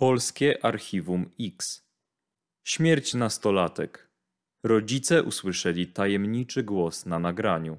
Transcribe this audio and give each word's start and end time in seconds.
Polskie 0.00 0.64
Archiwum 0.64 1.30
X. 1.40 1.82
Śmierć 2.64 3.14
nastolatek. 3.14 4.10
Rodzice 4.62 5.22
usłyszeli 5.22 5.86
tajemniczy 5.86 6.62
głos 6.62 7.06
na 7.06 7.18
nagraniu. 7.18 7.78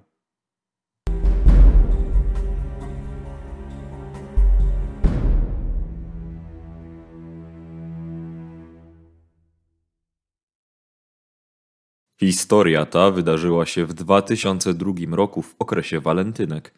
Historia 12.20 12.86
ta 12.86 13.12
wydarzyła 13.12 13.66
się 13.66 13.86
w 13.86 13.94
2002 13.94 14.92
roku 15.12 15.42
w 15.42 15.56
okresie 15.60 16.00
walentynek. 16.00 16.74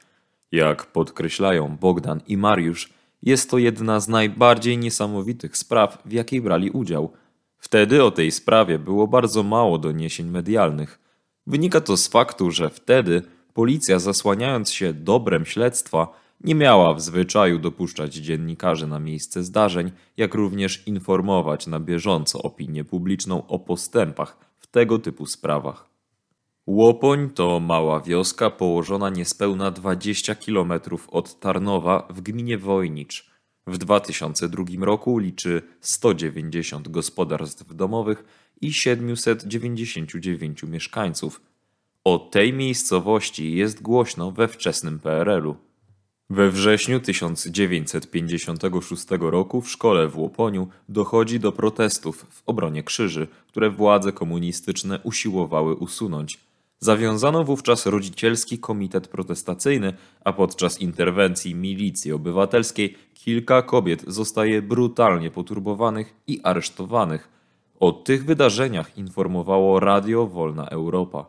Jak 0.52 0.86
podkreślają 0.86 1.78
Bogdan 1.78 2.22
i 2.28 2.38
Mariusz, 2.38 3.01
jest 3.22 3.50
to 3.50 3.58
jedna 3.58 4.00
z 4.00 4.08
najbardziej 4.08 4.78
niesamowitych 4.78 5.58
spraw, 5.58 6.02
w 6.06 6.12
jakiej 6.12 6.42
brali 6.42 6.72
udział. 6.72 7.12
Wtedy 7.58 8.04
o 8.04 8.12
tej 8.12 8.32
sprawie 8.32 8.80
było 8.80 9.08
bardzo 9.08 9.44
mało 9.44 9.78
doniesień 9.78 10.28
medialnych. 10.28 11.00
Wynika 11.48 11.82
to 11.82 11.98
z 11.98 12.08
faktu, 12.08 12.52
że 12.52 12.70
wtedy 12.70 13.22
policja, 13.54 14.00
zasłaniając 14.00 14.72
się 14.72 14.94
dobrem 14.94 15.46
śledztwa, 15.46 16.22
nie 16.44 16.56
miała 16.56 16.94
w 16.94 17.02
zwyczaju 17.02 17.60
dopuszczać 17.60 18.14
dziennikarzy 18.14 18.88
na 18.88 19.00
miejsce 19.00 19.44
zdarzeń, 19.44 19.92
jak 20.18 20.34
również 20.34 20.88
informować 20.88 21.68
na 21.68 21.80
bieżąco 21.80 22.42
opinię 22.42 22.84
publiczną 22.84 23.48
o 23.48 23.60
postępach 23.60 24.38
w 24.58 24.68
tego 24.68 25.00
typu 25.00 25.26
sprawach. 25.26 25.91
Łopoń 26.68 27.30
to 27.30 27.60
mała 27.60 28.00
wioska 28.00 28.50
położona 28.50 29.10
niespełna 29.10 29.72
20 29.72 30.36
km 30.36 30.74
od 31.08 31.40
Tarnowa 31.40 32.08
w 32.10 32.22
gminie 32.22 32.58
Wojnicz. 32.58 33.32
W 33.68 33.78
2002 33.78 34.64
roku 34.80 35.18
liczy 35.18 35.62
190 35.80 36.90
gospodarstw 36.90 37.76
domowych 37.76 38.24
i 38.62 38.74
799 38.74 40.64
mieszkańców. 40.64 41.42
O 42.04 42.20
tej 42.20 42.54
miejscowości 42.54 43.56
jest 43.56 43.82
głośno 43.82 44.32
we 44.32 44.48
wczesnym 44.48 45.00
PRL-u. 45.00 45.56
We 46.30 46.52
wrześniu 46.52 47.00
1956 47.00 49.06
roku 49.20 49.62
w 49.62 49.70
szkole 49.70 50.08
w 50.08 50.18
Łoponiu 50.18 50.68
dochodzi 50.90 51.40
do 51.40 51.52
protestów 51.52 52.26
w 52.30 52.44
obronie 52.46 52.84
krzyży, 52.84 53.28
które 53.48 53.70
władze 53.70 54.12
komunistyczne 54.12 55.00
usiłowały 55.04 55.76
usunąć. 55.76 56.51
Zawiązano 56.84 57.44
wówczas 57.44 57.86
rodzicielski 57.86 58.60
komitet 58.60 59.08
protestacyjny, 59.08 59.94
a 60.24 60.34
podczas 60.34 60.82
interwencji 60.82 61.56
milicji 61.56 62.12
obywatelskiej 62.12 62.98
kilka 63.14 63.62
kobiet 63.62 64.04
zostaje 64.08 64.62
brutalnie 64.62 65.32
poturbowanych 65.32 66.14
i 66.28 66.40
aresztowanych. 66.44 67.30
O 67.80 67.92
tych 67.92 68.26
wydarzeniach 68.26 68.98
informowało 68.98 69.80
Radio 69.80 70.28
Wolna 70.28 70.68
Europa. 70.68 71.26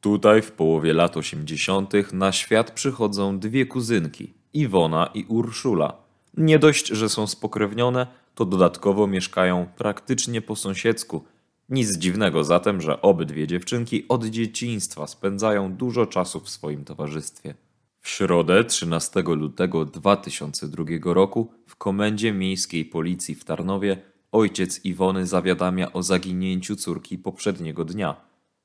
Tutaj 0.00 0.42
w 0.42 0.52
połowie 0.52 0.92
lat 0.92 1.16
80. 1.16 2.12
na 2.12 2.32
świat 2.32 2.70
przychodzą 2.70 3.38
dwie 3.38 3.66
kuzynki, 3.66 4.34
Iwona 4.54 5.10
i 5.14 5.24
Urszula. 5.24 5.96
Nie 6.36 6.58
dość, 6.58 6.86
że 6.86 7.08
są 7.08 7.26
spokrewnione, 7.26 8.06
to 8.34 8.44
dodatkowo 8.44 9.06
mieszkają 9.06 9.66
praktycznie 9.76 10.42
po 10.42 10.56
sąsiedzku– 10.56 11.24
nic 11.68 11.98
dziwnego 11.98 12.44
zatem, 12.44 12.80
że 12.80 13.02
obydwie 13.02 13.46
dziewczynki 13.46 14.08
od 14.08 14.24
dzieciństwa 14.24 15.06
spędzają 15.06 15.72
dużo 15.72 16.06
czasu 16.06 16.40
w 16.40 16.50
swoim 16.50 16.84
towarzystwie. 16.84 17.54
W 18.00 18.08
środę 18.08 18.64
13 18.64 19.22
lutego 19.22 19.84
2002 19.84 20.84
roku 21.04 21.52
w 21.66 21.76
komendzie 21.76 22.32
miejskiej 22.32 22.84
policji 22.84 23.34
w 23.34 23.44
Tarnowie 23.44 24.02
ojciec 24.32 24.84
Iwony 24.84 25.26
zawiadamia 25.26 25.92
o 25.92 26.02
zaginięciu 26.02 26.76
córki 26.76 27.18
poprzedniego 27.18 27.84
dnia. 27.84 28.16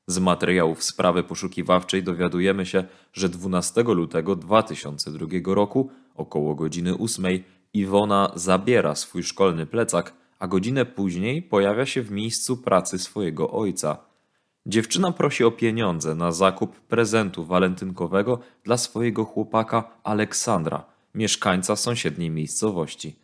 Z 0.08 0.20
materiałów 0.20 0.84
sprawy 0.84 1.24
poszukiwawczej 1.24 2.04
dowiadujemy 2.04 2.66
się, 2.66 2.84
że 3.14 3.30
12 3.30 3.84
lutego 3.84 4.36
2002 4.36 5.28
roku 5.46 5.90
około 6.16 6.56
godziny 6.56 6.98
8 6.98 7.25
Iwona 7.74 8.31
zabiera 8.36 8.96
swój 8.96 9.24
szkolny 9.24 9.66
plecak 9.66 10.14
a 10.41 10.47
godzinę 10.47 10.85
później 10.85 11.41
pojawia 11.41 11.85
się 11.85 12.02
w 12.02 12.12
miejscu 12.12 12.57
pracy 12.57 13.00
swojego 13.00 13.52
ojca. 13.52 13.97
Dziewczyna 14.66 15.12
prosi 15.12 15.44
o 15.44 15.52
pieniądze 15.52 16.16
na 16.16 16.31
zakup 16.31 16.79
prezentu 16.79 17.46
walentynkowego 17.46 18.40
dla 18.63 18.78
swojego 18.78 19.25
chłopaka 19.25 19.97
Aleksandra, 20.03 20.85
mieszkańca 21.16 21.75
sąsiedniej 21.75 22.30
miejscowości. 22.30 23.16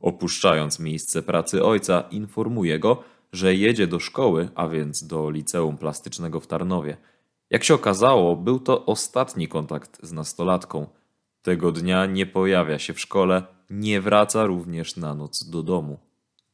Opuszczając 0.00 0.78
miejsce 0.78 1.22
pracy 1.22 1.64
ojca, 1.64 2.00
informuje 2.10 2.78
go, 2.78 3.02
że 3.32 3.54
jedzie 3.54 3.86
do 3.86 4.00
szkoły, 4.00 4.48
a 4.54 4.68
więc 4.68 5.06
do 5.06 5.30
liceum 5.30 5.78
plastycznego 5.78 6.40
w 6.40 6.46
Tarnowie. 6.46 6.96
Jak 7.50 7.64
się 7.64 7.74
okazało, 7.74 8.36
był 8.36 8.60
to 8.60 8.86
ostatni 8.86 9.48
kontakt 9.48 9.98
z 10.02 10.12
nastolatką. 10.12 10.86
Tego 11.42 11.72
dnia 11.72 12.06
nie 12.06 12.26
pojawia 12.26 12.78
się 12.78 12.94
w 12.94 13.00
szkole, 13.00 13.42
nie 13.70 14.00
wraca 14.00 14.46
również 14.46 14.96
na 14.96 15.14
noc 15.14 15.50
do 15.50 15.62
domu. 15.62 16.05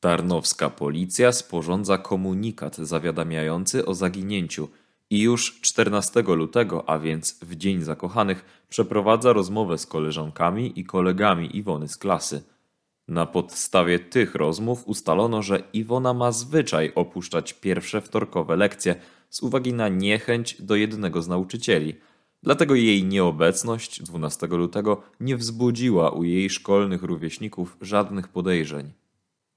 Tarnowska 0.03 0.71
policja 0.71 1.33
sporządza 1.33 1.99
komunikat 1.99 2.77
zawiadamiający 2.77 3.87
o 3.87 3.95
zaginięciu 3.95 4.69
i 5.11 5.21
już 5.21 5.61
14 5.61 6.23
lutego, 6.23 6.89
a 6.89 6.99
więc 6.99 7.39
w 7.43 7.57
Dzień 7.57 7.83
Zakochanych, 7.83 8.65
przeprowadza 8.69 9.33
rozmowę 9.33 9.79
z 9.79 9.87
koleżankami 9.87 10.81
i 10.81 10.85
kolegami 10.85 11.57
Iwony 11.57 11.89
z 11.89 11.97
klasy. 11.97 12.43
Na 13.09 13.27
podstawie 13.27 13.99
tych 13.99 14.35
rozmów 14.35 14.83
ustalono, 14.87 15.43
że 15.43 15.63
Iwona 15.73 16.15
ma 16.15 16.33
zwyczaj 16.33 16.93
opuszczać 16.95 17.53
pierwsze 17.53 18.01
wtorkowe 18.01 18.57
lekcje 18.57 18.95
z 19.31 19.43
uwagi 19.43 19.73
na 19.73 19.89
niechęć 19.89 20.63
do 20.63 20.77
jednego 20.77 21.23
z 21.23 21.29
nauczycieli. 21.29 21.95
Dlatego 22.43 22.75
jej 22.75 23.05
nieobecność 23.05 24.03
12 24.03 24.47
lutego 24.47 25.03
nie 25.21 25.37
wzbudziła 25.37 26.11
u 26.11 26.25
jej 26.25 26.51
szkolnych 26.51 27.03
rówieśników 27.03 27.77
żadnych 27.81 28.29
podejrzeń. 28.29 29.02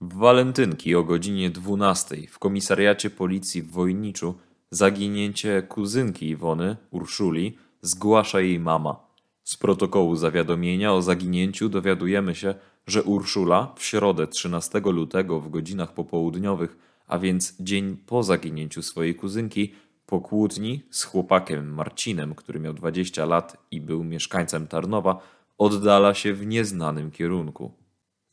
W 0.05 0.13
walentynki 0.13 0.95
o 0.95 1.03
godzinie 1.03 1.49
12 1.49 2.27
w 2.29 2.39
komisariacie 2.39 3.09
policji 3.09 3.61
w 3.61 3.71
Wojniczu 3.71 4.35
zaginięcie 4.71 5.61
kuzynki 5.61 6.29
Iwony, 6.29 6.77
Urszuli, 6.91 7.57
zgłasza 7.81 8.41
jej 8.41 8.59
mama. 8.59 8.99
Z 9.43 9.57
protokołu 9.57 10.15
zawiadomienia 10.15 10.93
o 10.93 11.01
zaginięciu 11.01 11.69
dowiadujemy 11.69 12.35
się, 12.35 12.55
że 12.87 13.03
Urszula 13.03 13.73
w 13.77 13.83
środę 13.83 14.27
13 14.27 14.79
lutego 14.79 15.39
w 15.39 15.49
godzinach 15.49 15.93
popołudniowych, 15.93 16.77
a 17.07 17.19
więc 17.19 17.55
dzień 17.59 17.97
po 18.05 18.23
zaginięciu 18.23 18.81
swojej 18.81 19.15
kuzynki, 19.15 19.73
po 20.05 20.21
kłótni 20.21 20.81
z 20.89 21.03
chłopakiem 21.03 21.73
Marcinem, 21.73 22.35
który 22.35 22.59
miał 22.59 22.73
20 22.73 23.25
lat 23.25 23.57
i 23.71 23.81
był 23.81 24.03
mieszkańcem 24.03 24.67
Tarnowa, 24.67 25.19
oddala 25.57 26.13
się 26.13 26.33
w 26.33 26.45
nieznanym 26.45 27.11
kierunku. 27.11 27.84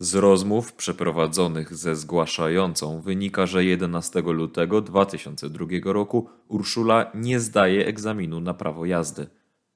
Z 0.02 0.14
rozmów 0.14 0.72
przeprowadzonych 0.72 1.74
ze 1.74 1.96
zgłaszającą 1.96 3.00
wynika, 3.00 3.46
że 3.46 3.64
11 3.64 4.20
lutego 4.20 4.80
2002 4.80 5.66
roku 5.84 6.28
Urszula 6.48 7.10
nie 7.14 7.40
zdaje 7.40 7.86
egzaminu 7.86 8.40
na 8.40 8.54
prawo 8.54 8.86
jazdy. 8.86 9.26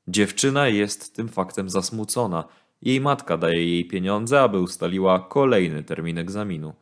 Dziewczyna 0.09 0.69
jest 0.69 1.16
tym 1.16 1.28
faktem 1.28 1.70
zasmucona. 1.70 2.44
Jej 2.82 3.00
matka 3.00 3.36
daje 3.36 3.66
jej 3.70 3.88
pieniądze, 3.88 4.41
aby 4.41 4.60
ustaliła 4.60 5.19
kolejny 5.19 5.82
termin 5.82 6.19
egzaminu. 6.19 6.75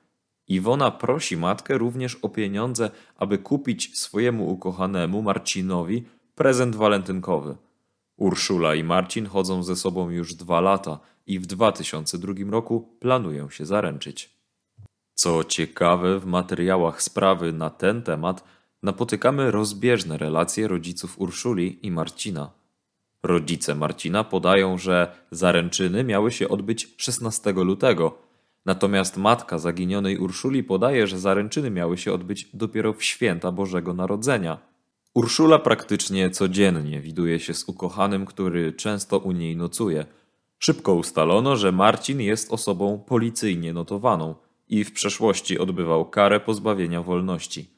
Iwona 0.49 0.91
prosi 0.91 1.37
matkę 1.37 1.78
również 1.78 2.15
o 2.15 2.28
pieniądze, 2.28 2.91
aby 3.16 3.38
kupić 3.38 3.99
swojemu 3.99 4.50
ukochanemu 4.50 5.22
Marcinowi 5.22 6.04
prezent 6.34 6.77
walentynkowy. 6.77 7.56
Urszula 8.16 8.75
i 8.75 8.84
Marcin 8.84 9.27
chodzą 9.27 9.62
ze 9.62 9.77
sobą 9.77 10.10
już 10.10 10.34
dwa 10.34 10.60
lata– 10.60 10.99
i 11.26 11.38
w 11.38 11.46
2002 11.46 12.32
roku 12.50 12.96
planują 13.00 13.50
się 13.50 13.66
zaręczyć. 13.66 14.30
Co 15.14 15.44
ciekawe, 15.44 16.21
w 16.21 16.26
materiałach 16.26 17.03
sprawy 17.03 17.53
na 17.53 17.71
ten 17.71 18.03
temat 18.03 18.44
napotykamy 18.82 19.50
rozbieżne 19.50 20.18
relacje 20.18 20.68
rodziców 20.68 21.21
Urszuli 21.21 21.86
i 21.86 21.91
Marcina. 21.91 22.50
Rodzice 23.22 23.74
Marcina 23.74 24.24
podają, 24.24 24.78
że 24.78 25.16
zaręczyny 25.30 26.04
miały 26.04 26.32
się 26.32 26.48
odbyć 26.48 26.94
16 26.97 27.53
lutego, 27.53 28.18
natomiast 28.66 29.16
matka 29.16 29.59
zaginionej 29.59 30.18
Urszuli 30.18 30.65
podaje, 30.65 31.06
że 31.06 31.18
zaręczyny 31.18 31.70
miały 31.70 31.98
się 31.98 32.12
odbyć 32.12 32.48
dopiero 32.54 32.92
w 32.92 33.04
święta 33.04 33.53
Bożego 33.53 33.94
Narodzenia. 33.94 34.59
Urszula 35.15 35.59
praktycznie 35.59 36.30
codziennie 36.30 37.00
widuje 37.00 37.41
się 37.41 37.54
z 37.54 37.68
ukochanym, 37.68 38.27
który 38.27 38.72
często 38.72 39.18
u 39.18 39.32
niej 39.32 39.56
nocuje– 39.56 40.06
Szybko 40.65 40.95
ustalono, 40.95 41.57
że 41.57 41.72
Marcin 41.72 42.21
jest 42.21 42.53
osobą 42.53 43.05
policyjnie 43.07 43.72
notowaną 43.72 44.34
i 44.69 44.84
w 44.84 44.93
przeszłości 44.93 45.59
odbywał 45.59 46.11
karę 46.11 46.41
pozbawienia 46.41 47.03
wolności. 47.03 47.71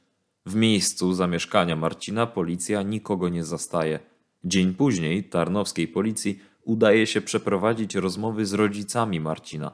W 0.46 0.54
miejscu 0.54 1.14
zamieszkania 1.14 1.76
Marcina 1.76 2.26
policja 2.26 2.82
nikogo 2.82 3.28
nie 3.28 3.44
zastaje. 3.44 3.98
Dzień 4.44 4.74
później 4.74 5.24
tarnowskiej 5.24 5.88
policji 5.88 6.40
udaje 6.64 7.06
się 7.06 7.20
przeprowadzić 7.20 7.94
rozmowy 7.94 8.46
z 8.46 8.52
rodzicami 8.52 9.20
Marcina. 9.20 9.72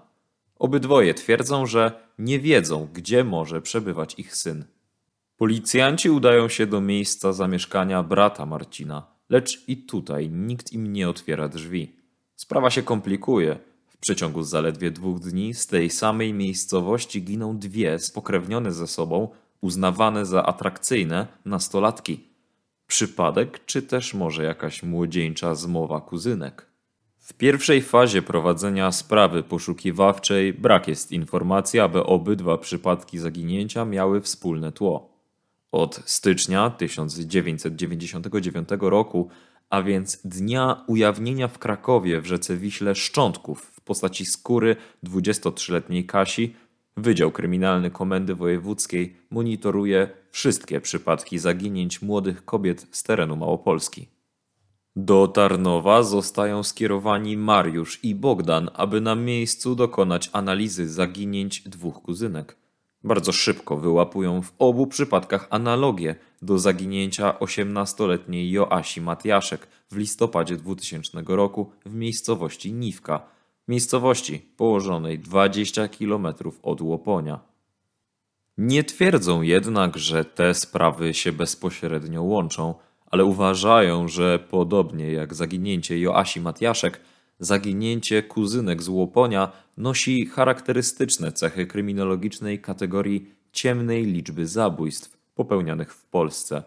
Obydwoje 0.59 1.15
twierdzą, 1.15 1.67
że 1.67 1.93
nie 2.19 2.41
wiedzą, 2.41 2.89
gdzie 2.93 3.25
może 3.25 3.63
przebywać 3.63 4.19
ich 4.19 4.37
syn. 4.37 4.65
Policjanci 5.37 6.11
udają 6.11 6.49
się 6.49 6.67
do 6.67 6.81
miejsca 6.81 7.33
zamieszkania 7.33 8.03
brata 8.03 8.47
Marcina, 8.47 9.07
lecz 9.29 9.69
i 9.69 9.77
tutaj 9.77 10.31
nikt 10.31 10.73
im 10.73 10.93
nie 10.93 11.09
otwiera 11.09 11.49
drzwi. 11.49 12.02
Sprawa 12.43 12.71
się 12.71 12.83
komplikuje. 12.83 13.59
W 13.89 13.97
przeciągu 13.97 14.43
zaledwie 14.43 14.91
dwóch 14.91 15.21
dni 15.21 15.55
z 15.55 15.67
tej 15.67 15.91
samej 15.91 16.33
miejscowości 16.35 17.23
giną 17.25 17.59
dwie 17.59 17.99
spokrewnione 17.99 18.73
ze 18.73 18.87
sobą, 18.87 19.29
uznawane 19.61 20.27
za 20.27 20.47
atrakcyjne 20.47 21.27
nastolatki. 21.45 22.29
Przypadek, 22.87 23.65
czy 23.67 23.83
też 23.83 24.15
może 24.15 24.45
jakaś 24.45 24.83
młodzieńcza 24.83 25.55
zmowa 25.55 26.01
kuzynek? 26.01 26.67
W 27.19 27.33
pierwszej 27.33 27.83
fazie 27.83 28.23
prowadzenia 28.23 28.93
sprawy 28.93 29.43
poszukiwawczej 29.43 30.53
brak 30.53 30.89
jest 30.89 31.13
informacji, 31.13 31.81
aby 31.81 32.05
obydwa 32.05 32.59
przypadki 32.59 33.19
zaginięcia 33.19 33.85
miały 33.85 34.21
wspólne 34.21 34.73
tło. 34.73 35.13
Od 35.73 36.01
stycznia 36.05 36.71
1999 36.71 38.69
roku, 38.81 39.31
a 39.73 39.83
więc 39.83 40.21
dnia 40.25 40.85
ujawnienia 40.87 41.49
w 41.49 41.59
Krakowie 41.59 42.21
w 42.21 42.27
rzece 42.27 42.57
Wiśle 42.57 42.95
szczątków 42.95 43.63
w 43.63 43.81
postaci 43.81 44.27
skóry 44.27 44.77
23-letniej 45.05 46.07
Kasi, 46.07 46.55
Wydział 46.97 47.31
Kryminalny 47.31 47.91
Komendy 47.91 48.35
Wojewódzkiej 48.35 49.17
monitoruje 49.31 50.11
wszystkie 50.31 50.81
przypadki 50.81 51.39
zaginięć 51.39 52.03
młodych 52.03 52.45
kobiet 52.45 52.87
z 52.91 53.03
terenu 53.03 53.37
Małopolski. 53.37 54.09
Do 54.97 55.29
Tarnowa 55.29 56.03
zostają 56.03 56.63
skierowani 56.63 57.37
Mariusz 57.37 58.05
i 58.05 58.15
Bogdan, 58.15 58.71
aby 58.75 59.01
na 59.01 59.15
miejscu 59.15 59.75
dokonać 59.75 60.31
analizy 60.33 60.89
zaginięć 60.89 61.61
dwóch 61.61 62.03
kuzynek. 62.03 62.57
Bardzo 63.05 63.33
szybko 63.33 63.77
wyłapują 63.77 64.43
w 64.43 64.53
obu 64.59 64.87
przypadkach 64.87 65.47
analogie 65.51 66.15
do 66.43 66.59
zaginięcia 66.59 67.35
18-letniej 67.41 68.51
Joasi 68.51 69.01
Matiaszek 69.01 69.69
w 69.91 69.97
listopadzie 69.97 70.57
2000 70.57 71.23
roku 71.27 71.71
w 71.87 71.95
miejscowości 71.95 72.73
Niwka, 72.73 73.27
miejscowości 73.69 74.39
położonej 74.57 75.19
20 75.19 75.89
km 75.89 76.27
od 76.63 76.81
Łoponia. 76.81 77.41
Nie 78.59 78.85
twierdzą 78.85 79.43
jednak, 79.43 79.99
że 79.99 80.25
te 80.25 80.55
sprawy 80.55 81.15
się 81.15 81.33
bezpośrednio 81.33 82.23
łączą, 82.23 82.75
ale 83.07 83.25
uważają, 83.25 84.09
że 84.09 84.39
podobnie 84.39 85.13
jak 85.13 85.35
zaginięcie 85.35 85.99
Joasi 85.99 86.41
Matiaszek, 86.41 87.01
zaginięcie 87.39 88.23
kuzynek 88.23 88.83
z 88.83 88.89
Łoponia 88.89 89.53
nosi 89.77 90.27
charakterystyczne 90.27 91.33
cechy 91.33 91.67
kryminologicznej 91.67 92.61
kategorii 92.61 93.31
ciemnej 93.53 94.05
liczby 94.05 94.47
zabójstw 94.47 95.12
popełnianych 95.35 95.95
w 95.95 96.07
Polsce. 96.07 96.63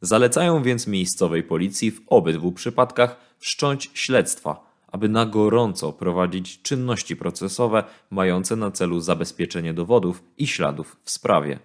Zalecają 0.00 0.62
więc 0.62 0.86
miejscowej 0.86 1.42
policji 1.42 1.90
w 1.90 2.00
obydwu 2.06 2.52
przypadkach 2.52 3.16
wszcząć 3.38 3.90
śledztwa, 3.94 4.66
aby 4.86 5.08
na 5.08 5.26
gorąco 5.26 5.92
prowadzić 5.92 6.62
czynności 6.62 7.16
procesowe 7.16 7.84
mające 8.10 8.56
na 8.56 8.70
celu 8.70 9.00
zabezpieczenie 9.00 9.74
dowodów 9.74 10.22
i 10.38 10.46
śladów 10.46 10.96
w 11.04 11.10
sprawie. 11.10 11.58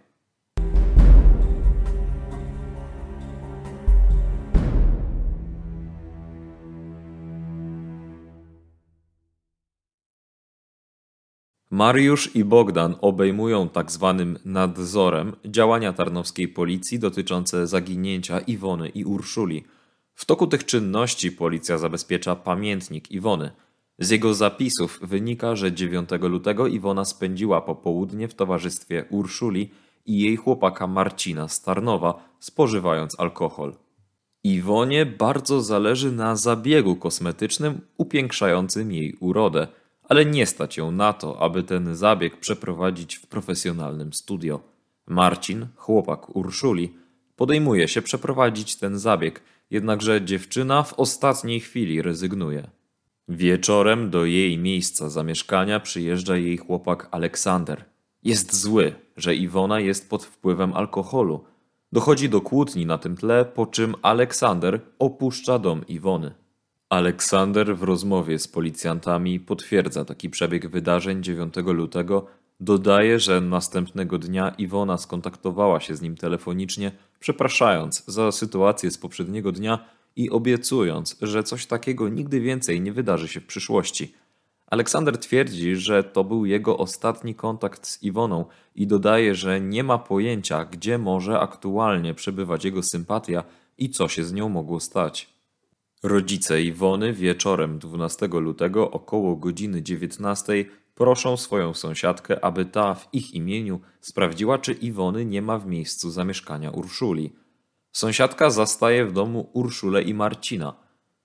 Mariusz 11.81 12.35
i 12.35 12.43
Bogdan 12.43 12.95
obejmują 13.01 13.69
tak 13.69 13.91
zwanym 13.91 14.39
nadzorem 14.45 15.35
działania 15.45 15.93
tarnowskiej 15.93 16.47
policji 16.47 16.99
dotyczące 16.99 17.67
zaginięcia 17.67 18.39
Iwony 18.39 18.89
i 18.89 19.05
Urszuli. 19.05 19.63
W 20.15 20.25
toku 20.25 20.47
tych 20.47 20.65
czynności 20.65 21.31
policja 21.31 21.77
zabezpiecza 21.77 22.35
pamiętnik 22.35 23.11
Iwony. 23.11 23.51
Z 23.99 24.09
jego 24.09 24.33
zapisów 24.33 24.99
wynika, 25.01 25.55
że 25.55 25.73
9 25.73 26.09
lutego 26.21 26.67
Iwona 26.67 27.05
spędziła 27.05 27.61
popołudnie 27.61 28.27
w 28.27 28.35
towarzystwie 28.35 29.05
Urszuli 29.09 29.69
i 30.05 30.19
jej 30.19 30.35
chłopaka 30.35 30.87
Marcina 30.87 31.47
z 31.47 31.61
Tarnowa, 31.61 32.29
spożywając 32.39 33.19
alkohol. 33.19 33.75
Iwonie 34.43 35.05
bardzo 35.05 35.61
zależy 35.61 36.11
na 36.11 36.35
zabiegu 36.35 36.95
kosmetycznym 36.95 37.81
upiększającym 37.97 38.91
jej 38.91 39.17
urodę– 39.19 39.67
ale 40.11 40.25
nie 40.25 40.45
stać 40.45 40.77
ją 40.77 40.91
na 40.91 41.13
to, 41.13 41.41
aby 41.41 41.63
ten 41.63 41.95
zabieg 41.95 42.37
przeprowadzić 42.37 43.15
w 43.15 43.27
profesjonalnym 43.27 44.13
studio. 44.13 44.59
Marcin, 45.07 45.67
chłopak 45.75 46.35
Urszuli, 46.35 46.93
podejmuje 47.35 47.87
się 47.87 48.01
przeprowadzić 48.01 48.75
ten 48.75 48.99
zabieg, 48.99 49.41
jednakże 49.69 50.21
dziewczyna 50.21 50.83
w 50.83 50.93
ostatniej 50.93 51.59
chwili 51.59 52.01
rezygnuje. 52.01 52.69
Wieczorem 53.27 54.09
do 54.09 54.25
jej 54.25 54.57
miejsca 54.57 55.09
zamieszkania 55.09 55.79
przyjeżdża 55.79 56.37
jej 56.37 56.57
chłopak 56.57 57.07
Aleksander. 57.11 57.85
Jest 58.23 58.55
zły, 58.55 58.95
że 59.17 59.35
Iwona 59.35 59.79
jest 59.79 60.09
pod 60.09 60.25
wpływem 60.25 60.73
alkoholu. 60.73 61.43
Dochodzi 61.91 62.29
do 62.29 62.41
kłótni 62.41 62.85
na 62.85 62.97
tym 62.97 63.17
tle, 63.17 63.45
po 63.45 63.65
czym 63.65 63.95
Aleksander 64.01 64.81
opuszcza 64.99 65.59
dom 65.59 65.87
Iwony. 65.87 66.40
Aleksander 66.91 67.77
w 67.77 67.83
rozmowie 67.83 68.39
z 68.39 68.47
policjantami 68.47 69.39
potwierdza 69.39 70.05
taki 70.05 70.29
przebieg 70.29 70.67
wydarzeń 70.67 71.23
9 71.23 71.53
lutego, 71.65 72.25
dodaje, 72.59 73.19
że 73.19 73.41
następnego 73.41 74.17
dnia 74.17 74.49
Iwona 74.57 74.97
skontaktowała 74.97 75.79
się 75.79 75.95
z 75.95 76.01
nim 76.01 76.17
telefonicznie, 76.17 76.91
przepraszając 77.19 78.03
za 78.07 78.31
sytuację 78.31 78.91
z 78.91 78.97
poprzedniego 78.97 79.51
dnia 79.51 79.85
i 80.15 80.29
obiecując, 80.29 81.17
że 81.21 81.43
coś 81.43 81.65
takiego 81.65 82.09
nigdy 82.09 82.39
więcej 82.39 82.81
nie 82.81 82.93
wydarzy 82.93 83.27
się 83.27 83.39
w 83.39 83.45
przyszłości. 83.45 84.13
Aleksander 84.67 85.17
twierdzi, 85.17 85.75
że 85.75 86.03
to 86.03 86.23
był 86.23 86.45
jego 86.45 86.77
ostatni 86.77 87.35
kontakt 87.35 87.87
z 87.87 88.03
Iwoną 88.03 88.45
i 88.75 88.87
dodaje, 88.87 89.35
że 89.35 89.61
nie 89.61 89.83
ma 89.83 89.97
pojęcia, 89.97 90.65
gdzie 90.65 90.97
może 90.97 91.39
aktualnie 91.39 92.13
przebywać 92.13 92.65
jego 92.65 92.83
sympatia 92.83 93.43
i 93.77 93.89
co 93.89 94.07
się 94.07 94.23
z 94.23 94.33
nią 94.33 94.49
mogło 94.49 94.79
stać. 94.79 95.40
Rodzice 96.03 96.61
Iwony 96.61 97.13
wieczorem 97.13 97.79
12 97.79 98.27
lutego 98.27 98.91
około 98.91 99.35
godziny 99.35 99.81
19 99.81 100.65
proszą 100.95 101.37
swoją 101.37 101.73
sąsiadkę, 101.73 102.45
aby 102.45 102.65
ta 102.65 102.93
w 102.93 103.13
ich 103.13 103.33
imieniu 103.33 103.79
sprawdziła, 104.01 104.57
czy 104.57 104.73
Iwony 104.73 105.25
nie 105.25 105.41
ma 105.41 105.59
w 105.59 105.67
miejscu 105.67 106.09
zamieszkania 106.09 106.71
Urszuli. 106.71 107.33
Sąsiadka 107.91 108.49
zastaje 108.49 109.05
w 109.05 109.11
domu 109.11 109.49
Urszulę 109.53 110.01
i 110.01 110.13
Marcina. 110.13 110.73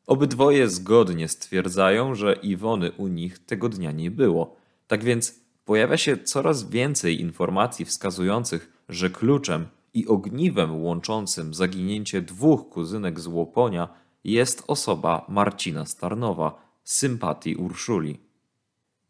Obydwoje 0.06 0.68
zgodnie 0.68 1.28
stwierdzają, 1.28 2.14
że 2.14 2.32
Iwony 2.42 2.92
u 2.92 3.06
nich 3.06 3.38
tego 3.38 3.68
dnia 3.68 3.92
nie 3.92 4.10
było. 4.10 4.56
Tak 4.86 5.04
więc 5.04 5.40
pojawia 5.64 5.96
się 5.96 6.16
coraz 6.16 6.70
więcej 6.70 7.20
informacji 7.20 7.84
wskazujących, 7.84 8.72
że 8.88 9.10
kluczem 9.10 9.66
i 9.94 10.06
ogniwem 10.06 10.82
łączącym 10.82 11.54
zaginięcie 11.54 12.22
dwóch 12.22 12.68
kuzynek 12.68 13.20
z 13.20 13.26
Łoponia 13.26 14.05
jest 14.32 14.64
osoba 14.66 15.24
Marcina 15.28 15.86
Starnowa, 15.86 16.62
sympatii 16.84 17.56
Urszuli. 17.56 18.18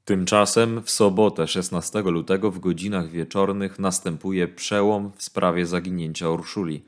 Tymczasem 0.05 0.83
w 0.83 0.91
sobotę 0.91 1.47
16 1.47 2.03
lutego 2.03 2.51
w 2.51 2.59
godzinach 2.59 3.11
wieczornych 3.11 3.79
następuje 3.79 4.49
przełom 4.49 5.13
w 5.17 5.23
sprawie 5.23 5.67
zaginięcia 5.67 6.31
Urszuli. 6.31 6.85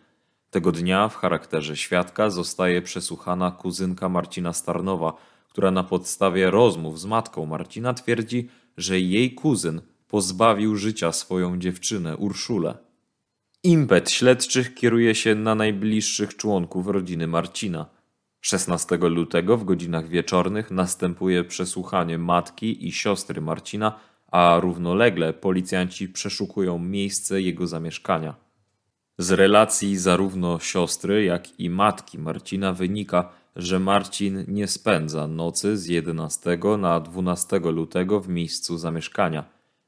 Tego 0.50 0.72
dnia 0.72 1.08
w 1.08 1.16
charakterze 1.16 1.76
świadka 1.76 2.30
zostaje 2.30 2.82
przesłuchana 2.82 3.50
kuzynka 3.50 4.08
Marcina 4.08 4.52
Starnowa, 4.52 5.12
która 5.48 5.70
na 5.70 5.84
podstawie 5.84 6.50
rozmów 6.50 7.00
z 7.00 7.06
matką 7.06 7.46
Marcina 7.46 7.94
twierdzi, 7.94 8.48
że 8.76 9.00
jej 9.00 9.34
kuzyn 9.34 9.80
pozbawił 10.08 10.76
życia 10.76 11.12
swoją 11.12 11.58
dziewczynę 11.58 12.16
Urszulę. 12.16 12.78
Impet 13.62 14.10
śledczych 14.10 14.74
kieruje 14.74 15.14
się 15.14 15.34
na 15.34 15.54
najbliższych 15.54 16.36
członków 16.36 16.86
rodziny 16.86 17.26
Marcina– 17.26 17.86
16 18.40 18.96
lutego 18.96 19.56
w 19.56 19.64
godzinach 19.64 20.08
wieczornych 20.08 20.70
następuje 20.70 21.44
przesłuchanie 21.44 22.18
matki 22.18 22.86
i 22.86 22.92
siostry 22.92 23.40
Marcina, 23.40 24.00
a 24.26 24.60
równolegle 24.60 25.32
policjanci 25.32 26.08
przeszukują 26.08 26.78
miejsce 26.78 27.42
jego 27.42 27.66
zamieszkania. 27.66 28.34
Z 29.18 29.30
relacji 29.30 29.96
zarówno 29.96 30.58
siostry, 30.58 31.24
jak 31.24 31.60
i 31.60 31.70
matki 31.70 32.18
Marcina 32.18 32.72
wynika, 32.72 33.32
że 33.56 33.78
Marcin 33.78 34.44
nie 34.48 34.66
spędza 34.66 35.26
nocy 35.26 35.76
z 35.76 35.86
11 35.86 36.58
na 36.78 37.00
12 37.00 37.58
lutego 37.58 38.20
w 38.20 38.28
miejscu 38.28 38.78
zamieszkania. 38.78 39.44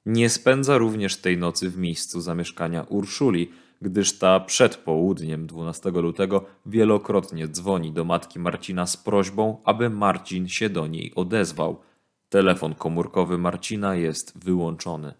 Nie 0.07 0.29
spędza 0.29 0.79
również 0.79 1.17
tej 1.17 1.39
nocy 1.39 1.71
w 1.71 1.79
miejscu 1.79 2.21
zamieszkania 2.21 2.83
Urszuli, 2.83 3.51
gdyż 3.81 4.19
ta 4.19 4.41
przed 4.41 4.77
południem 4.77 5.47
12 5.47 5.91
lutego 5.91 6.45
wielokrotnie 6.67 7.49
dzwoni 7.49 7.93
do 7.93 8.05
matki 8.05 8.39
Marcina 8.39 8.87
z 8.87 8.97
prośbą, 8.97 9.63
aby 9.65 9.91
Marcin 9.91 10.49
się 10.49 10.69
do 10.69 10.87
niej 10.87 11.13
odezwał. 11.15 11.81
Telefon 12.29 12.75
komórkowy 12.75 13.39
Marcina 13.39 13.95
jest 13.95 14.39
wyłączony. 14.45 15.15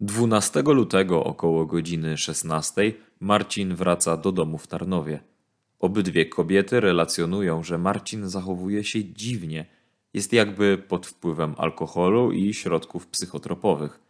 12 0.00 0.62
lutego 0.62 1.24
około 1.24 1.66
godziny 1.66 2.16
16 2.16 2.92
Marcin 3.20 3.74
wraca 3.74 4.16
do 4.16 4.32
domu 4.32 4.58
w 4.58 4.66
Tarnowie. 4.66 5.20
Obydwie 5.78 6.26
kobiety 6.26 6.80
relacjonują, 6.80 7.62
że 7.62 7.78
Marcin 7.78 8.28
zachowuje 8.28 8.84
się 8.84 9.04
dziwnie. 9.04 9.66
Jest 10.14 10.32
jakby 10.32 10.78
pod 10.78 11.06
wpływem 11.06 11.54
alkoholu 11.58 12.32
i 12.32 12.54
środków 12.54 13.06
psychotropowych. 13.06 14.00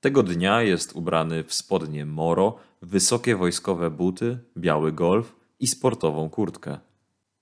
Tego 0.00 0.22
dnia 0.22 0.62
jest 0.62 0.96
ubrany 0.96 1.44
w 1.44 1.54
spodnie 1.54 2.06
moro, 2.06 2.56
wysokie 2.82 3.36
wojskowe 3.36 3.90
buty, 3.90 4.38
biały 4.58 4.92
golf 4.92 5.36
i 5.60 5.66
sportową 5.66 6.30
kurtkę. 6.30 6.78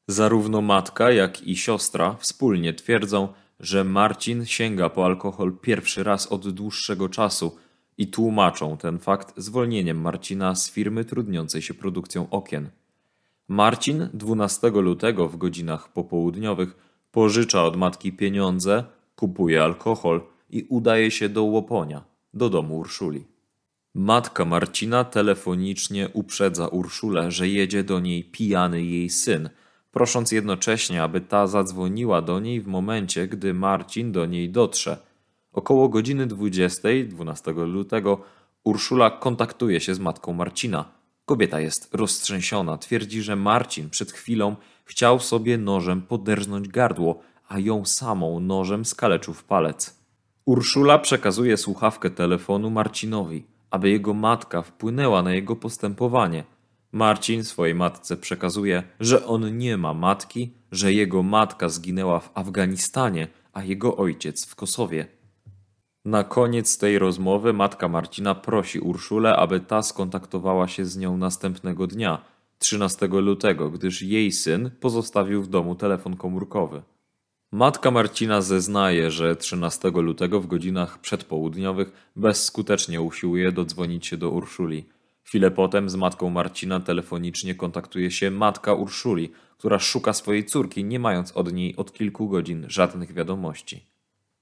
Zarówno 0.08 0.60
matka, 0.60 1.10
jak 1.10 1.42
i 1.42 1.56
siostra 1.56 2.16
wspólnie 2.18 2.74
twierdzą, 2.74 3.28
że 3.60 3.84
Marcin 3.84 4.46
sięga 4.46 4.88
po 4.88 5.04
alkohol 5.04 5.52
pierwszy 5.62 6.04
raz 6.04 6.26
od 6.26 6.50
dłuższego 6.50 7.08
czasu 7.08 7.56
i 7.98 8.06
tłumaczą 8.06 8.76
ten 8.76 8.98
fakt 8.98 9.34
zwolnieniem 9.36 10.00
Marcina 10.00 10.54
z 10.54 10.70
firmy 10.70 11.04
trudniącej 11.04 11.62
się 11.62 11.74
produkcją 11.74 12.30
okien. 12.30 12.70
Marcin 13.48 14.08
12 14.14 14.70
lutego 14.70 15.28
w 15.28 15.36
godzinach 15.36 15.92
popołudniowych 15.92 16.76
pożycza 17.12 17.64
od 17.64 17.76
matki 17.76 18.12
pieniądze, 18.12 18.84
kupuje 19.16 19.62
alkohol 19.62 20.20
i 20.50 20.66
udaje 20.68 21.10
się 21.10 21.28
do 21.28 21.44
Łoponia, 21.44 22.04
do 22.34 22.50
domu 22.50 22.78
Urszuli. 22.78 23.33
Matka 23.96 24.44
Marcina 24.44 25.04
telefonicznie 25.04 26.08
uprzedza 26.12 26.68
Urszulę, 26.68 27.30
że 27.30 27.48
jedzie 27.48 27.84
do 27.84 28.00
niej 28.00 28.24
pijany 28.24 28.82
jej 28.82 29.10
syn, 29.10 29.50
prosząc 29.92 30.32
jednocześnie, 30.32 31.02
aby 31.02 31.20
ta 31.20 31.46
zadzwoniła 31.46 32.22
do 32.22 32.40
niej 32.40 32.60
w 32.60 32.66
momencie, 32.66 33.28
gdy 33.28 33.54
Marcin 33.54 34.12
do 34.12 34.26
niej 34.26 34.50
dotrze. 34.50 34.98
Około 35.52 35.88
godziny 35.88 36.26
20, 36.26 36.88
12 37.08 37.52
lutego, 37.52 38.22
Urszula 38.64 39.10
kontaktuje 39.10 39.80
się 39.80 39.94
z 39.94 39.98
matką 39.98 40.32
Marcina. 40.32 40.84
Kobieta 41.24 41.60
jest 41.60 41.94
roztrzęsiona, 41.94 42.78
twierdzi, 42.78 43.22
że 43.22 43.36
Marcin 43.36 43.90
przed 43.90 44.12
chwilą 44.12 44.56
chciał 44.84 45.20
sobie 45.20 45.58
nożem 45.58 46.02
poderżnąć 46.02 46.68
gardło, 46.68 47.20
a 47.48 47.58
ją 47.58 47.84
samą 47.84 48.40
nożem 48.40 48.84
skaleczył 48.84 49.34
w 49.34 49.44
palec. 49.44 49.96
Urszula 50.44 50.98
przekazuje 50.98 51.56
słuchawkę 51.56 52.10
telefonu 52.10 52.70
Marcinowi, 52.70 53.53
aby 53.74 53.90
jego 53.90 54.14
matka 54.14 54.62
wpłynęła 54.62 55.22
na 55.22 55.32
jego 55.32 55.56
postępowanie. 55.56 56.44
Marcin 56.92 57.44
swojej 57.44 57.74
matce 57.74 58.16
przekazuje, 58.16 58.82
że 59.00 59.26
on 59.26 59.58
nie 59.58 59.76
ma 59.76 59.94
matki, 59.94 60.52
że 60.72 60.92
jego 60.92 61.22
matka 61.22 61.68
zginęła 61.68 62.20
w 62.20 62.30
Afganistanie, 62.34 63.28
a 63.52 63.62
jego 63.62 63.96
ojciec 63.96 64.46
w 64.46 64.54
Kosowie. 64.54 65.06
Na 66.04 66.24
koniec 66.24 66.78
tej 66.78 66.98
rozmowy 66.98 67.52
matka 67.52 67.88
Marcina 67.88 68.34
prosi 68.34 68.80
Urszulę, 68.80 69.36
aby 69.36 69.60
ta 69.60 69.82
skontaktowała 69.82 70.68
się 70.68 70.84
z 70.84 70.96
nią 70.96 71.16
następnego 71.16 71.86
dnia, 71.86 72.18
13 72.58 73.06
lutego, 73.06 73.70
gdyż 73.70 74.02
jej 74.02 74.32
syn 74.32 74.70
pozostawił 74.80 75.42
w 75.42 75.48
domu 75.48 75.74
telefon 75.74 76.16
komórkowy. 76.16 76.82
Matka 77.54 77.90
Marcina 77.90 78.40
zeznaje, 78.40 79.10
że 79.10 79.36
13 79.36 79.90
lutego 79.90 80.40
w 80.40 80.46
godzinach 80.46 80.98
przedpołudniowych 80.98 82.10
bezskutecznie 82.16 83.00
usiłuje 83.00 83.52
dodzwonić 83.52 84.06
się 84.06 84.16
do 84.16 84.30
Urszuli. 84.30 84.84
Chwilę 85.22 85.50
potem 85.50 85.90
z 85.90 85.94
matką 85.94 86.30
Marcina 86.30 86.80
telefonicznie 86.80 87.54
kontaktuje 87.54 88.10
się 88.10 88.30
matka 88.30 88.74
Urszuli, 88.74 89.32
która 89.58 89.78
szuka 89.78 90.12
swojej 90.12 90.44
córki, 90.44 90.84
nie 90.84 90.98
mając 90.98 91.32
od 91.32 91.52
niej 91.52 91.76
od 91.76 91.92
kilku 91.92 92.28
godzin 92.28 92.66
żadnych 92.68 93.12
wiadomości. 93.12 93.86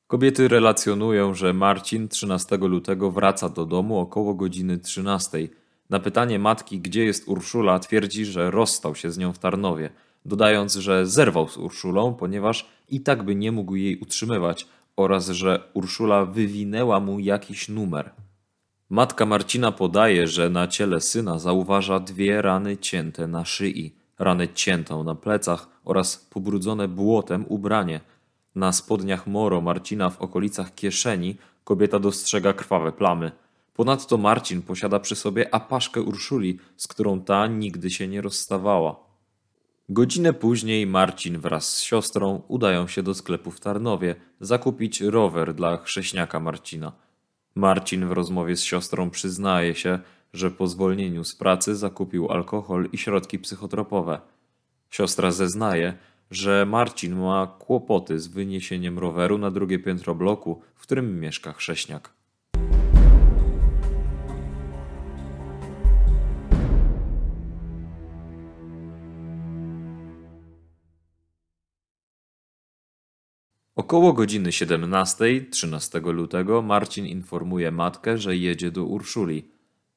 Kobiety 0.06 0.48
relacjonują, 0.48 1.34
że 1.34 1.52
Marcin 1.52 2.08
13 2.08 2.56
lutego 2.56 3.10
wraca 3.10 3.48
do 3.48 3.66
domu 3.66 3.98
około 3.98 4.34
godziny 4.34 4.78
13. 4.78 5.48
Na 5.90 6.00
pytanie 6.00 6.38
matki, 6.38 6.80
gdzie 6.80 7.04
jest 7.04 7.28
Urszula, 7.28 7.78
twierdzi, 7.78 8.24
że 8.24 8.50
rozstał 8.50 8.94
się 8.94 9.10
z 9.10 9.18
nią 9.18 9.32
w 9.32 9.38
Tarnowie, 9.38 9.90
dodając, 10.24 10.74
że 10.74 11.06
zerwał 11.06 11.48
z 11.48 11.56
Urszulą, 11.56 12.14
ponieważ 12.14 12.68
i 12.88 13.00
tak 13.00 13.22
by 13.22 13.34
nie 13.34 13.52
mógł 13.52 13.74
jej 13.74 13.96
utrzymywać 13.96 14.66
oraz 14.96 15.28
że 15.28 15.70
Urszula 15.74 16.24
wywinęła 16.24 17.00
mu 17.00 17.18
jakiś 17.18 17.68
numer. 17.68 18.10
Matka 18.90 19.26
Marcina 19.26 19.72
podaje, 19.72 20.26
że 20.26 20.50
na 20.50 20.68
ciele 20.68 21.00
syna 21.00 21.38
zauważa 21.38 22.00
dwie 22.00 22.42
rany 22.42 22.76
cięte 22.76 23.26
na 23.26 23.44
szyi, 23.44 23.94
ranę 24.18 24.48
ciętą 24.48 25.04
na 25.04 25.14
plecach 25.14 25.68
oraz 25.84 26.16
pobrudzone 26.16 26.88
błotem 26.88 27.44
ubranie– 27.48 28.00
na 28.54 28.72
spodniach 28.72 29.26
Moro 29.26 29.60
Marcina 29.60 30.10
w 30.10 30.20
okolicach 30.20 30.74
kieszeni 30.74 31.36
kobieta 31.64 31.98
dostrzega 31.98 32.52
krwawe 32.52 32.92
plamy. 32.92 33.32
Ponadto 33.74 34.18
Marcin 34.18 34.62
posiada 34.62 35.00
przy 35.00 35.16
sobie 35.16 35.54
apaszkę 35.54 36.02
Urszuli, 36.02 36.58
z 36.76 36.88
którą 36.88 37.20
ta 37.20 37.46
nigdy 37.46 37.90
się 37.90 38.08
nie 38.08 38.20
rozstawała. 38.20 38.96
Godzinę 39.92 40.32
później 40.32 40.86
Marcin 40.86 41.38
wraz 41.38 41.76
z 41.76 41.82
siostrą 41.82 42.42
udają 42.48 42.86
się 42.86 43.02
do 43.02 43.14
sklepu 43.14 43.50
w 43.50 43.60
Tarnowie 43.60 44.14
zakupić 44.40 45.00
rower 45.00 45.54
dla 45.54 45.76
chrześniaka 45.76 46.40
Marcina. 46.40 46.92
Marcin 47.54 48.06
w 48.06 48.12
rozmowie 48.12 48.56
z 48.56 48.62
siostrą 48.62 49.10
przyznaje 49.10 49.74
się, 49.74 49.98
że 50.32 50.50
po 50.50 50.66
zwolnieniu 50.66 51.24
z 51.24 51.34
pracy 51.34 51.76
zakupił 51.76 52.30
alkohol 52.30 52.88
i 52.92 52.98
środki 52.98 53.38
psychotropowe. 53.38 54.20
Siostra 54.90 55.30
zeznaje, 55.30 55.98
że 56.30 56.66
Marcin 56.66 57.16
ma 57.16 57.46
kłopoty 57.58 58.18
z 58.18 58.26
wyniesieniem 58.26 58.98
roweru 58.98 59.38
na 59.38 59.50
drugie 59.50 59.78
piętro 59.78 60.14
bloku, 60.14 60.62
w 60.74 60.82
którym 60.82 61.20
mieszka 61.20 61.52
chrześniak. 61.52 62.21
Około 73.76 74.12
godziny 74.12 74.52
17, 74.52 75.46
13 75.50 76.00
lutego, 76.00 76.62
Marcin 76.62 77.06
informuje 77.06 77.70
matkę, 77.70 78.18
że 78.18 78.36
jedzie 78.36 78.70
do 78.70 78.84
Urszuli. 78.84 79.48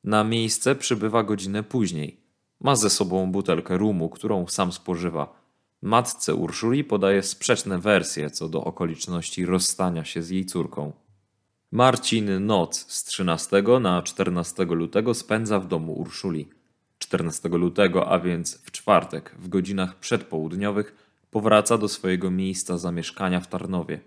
Na 0.04 0.24
miejsce 0.24 0.76
przybywa 0.76 1.24
godzinę 1.24 1.64
później. 1.64 2.18
Ma 2.62 2.76
ze 2.76 2.90
sobą 2.90 3.32
butelkę 3.32 3.78
rumu, 3.78 4.10
którą 4.10 4.48
sam 4.48 4.72
spożywa. 4.72 5.42
Matce 5.82 6.36
Urszuli 6.36 6.84
podaje 6.84 7.24
sprzeczne 7.24 7.80
wersje 7.80 8.30
co 8.30 8.50
do 8.50 8.64
okoliczności 8.64 9.46
rozstania 9.46 10.06
się 10.06 10.24
z 10.24 10.30
jej 10.30 10.46
córką. 10.46 10.94
Marcin 11.72 12.46
noc 12.46 12.92
z 12.92 13.04
13 13.04 13.64
na 13.82 14.02
14 14.02 14.66
lutego 14.66 15.14
spędza 15.14 15.60
w 15.60 15.68
domu 15.68 15.94
Urszuli. 15.94 16.48
14 17.00 17.50
lutego, 17.50 18.12
a 18.12 18.20
więc 18.20 18.58
w 18.58 18.72
czwartek, 18.72 19.36
w 19.40 19.48
godzinach 19.48 20.00
przedpołudniowych, 20.00 21.05
powraca 21.36 21.78
do 21.78 21.88
swojego 21.88 22.32
miejsca 22.32 22.78
zamieszkania 22.78 23.40
w 23.40 23.48
Tarnowie. 23.48 24.00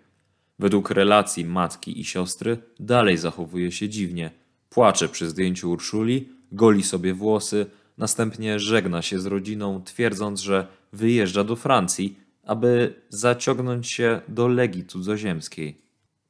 Według 0.59 0.91
relacji 0.91 1.45
matki 1.45 2.01
i 2.01 2.05
siostry 2.05 2.59
dalej 2.81 3.17
zachowuje 3.19 3.73
się 3.73 3.89
dziwnie. 3.89 4.31
Płacze 4.71 5.09
przy 5.09 5.29
zdjęciu 5.29 5.71
Urszuli, 5.71 6.29
goli 6.53 6.83
sobie 6.83 7.15
włosy, 7.15 7.67
następnie 7.99 8.59
żegna 8.59 9.03
się 9.03 9.21
z 9.21 9.27
rodziną, 9.27 9.83
twierdząc, 9.85 10.41
że 10.41 10.67
wyjeżdża 10.93 11.45
do 11.45 11.57
Francji, 11.57 12.17
aby 12.47 12.95
zaciągnąć 13.09 13.91
się 13.91 14.21
do 14.29 14.49
legii 14.49 14.85
cudzoziemskiej. 14.85 15.79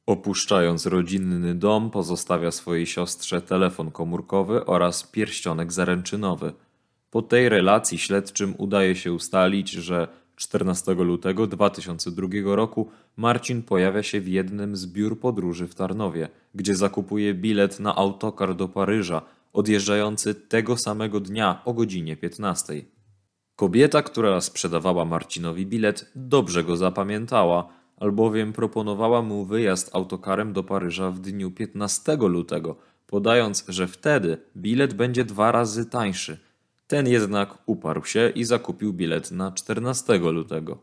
Opuszczając 0.05 0.85
rodzinny 0.85 1.55
dom, 1.55 1.91
pozostawia 1.91 2.51
swojej 2.51 2.85
siostrze 2.85 3.41
telefon 3.41 3.91
komórkowy 3.91 4.65
oraz 4.65 5.03
pierścionek 5.03 5.71
zaręczynowy. 5.71 6.53
Po 7.11 7.21
tej 7.21 7.49
relacji 7.49 7.97
śledczym 7.97 8.55
udaje 8.57 8.95
się 8.95 9.13
ustalić, 9.13 9.71
że 9.71 10.18
14 10.39 10.93
lutego 10.93 11.47
2002 11.47 12.27
roku 12.55 12.89
Marcin 13.17 13.63
pojawia 13.63 14.03
się 14.03 14.21
w 14.21 14.27
jednym 14.27 14.75
z 14.75 14.85
biur 14.87 15.19
podróży 15.19 15.67
w 15.67 15.75
Tarnowie, 15.75 16.29
gdzie 16.55 16.75
zakupuje 16.75 17.33
bilet 17.33 17.79
na 17.79 17.95
autokar 17.95 18.55
do 18.55 18.67
Paryża, 18.67 19.21
odjeżdżający 19.53 20.35
tego 20.35 20.77
samego 20.77 21.19
dnia 21.19 21.61
o 21.65 21.73
godzinie 21.73 22.17
15. 22.17 22.73
Kobieta, 23.55 24.01
która 24.01 24.41
sprzedawała 24.41 25.05
Marcinowi 25.05 25.65
bilet, 25.65 26.11
dobrze 26.15 26.63
go 26.63 26.77
zapamiętała, 26.77 27.69
albowiem 27.97 28.53
proponowała 28.53 29.21
mu 29.21 29.45
wyjazd 29.45 29.95
autokarem 29.95 30.53
do 30.53 30.63
Paryża 30.63 31.11
w 31.11 31.19
dniu 31.19 31.51
15 31.51 32.15
lutego, 32.15 32.75
podając, 33.07 33.65
że 33.67 33.87
wtedy 33.87 34.37
bilet 34.57 34.93
będzie 34.93 35.25
dwa 35.25 35.51
razy 35.51 35.85
tańszy. 35.85 36.48
Ten 36.89 37.07
jednak 37.07 37.57
uparł 37.65 38.05
się 38.05 38.29
i 38.35 38.43
zakupił 38.43 38.93
bilet 38.93 39.31
na 39.31 39.51
14 39.51 40.17
lutego. 40.17 40.77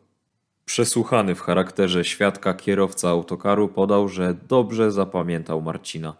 Przesłuchany 0.64 1.34
w 1.34 1.40
charakterze 1.40 2.04
świadka 2.04 2.54
kierowca 2.54 3.08
autokaru 3.08 3.68
podał, 3.68 4.08
że 4.08 4.36
dobrze 4.48 4.92
zapamiętał 4.92 5.62
Marcina. 5.62 6.16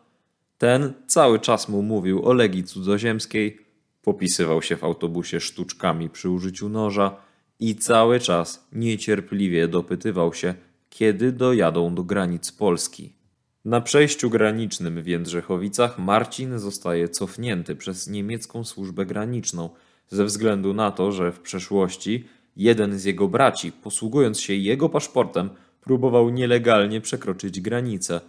Ten 0.59 0.93
cały 1.07 1.39
czas 1.41 1.69
mu 1.69 1.83
mówił 1.83 2.29
o 2.29 2.33
legii 2.33 2.65
cudzoziemskiej, 2.65 3.61
popisywał 4.03 4.63
się 4.63 4.77
w 4.77 4.85
autobusie 4.85 5.41
sztuczkami 5.41 6.11
przy 6.11 6.31
użyciu 6.31 6.69
noża 6.69 7.17
i 7.61 7.77
cały 7.77 8.21
czas 8.21 8.69
niecierpliwie 8.73 9.69
dopytywał 9.69 10.35
się, 10.35 10.55
kiedy 10.91 11.33
dojadą 11.33 11.95
do 11.95 12.05
granic 12.05 12.53
Polski. 12.53 13.13
Na 13.67 13.81
przejściu 13.81 14.31
granicznym 14.31 15.03
w 15.03 15.07
Jędrzechowicach 15.07 15.99
Marcin 15.99 16.59
zostaje 16.59 17.09
cofnięty 17.09 17.77
przez 17.77 18.09
niemiecką 18.09 18.65
służbę 18.65 19.07
graniczną 19.07 19.71
ze 20.09 20.25
względu 20.25 20.75
na 20.75 20.91
to, 20.91 21.13
że 21.13 21.33
w 21.33 21.41
przeszłości 21.41 22.25
jeden 22.57 22.99
z 22.99 23.05
jego 23.05 23.29
braci, 23.29 23.73
posługując 23.73 24.41
się 24.41 24.55
jego 24.55 24.89
paszportem, 24.89 25.51
próbował 25.81 26.31
nielegalnie 26.31 27.01
przekroczyć 27.01 27.61
granicę. 27.61 28.21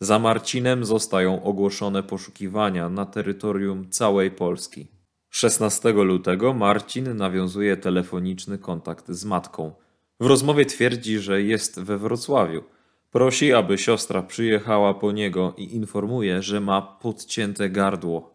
Za 0.00 0.18
Marcinem 0.18 0.84
zostają 0.84 1.42
ogłoszone 1.42 2.02
poszukiwania 2.02 2.88
na 2.88 3.06
terytorium 3.06 3.90
całej 3.90 4.30
Polski. 4.30 4.86
16 5.30 5.92
lutego 5.92 6.54
Marcin 6.54 7.16
nawiązuje 7.16 7.76
telefoniczny 7.76 8.58
kontakt 8.58 9.08
z 9.08 9.24
matką. 9.24 9.72
W 10.20 10.26
rozmowie 10.26 10.66
twierdzi, 10.66 11.18
że 11.18 11.42
jest 11.42 11.80
we 11.80 11.98
Wrocławiu. 11.98 12.62
Prosi, 13.12 13.52
aby 13.52 13.78
siostra 13.78 14.22
przyjechała 14.22 14.94
po 14.94 15.12
niego 15.12 15.54
i 15.56 15.74
informuje, 15.74 16.42
że 16.42 16.60
ma 16.60 16.82
podcięte 16.82 17.70
gardło. 17.70 18.34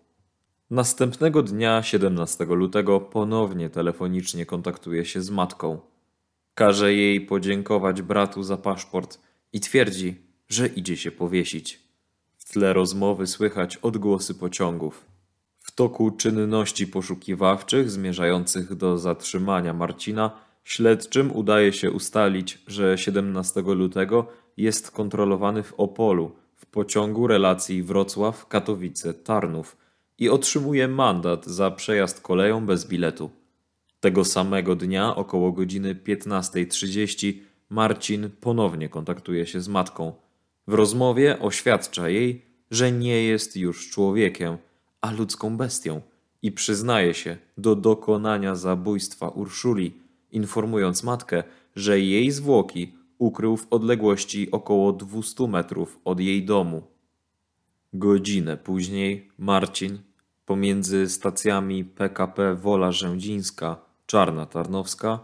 Następnego 0.70 1.44
dnia, 1.44 1.84
17 1.84 2.46
lutego, 2.46 3.00
ponownie 3.00 3.70
telefonicznie 3.70 4.46
kontaktuje 4.46 5.06
się 5.06 5.22
z 5.22 5.30
matką. 5.30 5.80
Każe 6.56 6.94
jej 6.94 7.22
podziękować 7.22 8.02
bratu 8.02 8.44
za 8.44 8.58
paszport 8.58 9.20
i 9.54 9.60
twierdzi, 9.60 10.16
że 10.50 10.68
idzie 10.68 10.98
się 10.98 11.12
powiesić. 11.12 11.80
W 12.38 12.52
tle 12.52 12.74
rozmowy 12.74 13.28
słychać 13.28 13.78
odgłosy 13.78 14.36
pociągów. 14.36 15.06
W 15.60 15.72
toku 15.72 16.12
czynności 16.12 16.88
poszukiwawczych 16.88 17.92
zmierzających 17.92 18.76
do 18.76 18.98
zatrzymania 18.98 19.74
Marcina, 19.74 20.32
śledczym 20.64 21.36
udaje 21.36 21.74
się 21.74 21.92
ustalić, 21.92 22.60
że 22.68 22.98
17 22.98 23.62
lutego 23.62 24.28
jest 24.58 24.92
kontrolowany 24.92 25.64
w 25.64 25.74
Opolu 25.74 26.32
w 26.56 26.66
pociągu 26.66 27.28
relacji 27.28 27.84
Wrocław-Katowice-Tarnów 27.84 29.64
i 30.18 30.30
otrzymuje 30.30 30.88
mandat 30.88 31.46
za 31.46 31.72
przejazd 31.72 32.22
koleją 32.22 32.66
bez 32.66 32.88
biletu. 32.88 33.30
Tego 34.00 34.26
samego 34.26 34.76
dnia 34.76 35.16
około 35.16 35.52
godziny 35.52 35.96
15.30 35.96 37.34
Marcin 37.70 38.30
ponownie 38.42 38.90
kontaktuje 38.90 39.46
się 39.46 39.62
z 39.62 39.68
matką. 39.68 40.14
W 40.68 40.74
rozmowie 40.74 41.40
oświadcza 41.40 42.10
jej, 42.10 42.46
że 42.72 42.92
nie 42.92 43.24
jest 43.24 43.58
już 43.58 43.90
człowiekiem, 43.90 44.58
a 45.02 45.12
ludzką 45.12 45.58
bestią 45.58 46.02
i 46.42 46.52
przyznaje 46.52 47.14
się 47.14 47.38
do 47.58 47.76
dokonania 47.76 48.56
zabójstwa 48.56 49.30
Urszuli, 49.30 49.94
informując 50.32 51.04
matkę, 51.04 51.44
że 51.76 52.00
jej 52.00 52.32
zwłoki 52.32 52.97
ukrył 53.18 53.58
w 53.58 53.68
odległości 53.70 54.52
około 54.52 54.94
200 54.94 55.48
metrów 55.48 56.00
od 56.06 56.20
jej 56.20 56.46
domu. 56.46 56.84
Godzinę 57.94 58.58
później 58.58 59.30
Marcin 59.38 60.00
pomiędzy 60.46 61.10
stacjami 61.10 61.86
PKP 61.86 62.56
Wola 62.56 62.92
Rzędzińska, 62.92 63.78
Czarna 64.06 64.46
Tarnowska 64.46 65.20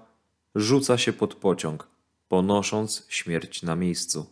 rzuca 0.55 0.97
się 0.97 1.13
pod 1.13 1.35
pociąg, 1.35 1.87
ponosząc 2.27 3.05
śmierć 3.09 3.63
na 3.63 3.75
miejscu. 3.75 4.25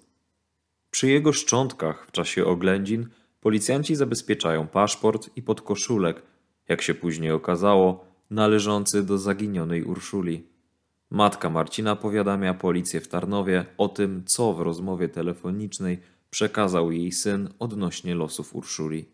Przy 0.91 1.09
jego 1.09 1.33
szczątkach 1.33 2.07
w 2.07 2.11
czasie 2.11 2.45
oględzin 2.45 3.07
policjanci 3.41 3.95
zabezpieczają 3.95 4.67
paszport 4.67 5.29
i 5.35 5.41
podkoszulek, 5.41 6.21
jak 6.67 6.81
się 6.81 6.93
później 6.93 7.31
okazało, 7.31 8.05
należący 8.29 9.03
do 9.03 9.17
zaginionej 9.17 9.83
Urszuli. 9.83 10.50
Matka 11.11 11.49
Marcina 11.49 11.95
powiadamia 11.95 12.53
policję 12.53 13.01
w 13.01 13.07
Tarnowie 13.07 13.65
o 13.77 13.87
tym, 13.87 14.23
co 14.25 14.53
w 14.53 14.61
rozmowie 14.61 15.09
telefonicznej 15.09 15.99
przekazał 16.29 16.91
jej 16.91 17.11
syn 17.11 17.49
odnośnie 17.59 18.15
losów 18.15 18.55
Urszuli. 18.55 19.05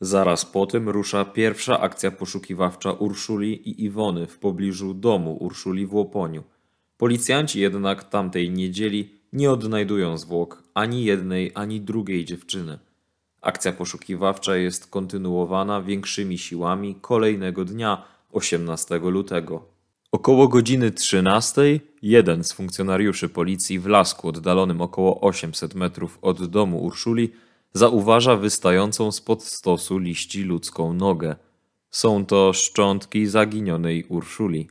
Zaraz 0.00 0.44
po 0.44 0.66
tym 0.66 0.88
rusza 0.88 1.24
pierwsza 1.24 1.80
akcja 1.80 2.10
poszukiwawcza 2.10 2.92
Urszuli 2.92 3.68
i 3.68 3.84
Iwony 3.84 4.26
w 4.26 4.38
pobliżu 4.38 4.94
domu 4.94 5.36
Urszuli 5.40 5.86
w 5.86 5.94
Łoponiu. 5.94 6.42
Policjanci 6.96 7.60
jednak 7.60 8.04
tamtej 8.04 8.50
niedzieli 8.50 9.10
nie 9.32 9.50
odnajdują 9.50 10.18
zwłok 10.18 10.62
ani 10.74 11.04
jednej, 11.04 11.52
ani 11.54 11.80
drugiej 11.80 12.24
dziewczyny. 12.24 12.78
Akcja 13.40 13.72
poszukiwawcza 13.72 14.56
jest 14.56 14.86
kontynuowana 14.86 15.82
większymi 15.82 16.38
siłami 16.38 16.94
kolejnego 17.00 17.64
dnia, 17.64 18.04
18 18.32 18.98
lutego. 18.98 19.79
Około 20.12 20.48
godziny 20.48 20.90
13 20.90 21.80
jeden 22.02 22.44
z 22.44 22.52
funkcjonariuszy 22.52 23.28
policji 23.28 23.78
w 23.78 23.86
lasku 23.86 24.28
oddalonym 24.28 24.80
około 24.80 25.20
800 25.20 25.74
metrów 25.74 26.18
od 26.22 26.46
domu 26.46 26.84
Urszuli 26.84 27.32
zauważa 27.72 28.36
wystającą 28.36 29.12
spod 29.12 29.44
stosu 29.44 29.98
liści 29.98 30.42
ludzką 30.42 30.92
nogę. 30.92 31.36
Są 31.90 32.26
to 32.26 32.52
szczątki 32.52 33.26
zaginionej 33.26 34.04
Urszuli. 34.08 34.68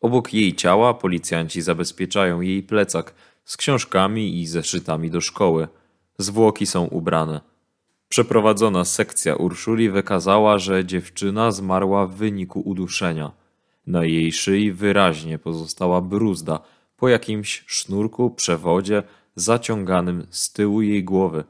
Obok 0.00 0.34
jej 0.34 0.54
ciała 0.56 0.94
policjanci 0.94 1.62
zabezpieczają 1.62 2.40
jej 2.40 2.62
plecak 2.62 3.14
z 3.44 3.56
książkami 3.56 4.40
i 4.40 4.46
zeszytami 4.46 5.10
do 5.10 5.20
szkoły. 5.20 5.68
Zwłoki 6.18 6.66
są 6.66 6.84
ubrane. 6.84 7.40
Przeprowadzona 8.08 8.84
sekcja 8.84 9.36
Urszuli 9.36 9.90
wykazała, 9.90 10.58
że 10.58 10.84
dziewczyna 10.84 11.50
zmarła 11.50 12.06
w 12.06 12.14
wyniku 12.14 12.60
uduszenia. 12.60 13.39
Na 13.86 14.04
jej 14.04 14.32
szyi 14.32 14.72
wyraźnie 14.72 15.38
pozostała 15.38 16.00
bruzda 16.00 16.60
po 16.96 17.08
jakimś 17.08 17.64
sznurku, 17.66 18.30
przewodzie 18.30 19.02
zaciąganym 19.36 20.26
z 20.30 20.52
tyłu 20.52 20.82
jej 20.82 21.04
głowy. 21.04 21.44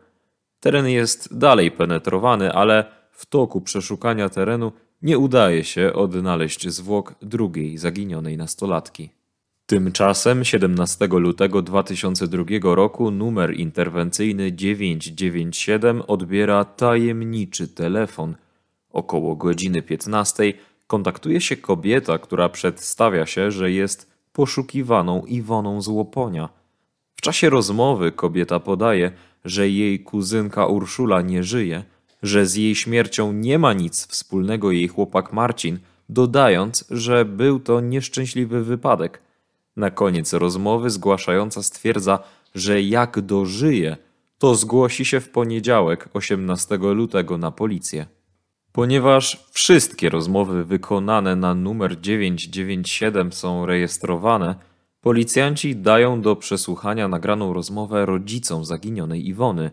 Teren 0.61 0.89
jest 0.89 1.39
dalej 1.39 1.71
penetrowany, 1.71 2.53
ale 2.53 2.85
w 3.11 3.27
toku 3.27 3.61
przeszukania 3.61 4.29
terenu 4.29 4.73
nie 5.03 5.19
udaje 5.19 5.65
się 5.65 5.93
odnaleźć 5.93 6.69
zwłok 6.69 7.15
drugiej 7.23 7.79
zaginionej 7.79 8.37
nastolatki. 8.37 9.11
Tymczasem 9.67 10.45
17 10.45 11.07
lutego 11.07 11.63
2002 11.63 12.45
roku 12.63 13.11
numer 13.11 13.55
interwencyjny 13.55 14.53
997 14.53 16.03
odbiera 16.07 16.65
tajemniczy 16.65 17.69
telefon. 17.69 18.37
Około 18.91 19.37
godziny 19.37 19.83
15 19.83 20.53
kontaktuje 20.91 21.41
się 21.41 21.57
kobieta, 21.57 22.19
która 22.19 22.49
przedstawia 22.49 23.27
się, 23.27 23.51
że 23.51 23.71
jest 23.71 24.11
poszukiwaną 24.33 25.23
Iwoną 25.27 25.83
z 25.83 25.89
Łoponia. 25.89 26.49
W 27.15 27.21
czasie 27.21 27.51
rozmowy 27.51 28.13
kobieta 28.13 28.61
podaje, 28.61 29.13
że 29.45 29.69
jej 29.69 30.01
kuzynka 30.01 30.67
Urszula 30.67 31.23
nie 31.23 31.43
żyje, 31.45 31.85
że 32.23 32.47
z 32.47 32.55
jej 32.55 32.75
śmiercią 32.75 33.33
nie 33.33 33.59
ma 33.59 33.73
nic 33.73 34.07
wspólnego 34.07 34.71
jej 34.71 34.89
chłopak 34.89 35.33
Marcin, 35.33 35.79
dodając, 36.09 36.85
że 36.91 37.25
był 37.25 37.61
to 37.61 37.81
nieszczęśliwy 37.81 38.65
wypadek. 38.65 39.23
Na 39.77 39.91
koniec 39.91 40.33
rozmowy 40.33 40.91
zgłaszająca 40.91 41.63
stwierdza, 41.63 42.19
że 42.55 42.83
jak 42.83 43.21
dożyje, 43.21 43.97
to 44.39 44.55
zgłosi 44.55 45.05
się 45.05 45.21
w 45.21 45.29
poniedziałek 45.29 46.09
18 46.15 46.77
lutego 46.77 47.39
na 47.39 47.51
policję. 47.51 48.07
Ponieważ 48.73 49.45
wszystkie 49.51 50.09
rozmowy 50.09 50.65
wykonane 50.65 51.37
na 51.37 51.55
numer 51.55 52.01
997 52.01 53.33
są 53.33 53.67
rejestrowane, 53.67 54.55
policjanci 55.01 55.77
dają 55.77 56.21
do 56.21 56.37
przesłuchania 56.37 57.09
nagraną 57.09 57.53
rozmowę 57.53 58.07
rodzicom 58.07 58.65
zaginionej 58.65 59.29
Iwony. 59.29 59.71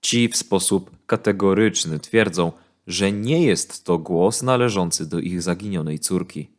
Ci 0.00 0.28
w 0.28 0.36
sposób 0.36 0.90
kategoryczny 1.06 1.98
twierdzą, 1.98 2.52
że 2.86 3.12
nie 3.12 3.42
jest 3.42 3.84
to 3.84 3.98
głos 3.98 4.42
należący 4.42 5.08
do 5.08 5.18
ich 5.18 5.42
zaginionej 5.42 5.98
córki. 5.98 6.55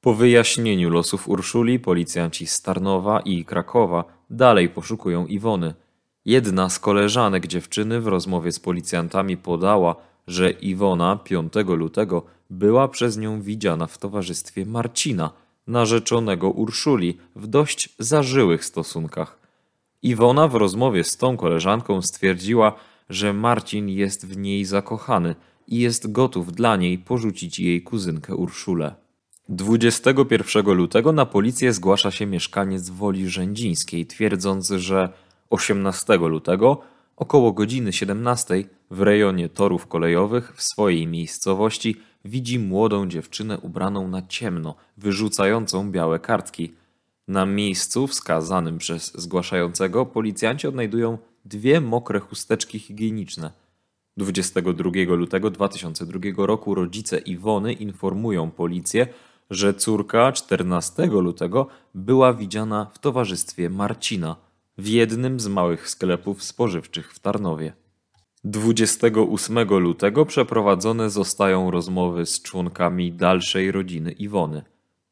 Po 0.00 0.14
wyjaśnieniu 0.14 0.90
losów 0.90 1.28
Urszuli, 1.28 1.78
policjanci 1.78 2.46
z 2.46 2.62
Tarnowa 2.62 3.20
i 3.20 3.44
Krakowa 3.44 4.04
dalej 4.30 4.68
poszukują 4.68 5.26
Iwony. 5.26 5.74
Jedna 6.24 6.68
z 6.68 6.78
koleżanek 6.78 7.46
dziewczyny 7.46 8.00
w 8.00 8.06
rozmowie 8.06 8.52
z 8.52 8.60
policjantami 8.60 9.36
podała, 9.36 9.96
że 10.26 10.50
Iwona 10.50 11.16
5 11.16 11.52
lutego 11.66 12.22
była 12.50 12.88
przez 12.88 13.18
nią 13.18 13.42
widziana 13.42 13.86
w 13.86 13.98
towarzystwie 13.98 14.66
Marcina, 14.66 15.30
narzeczonego 15.66 16.50
Urszuli, 16.50 17.18
w 17.36 17.46
dość 17.46 17.88
zażyłych 17.98 18.64
stosunkach. 18.64 19.38
Iwona 20.02 20.48
w 20.48 20.54
rozmowie 20.54 21.04
z 21.04 21.16
tą 21.16 21.36
koleżanką 21.36 22.02
stwierdziła, 22.02 22.72
że 23.08 23.32
Marcin 23.32 23.88
jest 23.88 24.26
w 24.26 24.36
niej 24.36 24.64
zakochany 24.64 25.34
i 25.66 25.78
jest 25.78 26.12
gotów 26.12 26.52
dla 26.52 26.76
niej 26.76 26.98
porzucić 26.98 27.58
jej 27.58 27.82
kuzynkę 27.82 28.34
Urszulę. 28.34 28.99
21 29.52 30.66
lutego 30.74 31.12
na 31.12 31.26
policję 31.26 31.72
zgłasza 31.72 32.10
się 32.10 32.26
mieszkaniec 32.26 32.90
Woli 32.90 33.28
Rzędzińskiej, 33.28 34.06
twierdząc, 34.06 34.68
że 34.68 35.12
18 35.50 36.16
lutego 36.16 36.80
Około 37.16 37.52
godziny 37.52 37.92
17 37.92 38.64
w 38.90 39.00
rejonie 39.00 39.48
torów 39.48 39.86
kolejowych 39.86 40.52
w 40.56 40.62
swojej 40.62 41.06
miejscowości 41.06 41.96
widzi 42.24 42.58
młodą 42.58 43.08
dziewczynę 43.08 43.58
ubraną 43.58 44.08
na 44.08 44.26
ciemno, 44.26 44.74
wyrzucającą 44.96 45.90
białe 45.90 46.18
kartki. 46.18 46.72
Na 47.28 47.46
miejscu 47.46 48.06
wskazanym 48.06 48.78
przez 48.78 49.12
zgłaszającego 49.14 50.06
policjanci 50.06 50.66
odnajdują 50.66 51.18
dwie 51.44 51.80
mokre 51.80 52.20
chusteczki 52.20 52.78
higieniczne. 52.78 53.50
22 54.16 54.90
lutego 55.08 55.50
2002 55.50 56.46
roku 56.46 56.74
rodzice 56.74 57.18
Iwony 57.18 57.72
informują 57.72 58.50
policję, 58.50 59.06
że 59.50 59.74
córka 59.74 60.32
14 60.32 61.06
lutego 61.06 61.66
była 61.94 62.32
widziana 62.34 62.90
w 62.94 62.98
towarzystwie 62.98 63.70
Marcina 63.70 64.36
w 64.78 64.86
jednym 64.86 65.40
z 65.40 65.48
małych 65.48 65.88
sklepów 65.88 66.42
spożywczych 66.42 67.12
w 67.12 67.18
Tarnowie. 67.18 67.72
28 68.44 69.68
lutego 69.68 70.26
przeprowadzone 70.26 71.10
zostają 71.10 71.70
rozmowy 71.70 72.26
z 72.26 72.42
członkami 72.42 73.12
dalszej 73.12 73.72
rodziny 73.72 74.12
Iwony. 74.12 74.62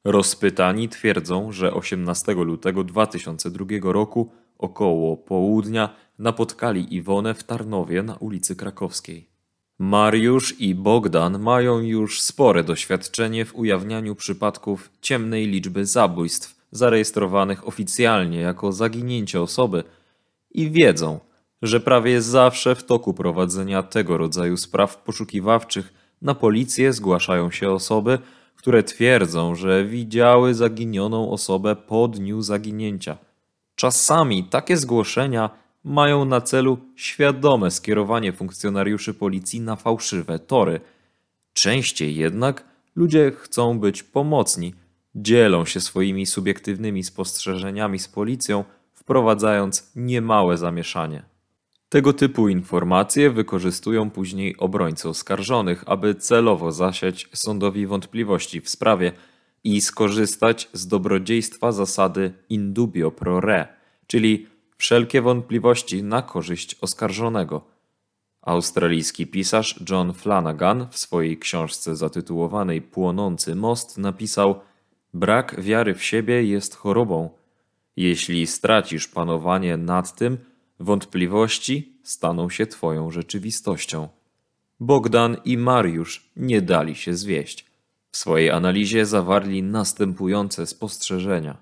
Rozpytani 0.05 0.89
twierdzą, 0.89 1.53
że 1.53 1.75
18 1.75 2.33
lutego 2.35 2.85
2002 2.85 3.67
roku 3.83 4.31
około 4.59 5.17
południa 5.17 5.95
napotkali 6.19 6.95
Iwonę 6.95 7.35
w 7.35 7.45
Tarnowie 7.45 8.03
na 8.03 8.15
ulicy 8.15 8.57
Krakowskiej. 8.57 9.38
Mariusz 9.79 10.61
i 10.61 10.75
Bogdan 10.75 11.39
mają 11.39 11.81
już 11.81 12.21
spore 12.21 12.65
doświadczenie 12.65 13.45
w 13.45 13.55
ujawnianiu 13.55 14.15
przypadków 14.15 14.91
ciemnej 15.01 15.47
liczby 15.47 15.87
zabójstw 15.87 16.61
zarejestrowanych 16.71 17.69
oficjalnie 17.69 18.41
jako 18.41 18.73
zaginięcie 18.73 19.41
osoby 19.41 19.85
i 20.51 20.71
wiedzą, 20.71 21.21
że 21.63 21.81
prawie 21.81 22.23
zawsze 22.23 22.75
w 22.75 22.85
toku 22.85 23.15
prowadzenia 23.15 23.83
tego 23.83 24.19
rodzaju 24.19 24.57
spraw 24.57 25.03
poszukiwawczych 25.03 25.93
na 26.23 26.35
policję 26.35 26.93
zgłaszają 26.93 27.51
się 27.51 27.71
osoby, 27.71 28.19
które 28.57 28.83
twierdzą, 28.83 29.55
że 29.55 29.85
widziały 29.85 30.55
zaginioną 30.55 31.31
osobę 31.31 31.77
po 31.77 32.09
dniu 32.09 32.43
zaginięcia. 32.43 33.19
Czasami 33.75 34.45
takie 34.45 34.77
zgłoszenia 34.77 35.51
mają 35.85 36.25
na 36.25 36.41
celu 36.41 36.79
świadome 36.97 37.71
skierowanie 37.71 38.33
funkcjonariuszy 38.33 39.15
policji 39.15 39.61
na 39.61 39.77
fałszywe 39.77 40.39
tory. 40.39 40.81
Częściej 41.53 42.17
jednak 42.17 42.65
ludzie 42.97 43.33
chcą 43.37 43.79
być 43.79 44.03
pomocni, 44.03 44.75
dzielą 45.15 45.65
się 45.65 45.81
swoimi 45.81 46.27
subiektywnymi 46.27 47.05
spostrzeżeniami 47.05 47.99
z 47.99 48.09
policją, 48.09 48.65
wprowadzając 48.95 49.91
niemałe 49.97 50.57
zamieszanie. 50.59 51.23
Tego 51.89 52.13
typu 52.13 52.49
informacje 52.49 53.31
wykorzystują 53.31 54.11
później 54.11 54.57
obrońcy 54.57 55.09
oskarżonych, 55.09 55.85
aby 55.87 56.15
celowo 56.15 56.73
zasiać 56.73 57.29
sądowi 57.33 57.87
wątpliwości 57.87 58.61
w 58.61 58.69
sprawie 58.69 59.13
i 59.65 59.81
skorzystać 59.81 60.69
z 60.73 60.87
dobrodziejstwa 60.87 61.73
zasady 61.73 62.33
indubio 62.49 63.11
pro 63.11 63.39
re, 63.39 63.69
czyli 64.07 64.47
wszelkie 64.79 65.23
wątpliwości 65.23 66.03
na 66.03 66.23
korzyść 66.23 66.77
oskarżonego. 66.81 67.65
Australijski 68.43 69.27
pisarz 69.27 69.81
John 69.91 70.13
Flanagan 70.13 70.87
w 70.91 70.99
swojej 70.99 71.39
książce 71.39 71.97
zatytułowanej 71.97 72.83
Płonący 72.83 73.55
most 73.55 73.99
napisał: 73.99 74.61
Brak 75.15 75.61
wiary 75.61 75.95
w 75.95 76.05
siebie 76.05 76.45
jest 76.45 76.75
chorobą. 76.77 77.31
Jeśli 77.97 78.47
stracisz 78.47 79.09
panowanie 79.09 79.77
nad 79.77 80.17
tym, 80.17 80.39
wątpliwości 80.81 81.99
staną 82.03 82.51
się 82.51 82.67
Twoją 82.67 83.11
rzeczywistością. 83.11 84.09
Bogdan 84.81 85.37
i 85.45 85.57
Mariusz 85.57 86.31
nie 86.37 86.63
dali 86.63 86.95
się 86.95 87.15
zwieść. 87.15 87.67
W 88.11 88.17
swojej 88.17 88.51
analizie 88.51 89.07
zawarli 89.07 89.63
następujące 89.63 90.67
spostrzeżenia. 90.67 91.57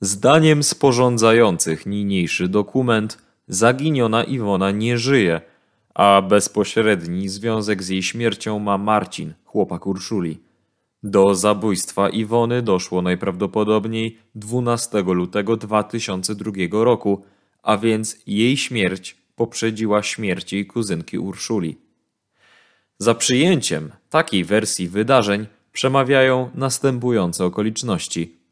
Zdaniem 0.00 0.62
sporządzających 0.62 1.86
niniejszy 1.86 2.48
dokument, 2.48 3.18
zaginiona 3.48 4.24
Iwona 4.24 4.70
nie 4.70 4.98
żyje, 4.98 5.40
a 5.94 6.22
bezpośredni 6.22 7.28
związek 7.28 7.82
z 7.82 7.88
jej 7.88 8.02
śmiercią 8.02 8.58
ma 8.58 8.78
Marcin, 8.78 9.34
chłopak 9.44 9.86
Urszuli. 9.86 10.38
Do 11.02 11.34
zabójstwa 11.34 12.08
Iwony 12.08 12.62
doszło 12.62 13.02
najprawdopodobniej 13.02 14.18
12 14.34 15.02
lutego 15.02 15.56
2002 15.56 16.52
roku, 16.84 17.24
a 17.62 17.76
więc 17.76 18.16
jej 18.26 18.56
śmierć 18.56 19.16
poprzedziła 19.36 20.02
śmierć 20.02 20.52
jej 20.52 20.66
kuzynki 20.66 21.18
Urszuli. 21.18 21.76
Za 22.98 23.14
przyjęciem 23.14 23.92
takiej 24.10 24.44
wersji 24.44 24.88
wydarzeń 24.88 25.46
przemawiają 25.72 26.50
następujące 26.54 27.44
okoliczności. 27.44 28.43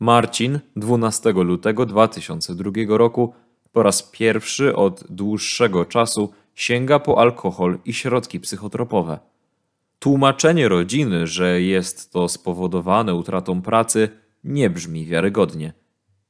Marcin 0.00 0.60
12 0.76 1.32
lutego 1.32 1.86
2002 1.86 2.70
roku 2.88 3.34
po 3.72 3.82
raz 3.82 4.02
pierwszy 4.02 4.76
od 4.76 5.04
dłuższego 5.10 5.84
czasu 5.84 6.32
sięga 6.54 6.98
po 6.98 7.18
alkohol 7.18 7.78
i 7.84 7.94
środki 7.94 8.40
psychotropowe. 8.40 9.18
Tłumaczenie 9.98 10.68
rodziny, 10.68 11.26
że 11.26 11.62
jest 11.62 12.12
to 12.12 12.28
spowodowane 12.28 13.14
utratą 13.14 13.62
pracy, 13.62 14.08
nie 14.44 14.70
brzmi 14.70 15.04
wiarygodnie. 15.04 15.72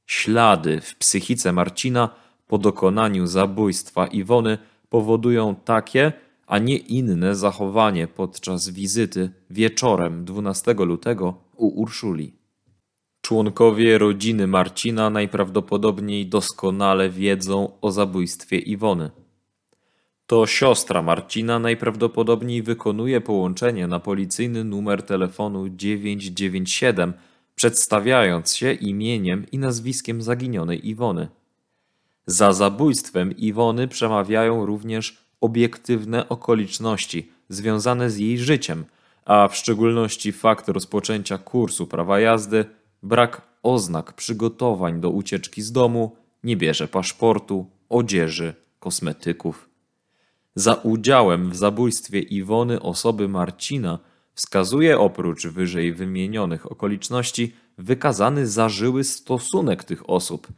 Ślady 0.07 0.81
w 0.81 0.97
psychice 0.97 1.53
Marcina 1.53 2.11
po 2.47 2.59
dokonaniu 2.59 3.27
zabójstwa 3.27 4.07
Iwony 4.07 4.59
powodują 4.89 5.55
takie, 5.55 6.13
a 6.47 6.59
nie 6.59 6.77
inne 6.77 7.35
zachowanie 7.35 8.07
podczas 8.07 8.69
wizyty 8.69 9.31
wieczorem 9.51 10.25
12 10.25 10.75
lutego 10.75 11.35
u 11.57 11.81
Urszuli. 11.81 12.46
Członkowie 13.27 13.99
rodziny 13.99 14.47
Marcina 14.47 15.11
najprawdopodobniej 15.11 16.27
doskonale 16.27 17.11
wiedzą 17.11 17.73
o 17.81 17.91
zabójstwie 17.91 18.59
Iwony. 18.59 19.11
To 20.27 20.47
siostra 20.47 21.03
Marcina 21.03 21.59
najprawdopodobniej 21.59 22.63
wykonuje 22.63 23.21
połączenie 23.21 23.87
na 23.87 24.01
policyjny 24.01 24.65
numer 24.65 25.03
telefonu 25.03 25.69
997, 25.69 27.13
przedstawiając 27.55 28.55
się 28.55 28.73
imieniem 28.73 29.47
i 29.53 29.59
nazwiskiem 29.59 30.23
zaginionej 30.23 30.89
Iwony. 30.89 31.29
Za 32.27 32.53
zabójstwem 32.53 33.37
Iwony 33.37 33.89
przemawiają 33.89 34.67
również 34.67 35.19
obiektywne 35.41 36.29
okoliczności 36.29 37.31
związane 37.49 38.11
z 38.11 38.19
jej 38.19 38.39
życiem, 38.39 38.85
a 39.25 39.49
w 39.49 39.57
szczególności 39.57 40.33
fakt 40.33 40.69
rozpoczęcia 40.69 41.39
kursu 41.39 41.87
prawa 41.87 42.21
jazdy, 42.21 42.65
brak 43.03 43.43
oznak 43.63 44.13
przygotowań 44.13 45.01
do 45.01 45.11
ucieczki 45.11 45.63
z 45.63 45.73
domu, 45.73 46.17
nie 46.45 46.57
bierze 46.57 46.89
paszportu, 46.89 47.67
odzieży, 47.89 48.55
kosmetyków. 48.81 49.69
Za 50.55 50.75
udziałem 50.75 51.51
w 51.51 51.57
zabójstwie 51.57 52.21
Iwony 52.21 52.83
osoby 52.83 53.29
Marcina 53.29 53.99
wskazuje 54.35 54.99
oprócz 54.99 55.47
wyżej 55.47 55.93
wymienionych 55.93 56.73
okoliczności 56.73 57.55
wykazany 57.79 58.47
zażyły 58.47 59.05
stosunek 59.05 59.85
tych 59.85 60.11
osób. 60.11 60.49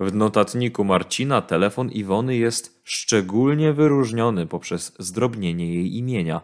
W 0.00 0.14
notatniku 0.14 0.84
Marcina 0.84 1.42
telefon 1.42 1.90
Iwony 1.90 2.36
jest 2.36 2.80
szczególnie 2.84 3.72
wyróżniony 3.72 4.46
poprzez 4.46 4.92
zdrobnienie 4.98 5.74
jej 5.74 5.96
imienia. 5.96 6.40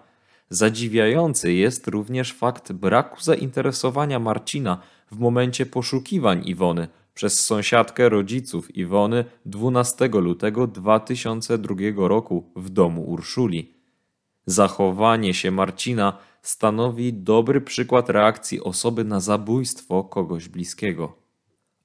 Zadziwiający 0.50 1.52
jest 1.52 1.88
również 1.88 2.32
fakt 2.32 2.72
braku 2.72 3.22
zainteresowania 3.22 4.18
Marcina 4.18 4.82
w 5.10 5.18
momencie 5.18 5.66
poszukiwań 5.66 6.42
Iwony 6.46 6.88
przez 7.14 7.44
sąsiadkę 7.44 8.08
rodziców 8.08 8.76
Iwony 8.76 9.24
12 9.46 10.08
lutego 10.08 10.66
2002 10.66 11.74
roku 11.96 12.52
w 12.56 12.70
domu 12.70 13.04
Urszuli. 13.04 13.74
Zachowanie 14.46 15.34
się 15.34 15.50
Marcina 15.50 16.18
stanowi 16.42 17.12
dobry 17.12 17.60
przykład 17.60 18.10
reakcji 18.10 18.60
osoby 18.60 19.04
na 19.04 19.20
zabójstwo 19.20 20.04
kogoś 20.04 20.48
bliskiego. 20.48 21.16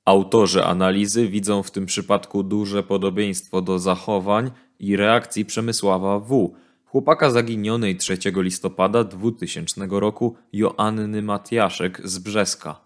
Autorzy 0.06 0.66
analizy 0.66 1.28
widzą 1.28 1.64
w 1.64 1.72
tym 1.72 1.86
przypadku 1.86 2.44
duże 2.44 2.84
podobieństwo 2.84 3.62
do 3.62 3.80
zachowań 3.80 4.52
i 4.80 4.96
reakcji 4.96 5.46
Przemysława 5.46 6.20
W., 6.20 6.54
chłopaka 6.86 7.32
zaginionej 7.32 7.98
3 7.98 8.18
listopada 8.36 9.04
2000 9.04 9.88
roku 9.90 10.36
Joanny 10.54 11.22
Matiaszek 11.22 12.02
z 12.04 12.20
Brzeska. 12.20 12.83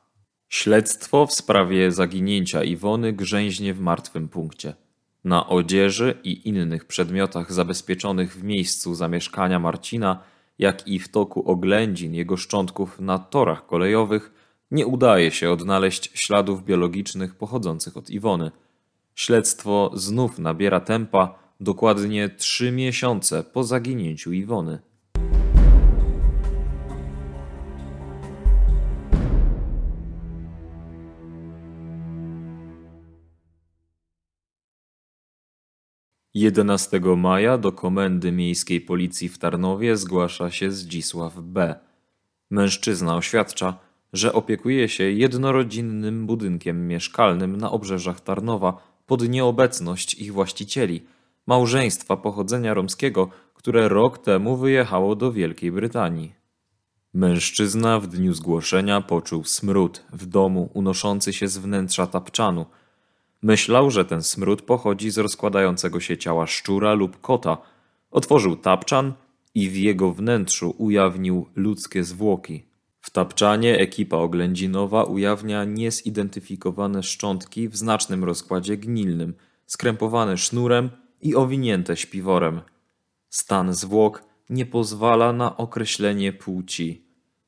Śledztwo 0.49 1.25
w 1.25 1.33
sprawie 1.33 1.91
zaginięcia 1.91 2.63
Iwony 2.63 3.13
grzęźnie 3.13 3.73
w 3.73 3.79
martwym 3.79 4.29
punkcie. 4.29 4.73
Na 5.23 5.47
odzieży 5.47 6.17
i 6.23 6.49
innych 6.49 6.85
przedmiotach 6.85 7.53
zabezpieczonych 7.53 8.33
w 8.33 8.43
miejscu 8.43 8.95
zamieszkania 8.95 9.59
Marcina, 9.59 10.23
jak 10.59 10.87
i 10.87 10.99
w 10.99 11.09
toku 11.09 11.51
oględzin 11.51 12.13
jego 12.13 12.37
szczątków 12.37 12.99
na 12.99 13.19
torach 13.19 13.65
kolejowych, 13.65 14.31
nie 14.71 14.87
udaje 14.87 15.31
się 15.31 15.51
odnaleźć 15.51 16.11
śladów 16.13 16.65
biologicznych 16.65 17.35
pochodzących 17.35 17.97
od 17.97 18.09
Iwony. 18.09 18.51
Śledztwo 19.15 19.91
znów 19.93 20.39
nabiera 20.39 20.79
tempa, 20.79 21.39
dokładnie 21.59 22.29
trzy 22.29 22.71
miesiące 22.71 23.43
po 23.43 23.63
zaginięciu 23.63 24.33
Iwony. 24.33 24.79
Jedenastego 36.37 37.15
maja 37.15 37.57
do 37.57 37.71
Komendy 37.71 38.31
Miejskiej 38.31 38.81
Policji 38.81 39.29
w 39.29 39.37
Tarnowie 39.37 39.97
zgłasza 39.97 40.51
się 40.51 40.71
Zdzisław 40.71 41.33
B. 41.41 41.75
Mężczyzna 42.49 43.15
oświadcza, 43.15 43.77
że 44.13 44.33
opiekuje 44.33 44.89
się 44.89 45.03
jednorodzinnym 45.03 46.25
budynkiem 46.27 46.87
mieszkalnym 46.87 47.57
na 47.57 47.71
obrzeżach 47.71 48.21
Tarnowa 48.21 48.77
pod 49.05 49.29
nieobecność 49.29 50.13
ich 50.13 50.33
właścicieli, 50.33 51.03
małżeństwa 51.47 52.17
pochodzenia 52.17 52.73
romskiego, 52.73 53.29
które 53.53 53.89
rok 53.89 54.17
temu 54.17 54.57
wyjechało 54.57 55.15
do 55.15 55.31
Wielkiej 55.31 55.71
Brytanii. 55.71 56.33
Mężczyzna 57.13 57.99
w 57.99 58.07
dniu 58.07 58.33
zgłoszenia 58.33 59.01
poczuł 59.01 59.43
smród 59.43 60.03
w 60.13 60.25
domu 60.25 60.69
unoszący 60.73 61.33
się 61.33 61.47
z 61.47 61.57
wnętrza 61.57 62.07
tapczanu. 62.07 62.65
Myślał, 63.41 63.91
że 63.91 64.05
ten 64.05 64.23
smród 64.23 64.61
pochodzi 64.61 65.09
z 65.09 65.17
rozkładającego 65.17 65.99
się 65.99 66.17
ciała 66.17 66.47
szczura 66.47 66.93
lub 66.93 67.21
kota. 67.21 67.57
Otworzył 68.11 68.55
tapczan 68.55 69.13
i 69.55 69.69
w 69.69 69.75
jego 69.77 70.11
wnętrzu 70.11 70.75
ujawnił 70.77 71.47
ludzkie 71.55 72.03
zwłoki. 72.03 72.63
W 73.01 73.09
tapczanie 73.09 73.79
ekipa 73.79 74.17
oględzinowa 74.17 75.03
ujawnia 75.03 75.65
niezidentyfikowane 75.65 77.03
szczątki 77.03 77.69
w 77.69 77.77
znacznym 77.77 78.23
rozkładzie 78.23 78.77
gnilnym, 78.77 79.33
skrępowane 79.65 80.37
sznurem 80.37 80.89
i 81.21 81.35
owinięte 81.35 81.97
śpiworem. 81.97 82.61
Stan 83.29 83.73
zwłok 83.73 84.23
nie 84.49 84.65
pozwala 84.65 85.33
na 85.33 85.57
określenie 85.57 86.33
płci. 86.33 87.05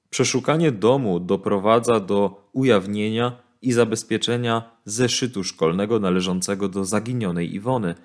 Przeszukanie 0.10 0.71
domu 0.71 1.19
doprowadza 1.19 1.99
do 1.99 2.49
ujawnienia 2.54 3.48
i 3.62 3.72
zabezpieczenia 3.72 4.72
zeszytu 4.86 5.43
szkolnego 5.43 6.00
należącego 6.00 6.69
do 6.69 6.86
zaginionej 6.86 7.56
Iwony. 7.56 7.95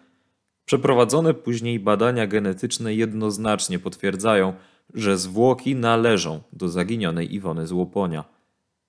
Przeprowadzone 0.64 1.34
później 1.34 1.80
badania 1.80 2.26
genetyczne 2.26 2.94
jednoznacznie 2.94 3.78
potwierdzają, 3.78 4.54
że 4.94 5.18
zwłoki 5.18 5.74
należą 5.74 6.40
do 6.52 6.68
zaginionej 6.68 7.34
Iwony 7.34 7.66
z 7.66 7.72
Łoponia. 7.72 8.24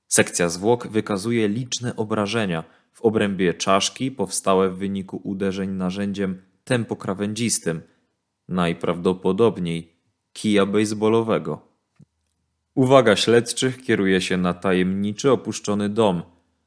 Sekcja 0.08 0.50
zwłok 0.50 0.88
wykazuje 0.88 1.48
liczne 1.48 1.96
obrażenia 1.96 2.64
w 2.94 3.02
obrębie 3.02 3.54
czaszki 3.54 4.12
powstałe 4.12 4.70
w 4.70 4.78
wyniku 4.78 5.22
uderzeń 5.24 5.70
narzędziem 5.70 6.42
tempokrawędzistym, 6.64 7.82
najprawdopodobniej 8.48 9.96
kija 10.34 10.66
baseballowego. 10.66 11.62
Uwaga 12.76 13.16
śledczych 13.16 13.84
kieruje 13.84 14.22
się 14.22 14.38
na 14.38 14.54
tajemniczy 14.54 15.32
opuszczony 15.32 15.90
dom. 15.90 16.22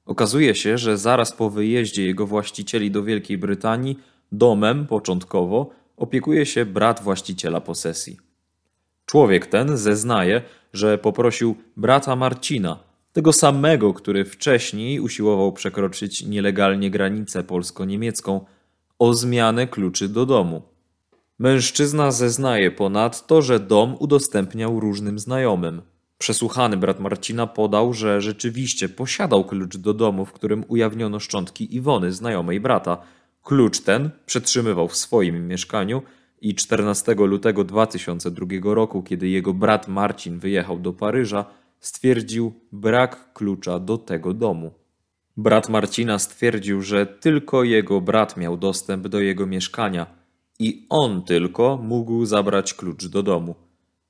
Okazuje 0.09 0.55
się, 0.55 0.79
że 0.79 0.99
zaraz 0.99 1.33
po 1.33 1.51
wyjeździe 1.51 2.07
jego 2.07 2.27
właścicieli 2.27 2.90
do 2.90 3.03
Wielkiej 3.03 3.38
Brytanii 3.38 3.99
domem 4.33 4.87
początkowo 4.87 5.71
opiekuje 5.97 6.47
się 6.47 6.66
brat 6.66 7.03
właściciela 7.03 7.61
posesji. 7.61 8.16
Człowiek 9.07 9.47
ten 9.47 9.77
zeznaje, 9.77 10.42
że 10.73 10.99
poprosił 10.99 11.57
brata 11.77 12.16
Marcina, 12.16 12.79
tego 13.12 13.33
samego, 13.33 13.94
który 13.94 14.25
wcześniej 14.25 15.01
usiłował 15.01 15.53
przekroczyć 15.53 16.27
nielegalnie 16.27 16.90
granicę 16.90 17.44
polsko-niemiecką, 17.44 18.44
o 18.99 19.14
zmianę 19.14 19.66
kluczy 19.66 20.09
do 20.09 20.27
domu. 20.27 20.62
Mężczyzna 21.38 22.11
zeznaje 22.11 22.71
ponadto, 22.71 23.42
że 23.42 23.61
dom 23.61 23.97
udostępniał 23.99 24.81
różnym 24.81 25.18
znajomym. 25.18 25.83
Przesłuchany 26.18 26.76
brat 26.76 27.00
Marcina 27.00 27.46
podał, 27.46 27.94
że 27.94 28.20
rzeczywiście 28.20 28.88
posiadał 28.88 29.44
klucz 29.44 29.76
do 29.76 29.94
domu, 29.94 30.26
w 30.26 30.33
którym 30.33 30.64
ujawniono 30.68 31.20
szczątki 31.20 31.76
Iwony, 31.76 32.12
znajomej 32.12 32.61
brata. 32.61 32.98
Klucz 33.42 33.81
ten 33.81 34.11
przetrzymywał 34.26 34.88
w 34.88 34.96
swoim 34.96 35.48
mieszkaniu 35.48 36.02
i 36.40 36.54
14 36.54 37.14
lutego 37.14 37.64
2002 37.64 38.46
roku, 38.62 39.02
kiedy 39.02 39.28
jego 39.28 39.54
brat 39.54 39.88
Marcin 39.88 40.38
wyjechał 40.38 40.78
do 40.78 40.92
Paryża, 40.92 41.44
stwierdził 41.81 42.54
brak 42.72 43.33
klucza 43.33 43.78
do 43.78 43.98
tego 43.98 44.35
domu. 44.35 44.70
Brat 45.37 45.68
Marcina 45.68 46.18
stwierdził, 46.18 46.83
że 46.83 47.07
tylko 47.07 47.64
jego 47.64 48.00
brat 48.00 48.37
miał 48.37 48.57
dostęp 48.57 49.09
do 49.09 49.20
jego 49.20 49.46
mieszkania 49.46 50.07
i 50.59 50.87
on 50.88 51.22
tylko 51.22 51.76
mógł 51.83 52.24
zabrać 52.24 52.74
klucz 52.74 53.07
do 53.07 53.22
domu. 53.22 53.54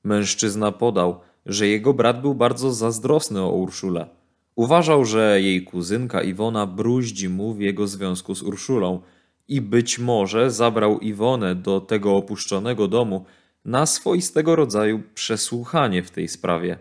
Mężczyzna 0.04 0.72
podał, 0.72 1.20
że 1.48 1.66
jego 1.66 1.94
brat 1.94 2.20
był 2.20 2.34
bardzo 2.34 2.72
zazdrosny 2.72 3.42
o 3.42 3.52
Urszulę. 3.52 4.08
Uważał, 4.54 5.04
że 5.04 5.42
jej 5.42 5.64
kuzynka 5.64 6.22
Iwona 6.22 6.66
bruździ 6.66 7.28
mu 7.28 7.54
w 7.54 7.60
jego 7.60 7.86
związku 7.86 8.34
z 8.34 8.42
Urszulą 8.42 9.00
i 9.48 9.60
być 9.60 9.98
może 9.98 10.50
zabrał 10.50 10.98
Iwonę 10.98 11.54
do 11.54 11.80
tego 11.80 12.16
opuszczonego 12.16 12.88
domu 12.88 13.24
na 13.64 13.86
swoistego 13.86 14.56
rodzaju 14.56 15.02
przesłuchanie 15.14 16.02
w 16.02 16.10
tej 16.10 16.28
sprawie. 16.28 16.78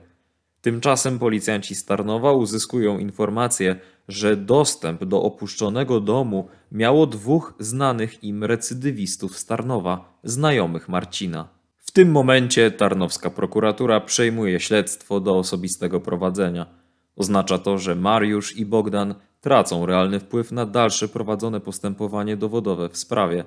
Tymczasem 0.61 1.19
policjanci 1.19 1.75
z 1.75 1.85
Tarnowa 1.85 2.33
uzyskują 2.33 2.99
informację, 2.99 3.79
że 4.07 4.37
dostęp 4.37 5.05
do 5.05 5.21
opuszczonego 5.23 5.99
domu 5.99 6.47
miało 6.71 7.07
dwóch 7.07 7.53
znanych 7.59 8.23
im 8.23 8.43
recydywistów 8.43 9.37
z 9.37 9.45
Tarnowa, 9.45 10.19
znajomych 10.23 10.89
Marcina. 10.89 11.56
Tym 11.97 12.11
momencie 12.11 12.71
tarnowska 12.71 13.29
prokuratura 13.29 14.01
przejmuje 14.01 14.59
śledztwo 14.59 15.19
do 15.19 15.37
osobistego 15.37 15.99
prowadzenia. 15.99 16.65
Oznacza 17.15 17.57
to, 17.57 17.77
że 17.77 17.95
Mariusz 17.95 18.57
i 18.57 18.65
Bogdan 18.65 19.15
tracą 19.41 19.85
realny 19.85 20.19
wpływ 20.19 20.51
na 20.51 20.65
dalsze 20.65 21.07
prowadzone 21.07 21.59
postępowanie 21.59 22.37
dowodowe 22.37 22.89
w 22.89 22.97
sprawie. 22.97 23.43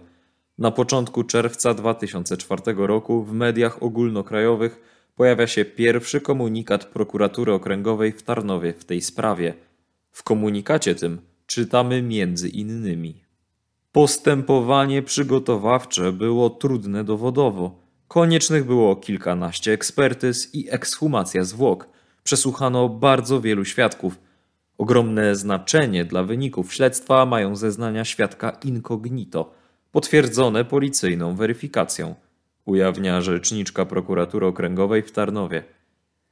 Na 0.58 0.70
początku 0.70 1.24
czerwca 1.24 1.74
2004 1.74 2.62
roku 2.76 3.24
w 3.24 3.32
mediach 3.32 3.82
ogólnokrajowych 3.82 4.80
pojawia 5.16 5.46
się 5.46 5.64
pierwszy 5.64 6.20
komunikat 6.20 6.84
prokuratury 6.84 7.52
okręgowej 7.52 8.12
w 8.12 8.22
Tarnowie 8.22 8.72
w 8.72 8.84
tej 8.84 9.00
sprawie. 9.00 9.54
W 10.10 10.22
komunikacie 10.22 10.94
tym 10.94 11.20
czytamy 11.46 12.02
między 12.02 12.48
innymi. 12.48 13.24
Postępowanie 13.92 15.02
przygotowawcze 15.02 16.12
było 16.12 16.50
trudne 16.50 17.04
dowodowo. 17.04 17.79
Koniecznych 18.12 18.64
było 18.64 18.96
kilkanaście 18.96 19.73
ekspertyz 19.73 20.55
i 20.55 20.70
ekshumacja 20.70 21.44
zwłok. 21.44 21.88
Przesłuchano 22.23 22.88
bardzo 22.88 23.40
wielu 23.40 23.64
świadków. 23.64 24.18
Ogromne 24.79 25.37
znaczenie 25.37 26.05
dla 26.05 26.23
wyników 26.23 26.75
śledztwa 26.75 27.27
mają 27.27 27.57
zeznania 27.57 28.05
świadka 28.05 28.51
incognito, 28.64 29.51
potwierdzone 29.92 30.64
policyjną 30.64 31.37
weryfikacją 31.37 32.14
ujawnia 32.64 33.20
rzeczniczka 33.20 33.87
prokuratury 33.87 34.46
okręgowej 34.46 35.03
w 35.03 35.12
Tarnowie. 35.12 35.62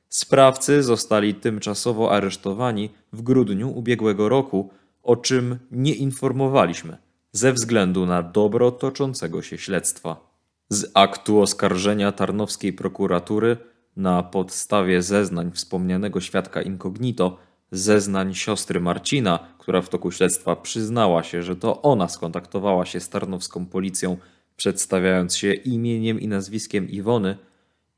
Sprawcy 0.09 0.83
zostali 0.83 1.35
tymczasowo 1.35 2.13
aresztowani 2.13 2.91
w 3.13 3.23
grudniu 3.23 3.71
ubiegłego 3.79 4.29
roku, 4.29 4.71
o 5.03 5.17
czym 5.17 5.59
nie 5.71 5.95
informowaliśmy 5.95 6.97
ze 7.33 7.53
względu 7.53 8.07
na 8.07 8.23
dobro 8.23 8.71
toczącego 8.71 9.43
się 9.43 9.59
śledztwa. 9.59 10.28
Z 10.71 10.91
aktu 10.95 11.41
oskarżenia 11.41 12.13
tarnowskiej 12.13 12.73
prokuratury 12.73 13.57
na 13.97 14.23
podstawie 14.23 15.03
zeznań 15.03 15.51
wspomnianego 15.53 16.21
świadka 16.21 16.63
incognito, 16.63 17.39
zeznań 17.71 18.35
siostry 18.35 18.81
Marcina, 18.81 19.39
która 19.59 19.83
w 19.83 19.89
toku 19.89 20.11
śledztwa 20.11 20.57
przyznała 20.57 21.23
się, 21.23 21.43
że 21.43 21.57
to 21.57 21.83
ona 21.83 22.09
skontaktowała 22.09 22.87
się 22.87 23.01
z 23.01 23.09
tarnowską 23.09 23.67
policją 23.67 24.17
przedstawiając 24.57 25.37
się 25.37 25.53
imieniem 25.53 26.21
i 26.21 26.29
nazwiskiem 26.29 26.91
Iwony, 26.91 27.37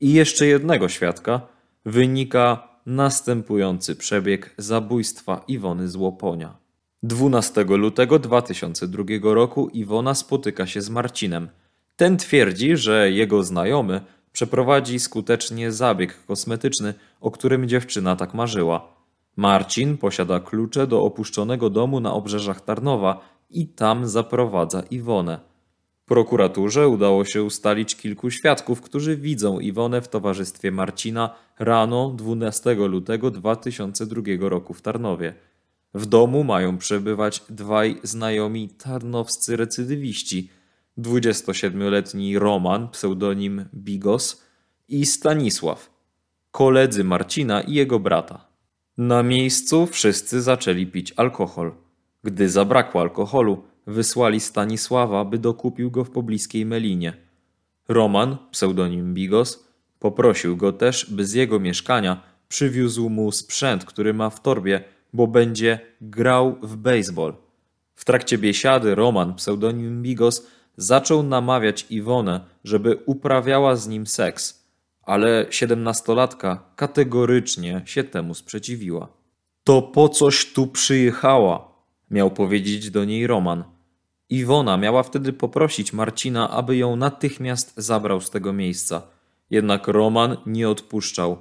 i 0.00 0.12
jeszcze 0.12 0.46
jednego 0.46 0.88
świadka, 0.88 1.40
wynika 1.84 2.68
następujący 2.86 3.96
przebieg 3.96 4.54
zabójstwa 4.58 5.44
Iwony 5.48 5.88
z 5.88 5.96
Łoponia. 5.96 6.56
12 7.02 7.64
lutego 7.64 8.18
2002 8.18 9.04
roku 9.22 9.68
Iwona 9.68 10.14
spotyka 10.14 10.66
się 10.66 10.82
z 10.82 10.90
Marcinem. 10.90 11.48
Ten 12.00 12.16
twierdzi, 12.16 12.76
że 12.76 13.10
jego 13.10 13.42
znajomy 13.42 14.00
przeprowadzi 14.32 15.00
skutecznie 15.00 15.72
zabieg 15.72 16.24
kosmetyczny, 16.26 16.94
o 17.20 17.30
którym 17.30 17.68
dziewczyna 17.68 18.16
tak 18.16 18.34
marzyła. 18.34 18.94
Marcin 19.36 19.98
posiada 19.98 20.40
klucze 20.40 20.86
do 20.86 21.02
opuszczonego 21.02 21.70
domu 21.70 22.00
na 22.00 22.12
obrzeżach 22.12 22.60
Tarnowa 22.60 23.20
i 23.50 23.66
tam 23.66 24.08
zaprowadza 24.08 24.82
Iwonę. 24.90 25.40
Prokuraturze 26.06 26.88
udało 26.88 27.24
się 27.24 27.42
ustalić 27.42 27.96
kilku 27.96 28.30
świadków, 28.30 28.80
którzy 28.80 29.16
widzą 29.16 29.58
Iwonę 29.58 30.02
w 30.02 30.08
towarzystwie 30.08 30.72
Marcina 30.72 31.34
rano 31.58 32.12
12 32.16 32.74
lutego 32.74 33.30
2002 33.30 34.22
roku 34.40 34.74
w 34.74 34.82
Tarnowie. 34.82 35.34
W 35.94 36.06
domu 36.06 36.44
mają 36.44 36.78
przebywać 36.78 37.42
dwaj 37.48 38.00
znajomi 38.02 38.68
tarnowscy 38.68 39.56
recydywiści. 39.56 40.59
27-letni 40.98 42.38
Roman, 42.38 42.88
pseudonim 42.88 43.64
Bigos 43.74 44.44
i 44.88 45.06
Stanisław, 45.06 45.90
koledzy 46.50 47.04
Marcina 47.04 47.60
i 47.60 47.74
jego 47.74 48.00
brata. 48.00 48.46
Na 48.98 49.22
miejscu 49.22 49.86
wszyscy 49.86 50.42
zaczęli 50.42 50.86
pić 50.86 51.12
alkohol. 51.16 51.72
Gdy 52.24 52.48
zabrakło 52.48 53.00
alkoholu, 53.00 53.62
wysłali 53.86 54.40
Stanisława, 54.40 55.24
by 55.24 55.38
dokupił 55.38 55.90
go 55.90 56.04
w 56.04 56.10
pobliskiej 56.10 56.66
Melinie. 56.66 57.12
Roman, 57.88 58.36
pseudonim 58.50 59.14
Bigos, 59.14 59.64
poprosił 59.98 60.56
go 60.56 60.72
też, 60.72 61.10
by 61.10 61.24
z 61.24 61.32
jego 61.32 61.60
mieszkania 61.60 62.22
przywiózł 62.48 63.08
mu 63.08 63.32
sprzęt, 63.32 63.84
który 63.84 64.14
ma 64.14 64.30
w 64.30 64.42
torbie, 64.42 64.84
bo 65.12 65.26
będzie 65.26 65.80
grał 66.00 66.58
w 66.62 66.76
baseball. 66.76 67.34
W 67.94 68.04
trakcie 68.04 68.38
biesiady 68.38 68.94
Roman, 68.94 69.34
pseudonim 69.34 70.02
Bigos, 70.02 70.46
zaczął 70.80 71.22
namawiać 71.22 71.86
Iwonę, 71.90 72.40
żeby 72.64 72.98
uprawiała 73.06 73.76
z 73.76 73.88
nim 73.88 74.06
seks, 74.06 74.66
ale 75.02 75.46
siedemnastolatka 75.50 76.64
kategorycznie 76.76 77.82
się 77.84 78.04
temu 78.04 78.34
sprzeciwiła. 78.34 79.08
To 79.64 79.82
po 79.82 80.08
coś 80.08 80.52
tu 80.52 80.66
przyjechała, 80.66 81.72
miał 82.10 82.30
powiedzieć 82.30 82.90
do 82.90 83.04
niej 83.04 83.26
Roman. 83.26 83.64
Iwona 84.28 84.76
miała 84.76 85.02
wtedy 85.02 85.32
poprosić 85.32 85.92
Marcina, 85.92 86.50
aby 86.50 86.76
ją 86.76 86.96
natychmiast 86.96 87.72
zabrał 87.76 88.20
z 88.20 88.30
tego 88.30 88.52
miejsca. 88.52 89.02
Jednak 89.50 89.88
Roman 89.88 90.36
nie 90.46 90.68
odpuszczał, 90.68 91.38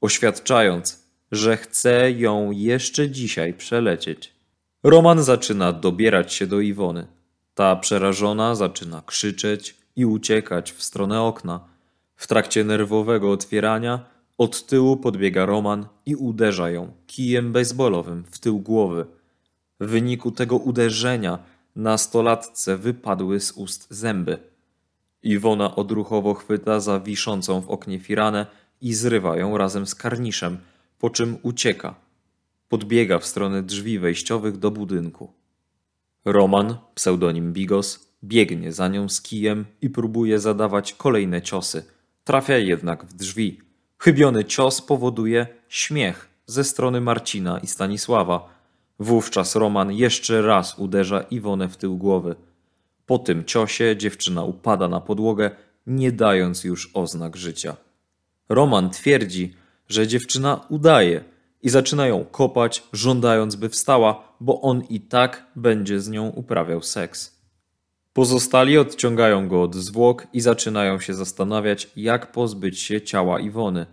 oświadczając, 0.00 1.06
że 1.32 1.56
chce 1.56 2.12
ją 2.12 2.50
jeszcze 2.50 3.10
dzisiaj 3.10 3.54
przelecieć. 3.54 4.34
Roman 4.82 5.22
zaczyna 5.22 5.72
dobierać 5.72 6.32
się 6.32 6.46
do 6.46 6.60
Iwony. 6.60 7.19
Ta 7.60 7.76
przerażona 7.76 8.54
zaczyna 8.54 9.02
krzyczeć 9.06 9.76
i 9.96 10.06
uciekać 10.06 10.72
w 10.72 10.82
stronę 10.82 11.22
okna. 11.22 11.60
W 12.16 12.26
trakcie 12.26 12.64
nerwowego 12.64 13.32
otwierania 13.32 14.04
od 14.38 14.66
tyłu 14.66 14.96
podbiega 14.96 15.46
Roman 15.46 15.86
i 16.06 16.16
uderza 16.16 16.70
ją 16.70 16.92
kijem 17.06 17.52
baseballowym 17.52 18.24
w 18.30 18.38
tył 18.38 18.58
głowy. 18.58 19.06
W 19.80 19.86
wyniku 19.86 20.30
tego 20.30 20.56
uderzenia 20.56 21.38
nastolatce 21.76 22.76
wypadły 22.76 23.40
z 23.40 23.52
ust 23.52 23.86
zęby. 23.90 24.38
Iwona 25.22 25.76
odruchowo 25.76 26.34
chwyta 26.34 26.80
za 26.80 27.00
wiszącą 27.00 27.60
w 27.60 27.70
oknie 27.70 27.98
firanę 27.98 28.46
i 28.80 28.94
zrywa 28.94 29.36
ją 29.36 29.58
razem 29.58 29.86
z 29.86 29.94
karniszem, 29.94 30.58
po 30.98 31.10
czym 31.10 31.38
ucieka. 31.42 31.94
Podbiega 32.68 33.18
w 33.18 33.26
stronę 33.26 33.62
drzwi 33.62 33.98
wejściowych 33.98 34.58
do 34.58 34.70
budynku. 34.70 35.39
Roman, 36.24 36.76
pseudonim 36.94 37.52
Bigos, 37.52 38.10
biegnie 38.24 38.72
za 38.72 38.88
nią 38.88 39.08
z 39.08 39.22
kijem 39.22 39.64
i 39.82 39.90
próbuje 39.90 40.38
zadawać 40.38 40.92
kolejne 40.92 41.42
ciosy. 41.42 41.84
Trafia 42.24 42.56
jednak 42.56 43.04
w 43.04 43.14
drzwi. 43.14 43.60
Chybiony 43.98 44.44
cios 44.44 44.82
powoduje 44.82 45.46
śmiech 45.68 46.28
ze 46.46 46.64
strony 46.64 47.00
Marcina 47.00 47.58
i 47.58 47.66
Stanisława. 47.66 48.54
Wówczas 48.98 49.56
Roman 49.56 49.92
jeszcze 49.92 50.42
raz 50.42 50.78
uderza 50.78 51.20
Iwonę 51.20 51.68
w 51.68 51.76
tył 51.76 51.96
głowy. 51.96 52.36
Po 53.06 53.18
tym 53.18 53.44
ciosie 53.44 53.96
dziewczyna 53.96 54.44
upada 54.44 54.88
na 54.88 55.00
podłogę, 55.00 55.50
nie 55.86 56.12
dając 56.12 56.64
już 56.64 56.90
oznak 56.94 57.36
życia. 57.36 57.76
Roman 58.48 58.90
twierdzi, 58.90 59.54
że 59.88 60.06
dziewczyna 60.06 60.60
udaje 60.68 61.24
i 61.62 61.68
zaczyna 61.68 62.06
ją 62.06 62.24
kopać, 62.24 62.82
żądając, 62.92 63.56
by 63.56 63.68
wstała, 63.68 64.29
bo 64.40 64.60
on 64.60 64.82
i 64.88 65.00
tak 65.00 65.46
będzie 65.56 66.00
z 66.00 66.08
nią 66.08 66.28
uprawiał 66.28 66.82
seks. 66.82 67.40
Pozostali 68.12 68.78
odciągają 68.78 69.48
go 69.48 69.62
od 69.62 69.74
zwłok 69.74 70.26
i 70.32 70.40
zaczynają 70.40 71.00
się 71.00 71.14
zastanawiać, 71.14 71.90
jak 71.96 72.32
pozbyć 72.32 72.80
się 72.80 73.02
ciała 73.02 73.40
Iwony. 73.40 73.86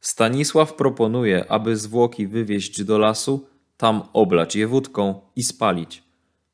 Stanisław 0.00 0.74
proponuje, 0.74 1.50
aby 1.50 1.76
zwłoki 1.76 2.26
wywieźć 2.26 2.84
do 2.84 2.98
lasu, 2.98 3.46
tam 3.76 4.02
oblać 4.12 4.56
je 4.56 4.66
wódką 4.66 5.20
i 5.36 5.42
spalić. 5.42 6.02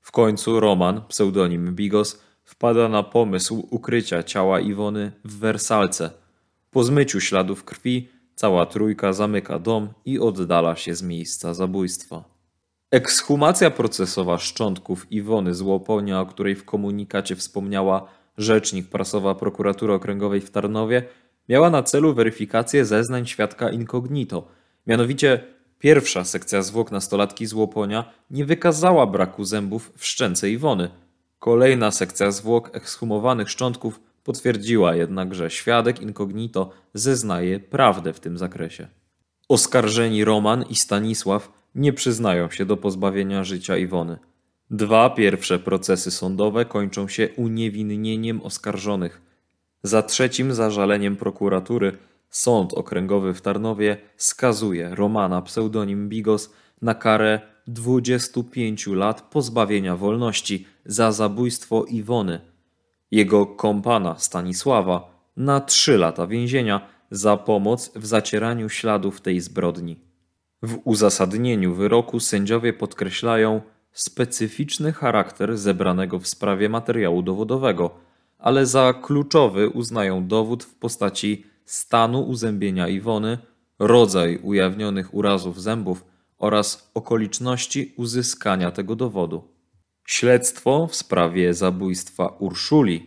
W 0.01 0.13
końcu 0.13 0.61
Roman, 0.61 1.03
pseudonim 1.09 1.75
Bigos, 1.75 2.23
wpada 2.45 2.89
na 2.89 3.03
pomysł 3.03 3.67
ukrycia 3.71 4.23
ciała 4.23 4.61
Iwony 4.61 5.13
w 5.25 5.39
wersalce. 5.39 6.11
Po 6.71 6.85
zmyciu 6.85 7.21
śladów 7.21 7.65
krwi 7.65 8.09
cała 8.35 8.67
trójka 8.67 9.13
zamyka 9.13 9.59
dom 9.59 9.89
i 10.05 10.19
oddala 10.19 10.77
się 10.77 10.95
z 10.95 11.03
miejsca 11.03 11.55
zabójstwa. 11.55 12.38
Ekshumacja 12.91 13.71
procesowa 13.71 14.39
szczątków 14.39 15.13
Iwony 15.13 15.55
z 15.55 15.61
Łoponia, 15.61 16.21
o 16.21 16.27
której 16.27 16.55
w 16.55 16.65
komunikacie 16.65 17.37
wspomniała 17.37 18.09
rzecznik 18.39 18.89
prasowa 18.89 19.35
prokuratury 19.35 19.93
okręgowej 19.93 20.41
w 20.41 20.51
Tarnowie, 20.51 21.03
miała 21.49 21.71
na 21.71 21.83
celu 21.83 22.15
weryfikację 22.15 22.85
zeznań 22.85 23.27
świadka 23.27 23.71
incognito. 23.71 24.49
Mianowicie 24.87 25.45
pierwsza 25.79 26.25
sekcja 26.25 26.63
zwłok 26.63 26.91
nastolatki 26.91 27.47
z 27.47 27.53
Łoponia 27.53 28.13
nie 28.31 28.45
wykazała 28.45 29.07
braku 29.07 29.45
zębów 29.45 29.93
w 29.97 30.07
szczęce 30.07 30.51
Iwony. 30.51 30.91
Kolejna 31.39 31.91
sekcja 31.91 32.31
zwłok 32.31 32.77
ekshumowanych 32.77 33.51
szczątków 33.51 34.01
potwierdziła 34.25 34.95
jednak, 34.95 35.35
że 35.35 35.51
świadek 35.51 36.01
incognito 36.01 36.71
zeznaje 36.95 37.61
prawdę 37.61 38.13
w 38.13 38.21
tym 38.21 38.39
zakresie. 38.39 38.89
Oskarżeni 39.49 40.25
Roman 40.25 40.65
i 40.71 40.75
Stanisław 40.75 41.58
nie 41.75 41.93
przyznają 41.93 42.51
się 42.51 42.65
do 42.65 42.77
pozbawienia 42.77 43.45
życia 43.45 43.77
Iwony. 43.77 44.19
Dwa 44.71 45.11
pierwsze 45.11 45.59
procesy 45.59 46.11
sądowe 46.11 46.65
kończą 46.65 47.09
się 47.09 47.29
uniewinnieniem 47.37 48.43
oskarżonych. 48.43 49.23
Za 49.83 50.03
trzecim 50.03 50.55
zażaleniem 50.55 51.17
prokuratury 51.17 51.99
Sąd 52.31 52.75
Okręgowy 52.75 53.35
w 53.35 53.41
Tarnowie 53.41 53.97
skazuje 54.17 54.95
Romana 54.95 55.43
pseudonim 55.43 56.09
Bigos 56.09 56.53
na 56.83 56.95
karę 56.95 57.41
25 57.67 58.87
lat 58.87 59.23
pozbawienia 59.23 59.97
wolności 59.97 60.67
za 60.85 61.13
zabójstwo 61.13 61.85
Iwony. 61.85 62.41
Jego 63.11 63.47
kompana 63.47 64.19
Stanisława 64.19 65.19
na 65.37 65.61
3 65.61 65.99
lata 65.99 66.27
więzienia 66.27 66.89
za 67.11 67.37
pomoc 67.37 67.93
w 67.97 68.07
zacieraniu 68.07 68.69
śladów 68.69 69.21
tej 69.21 69.41
zbrodni. 69.41 70.08
W 70.63 70.79
uzasadnieniu 70.85 71.75
wyroku 71.75 72.21
sędziowie 72.21 72.73
podkreślają 72.73 73.61
specyficzny 73.93 74.93
charakter 74.93 75.59
zebranego 75.59 76.19
w 76.19 76.27
sprawie 76.27 76.69
materiału 76.69 77.23
dowodowego, 77.23 77.91
ale 78.39 78.67
za 78.67 78.95
kluczowy 79.03 79.69
uznają 79.69 80.27
dowód 80.27 80.65
w 80.65 80.75
postaci 80.75 81.47
stanu 81.65 82.23
uzębienia 82.23 82.89
Iwony, 82.89 83.39
rodzaj 83.79 84.39
ujawnionych 84.43 85.15
urazów 85.15 85.63
zębów 85.63 86.05
oraz 86.39 86.91
okoliczności 86.95 87.95
uzyskania 87.97 88.71
tego 88.71 88.97
dowodu. 88.97 89.49
Śledztwo 90.07 90.87
w 90.87 90.97
sprawie 90.97 91.55
zabójstwa 91.55 92.27
Urszuli 92.27 93.07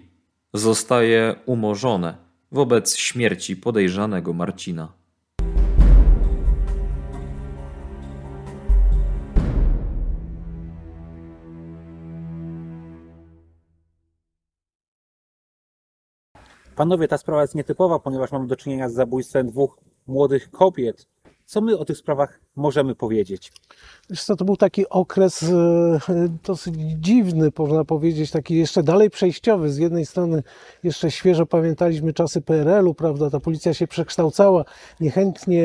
zostaje 0.54 1.36
umorzone 1.46 2.16
wobec 2.52 2.96
śmierci 2.98 3.56
podejrzanego 3.58 4.34
Marcina. 4.34 5.01
Panowie, 16.82 17.08
ta 17.08 17.18
sprawa 17.18 17.42
jest 17.42 17.56
nietypowa, 17.56 18.00
ponieważ 18.00 18.32
mamy 18.32 18.48
do 18.48 18.56
czynienia 18.56 18.90
z 18.90 18.94
zabójstwem 18.94 19.48
dwóch 19.48 19.78
młodych 20.08 20.52
kobiet. 20.52 21.08
Co 21.52 21.62
my 21.62 21.78
o 21.78 21.86
tych 21.86 21.98
sprawach 21.98 22.40
możemy 22.56 22.96
powiedzieć? 22.96 23.52
Wiesz 24.10 24.24
co, 24.24 24.36
to 24.36 24.46
był 24.46 24.58
taki 24.58 24.90
okres 24.90 25.44
e, 25.44 26.00
dosyć 26.44 26.76
dziwny, 26.78 27.50
można 27.60 27.86
powiedzieć, 27.86 28.32
taki 28.32 28.56
jeszcze 28.56 28.84
dalej 28.84 29.10
przejściowy. 29.10 29.72
Z 29.72 29.78
jednej 29.78 30.06
strony 30.06 30.44
jeszcze 30.84 31.12
świeżo 31.12 31.46
pamiętaliśmy 31.46 32.14
czasy 32.14 32.42
PRL-u, 32.42 32.94
prawda, 32.94 33.30
ta 33.30 33.40
policja 33.40 33.74
się 33.74 33.88
przekształcała, 33.88 34.66
niechętnie 35.00 35.64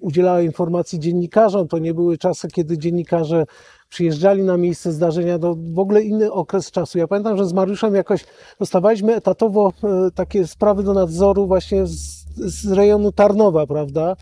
udzielała 0.00 0.42
informacji 0.42 0.98
dziennikarzom, 1.00 1.68
to 1.68 1.78
nie 1.78 1.94
były 1.94 2.18
czasy, 2.18 2.48
kiedy 2.48 2.78
dziennikarze 2.78 3.44
przyjeżdżali 3.88 4.42
na 4.42 4.56
miejsce 4.56 4.92
zdarzenia, 4.92 5.38
to 5.38 5.56
w 5.74 5.78
ogóle 5.78 6.02
inny 6.02 6.32
okres 6.32 6.70
czasu. 6.70 6.98
Ja 6.98 7.06
pamiętam, 7.06 7.36
że 7.36 7.46
z 7.46 7.52
Mariuszem 7.52 7.94
jakoś 7.94 8.24
dostawaliśmy 8.58 9.14
etatowo 9.14 9.72
e, 9.84 10.10
takie 10.14 10.46
sprawy 10.46 10.82
do 10.82 10.94
nadzoru 10.94 11.46
właśnie 11.46 11.86
z, 11.86 12.24
z 12.36 12.72
rejonu 12.72 13.12
Tarnowa, 13.12 13.66
prawda. 13.66 14.16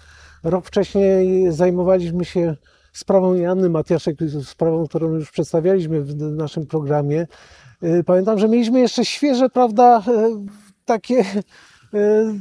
Rok 0.45 0.67
wcześniej 0.67 1.53
zajmowaliśmy 1.53 2.25
się 2.25 2.57
sprawą 2.93 3.35
Janny 3.35 3.71
Matiaszek, 3.71 4.17
sprawą, 4.45 4.87
którą 4.87 5.09
już 5.15 5.31
przedstawialiśmy 5.31 6.01
w 6.01 6.15
naszym 6.21 6.67
programie. 6.67 7.27
E, 7.83 8.05
pamiętam, 8.05 8.39
że 8.39 8.49
mieliśmy 8.49 8.81
jeszcze 8.81 9.05
świeże, 9.05 9.49
prawda, 9.49 10.03
e, 10.09 10.45
takie 10.85 11.25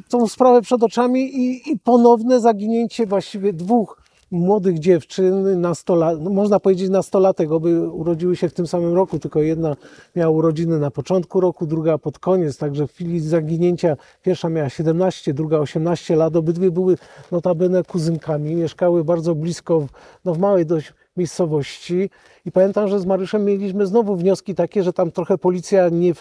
tą 0.09 0.27
sprawę 0.27 0.61
przed 0.61 0.83
oczami 0.83 1.35
i, 1.35 1.71
i 1.71 1.79
ponowne 1.79 2.39
zaginięcie 2.39 3.05
właściwie 3.05 3.53
dwóch 3.53 4.02
młodych 4.33 4.79
dziewczyn, 4.79 5.61
nastola, 5.61 6.15
no 6.15 6.29
można 6.29 6.59
powiedzieć 6.59 6.89
nastolatek, 6.89 7.51
oby 7.51 7.89
urodziły 7.89 8.35
się 8.35 8.49
w 8.49 8.53
tym 8.53 8.67
samym 8.67 8.93
roku, 8.93 9.19
tylko 9.19 9.41
jedna 9.41 9.75
miała 10.15 10.29
urodziny 10.29 10.79
na 10.79 10.91
początku 10.91 11.39
roku, 11.39 11.65
druga 11.65 11.97
pod 11.97 12.19
koniec, 12.19 12.57
także 12.57 12.87
w 12.87 12.91
chwili 12.91 13.19
zaginięcia 13.19 13.97
pierwsza 14.21 14.49
miała 14.49 14.69
17, 14.69 15.33
druga 15.33 15.59
18 15.59 16.15
lat, 16.15 16.35
obydwie 16.35 16.71
były 16.71 16.97
notabene 17.31 17.83
kuzynkami, 17.83 18.55
mieszkały 18.55 19.03
bardzo 19.03 19.35
blisko, 19.35 19.79
w, 19.79 19.87
no 20.25 20.33
w 20.33 20.39
małej 20.39 20.65
dość 20.65 20.93
miejscowości. 21.17 22.09
I 22.45 22.51
pamiętam, 22.51 22.87
że 22.87 22.99
z 22.99 23.05
Mariuszem 23.05 23.45
mieliśmy 23.45 23.85
znowu 23.85 24.15
wnioski 24.15 24.55
takie, 24.55 24.83
że 24.83 24.93
tam 24.93 25.11
trochę 25.11 25.37
policja, 25.37 25.89
nie, 25.89 26.13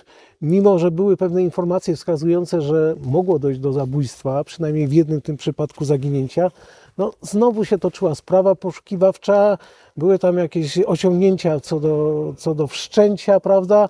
mimo 0.43 0.79
że 0.79 0.91
były 0.91 1.17
pewne 1.17 1.43
informacje 1.43 1.97
wskazujące, 1.97 2.61
że 2.61 2.95
mogło 3.05 3.39
dojść 3.39 3.61
do 3.61 3.73
zabójstwa, 3.73 4.45
przynajmniej 4.45 4.89
w 4.89 4.93
jednym 4.93 5.21
tym 5.21 5.37
przypadku 5.37 5.85
zaginięcia, 5.85 6.51
no 6.99 7.13
znowu 7.21 7.65
się 7.65 7.79
toczyła 7.79 8.15
sprawa 8.15 8.55
poszukiwawcza, 8.55 9.59
były 9.97 10.19
tam 10.19 10.39
jakieś 10.39 10.79
osiągnięcia 10.79 11.61
co 11.61 11.81
do, 11.81 12.35
co 12.37 12.55
do 12.55 12.67
wszczęcia, 12.67 13.41
prawda? 13.41 13.89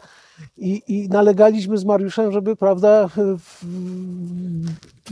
I, 0.57 0.83
I 0.89 1.09
nalegaliśmy 1.09 1.79
z 1.79 1.85
Mariuszem, 1.85 2.33
żeby, 2.33 2.57
prawda, 2.57 3.09
w, 3.39 3.65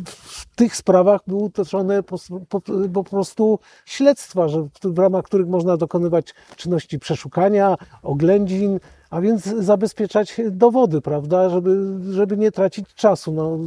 w 0.04 0.56
tych 0.56 0.76
sprawach 0.76 1.20
były 1.26 1.50
toczone 1.50 2.02
po, 2.02 2.16
po, 2.48 2.60
po 2.92 3.04
prostu 3.04 3.58
śledztwa, 3.84 4.48
że 4.48 4.68
w, 4.84 4.98
ramach 4.98 5.24
których 5.24 5.48
można 5.48 5.76
dokonywać 5.76 6.34
czynności 6.56 6.98
przeszukania, 6.98 7.76
oględzin, 8.02 8.80
a 9.10 9.20
więc 9.20 9.44
zabezpieczać 9.44 10.40
dowody, 10.50 11.00
prawda, 11.00 11.50
żeby, 11.50 11.98
żeby 12.12 12.36
nie 12.36 12.52
tracić 12.52 12.94
czasu. 12.94 13.32
No, 13.32 13.58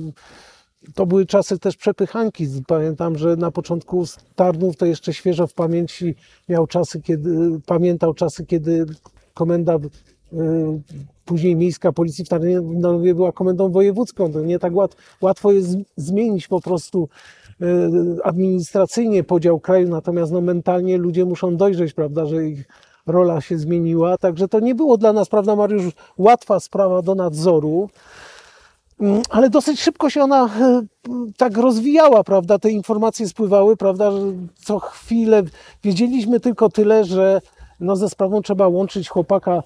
to 0.95 1.05
były 1.05 1.25
czasy 1.25 1.59
też 1.59 1.77
przepychanki. 1.77 2.47
Pamiętam, 2.67 3.17
że 3.17 3.35
na 3.35 3.51
początku 3.51 4.03
Tarnów 4.35 4.77
to 4.77 4.85
jeszcze 4.85 5.13
świeżo 5.13 5.47
w 5.47 5.53
pamięci 5.53 6.15
miał 6.49 6.67
czasy, 6.67 7.01
kiedy 7.01 7.59
pamiętał 7.65 8.13
czasy, 8.13 8.45
kiedy 8.45 8.85
komenda 9.33 9.77
później 11.25 11.55
miejska 11.55 11.91
policji 11.91 12.25
w 12.25 12.29
Tarnowie 12.29 13.15
była 13.15 13.31
komendą 13.31 13.71
wojewódzką. 13.71 14.31
To 14.31 14.41
nie 14.41 14.59
tak 14.59 14.75
łat, 14.75 14.95
łatwo 15.21 15.51
jest 15.51 15.77
zmienić 15.97 16.47
po 16.47 16.61
prostu 16.61 17.09
administracyjnie 18.23 19.23
podział 19.23 19.59
kraju, 19.59 19.89
natomiast 19.89 20.31
no, 20.31 20.41
mentalnie 20.41 20.97
ludzie 20.97 21.25
muszą 21.25 21.57
dojrzeć, 21.57 21.93
prawda, 21.93 22.25
że 22.25 22.47
ich 22.47 22.67
rola 23.07 23.41
się 23.41 23.57
zmieniła. 23.57 24.17
Także 24.17 24.47
to 24.47 24.59
nie 24.59 24.75
było 24.75 24.97
dla 24.97 25.13
nas, 25.13 25.29
prawda, 25.29 25.55
Mariusz, 25.55 25.93
łatwa 26.17 26.59
sprawa 26.59 27.01
do 27.01 27.15
nadzoru. 27.15 27.89
Ale 29.29 29.49
dosyć 29.49 29.81
szybko 29.81 30.09
się 30.09 30.21
ona 30.21 30.49
tak 31.37 31.57
rozwijała, 31.57 32.23
prawda? 32.23 32.59
Te 32.59 32.71
informacje 32.71 33.27
spływały, 33.27 33.77
prawda? 33.77 34.11
Co 34.55 34.79
chwilę 34.79 35.43
wiedzieliśmy 35.83 36.39
tylko 36.39 36.69
tyle, 36.69 37.05
że 37.05 37.41
no 37.79 37.95
ze 37.95 38.09
sprawą 38.09 38.41
trzeba 38.41 38.67
łączyć 38.67 39.09
chłopaka 39.09 39.63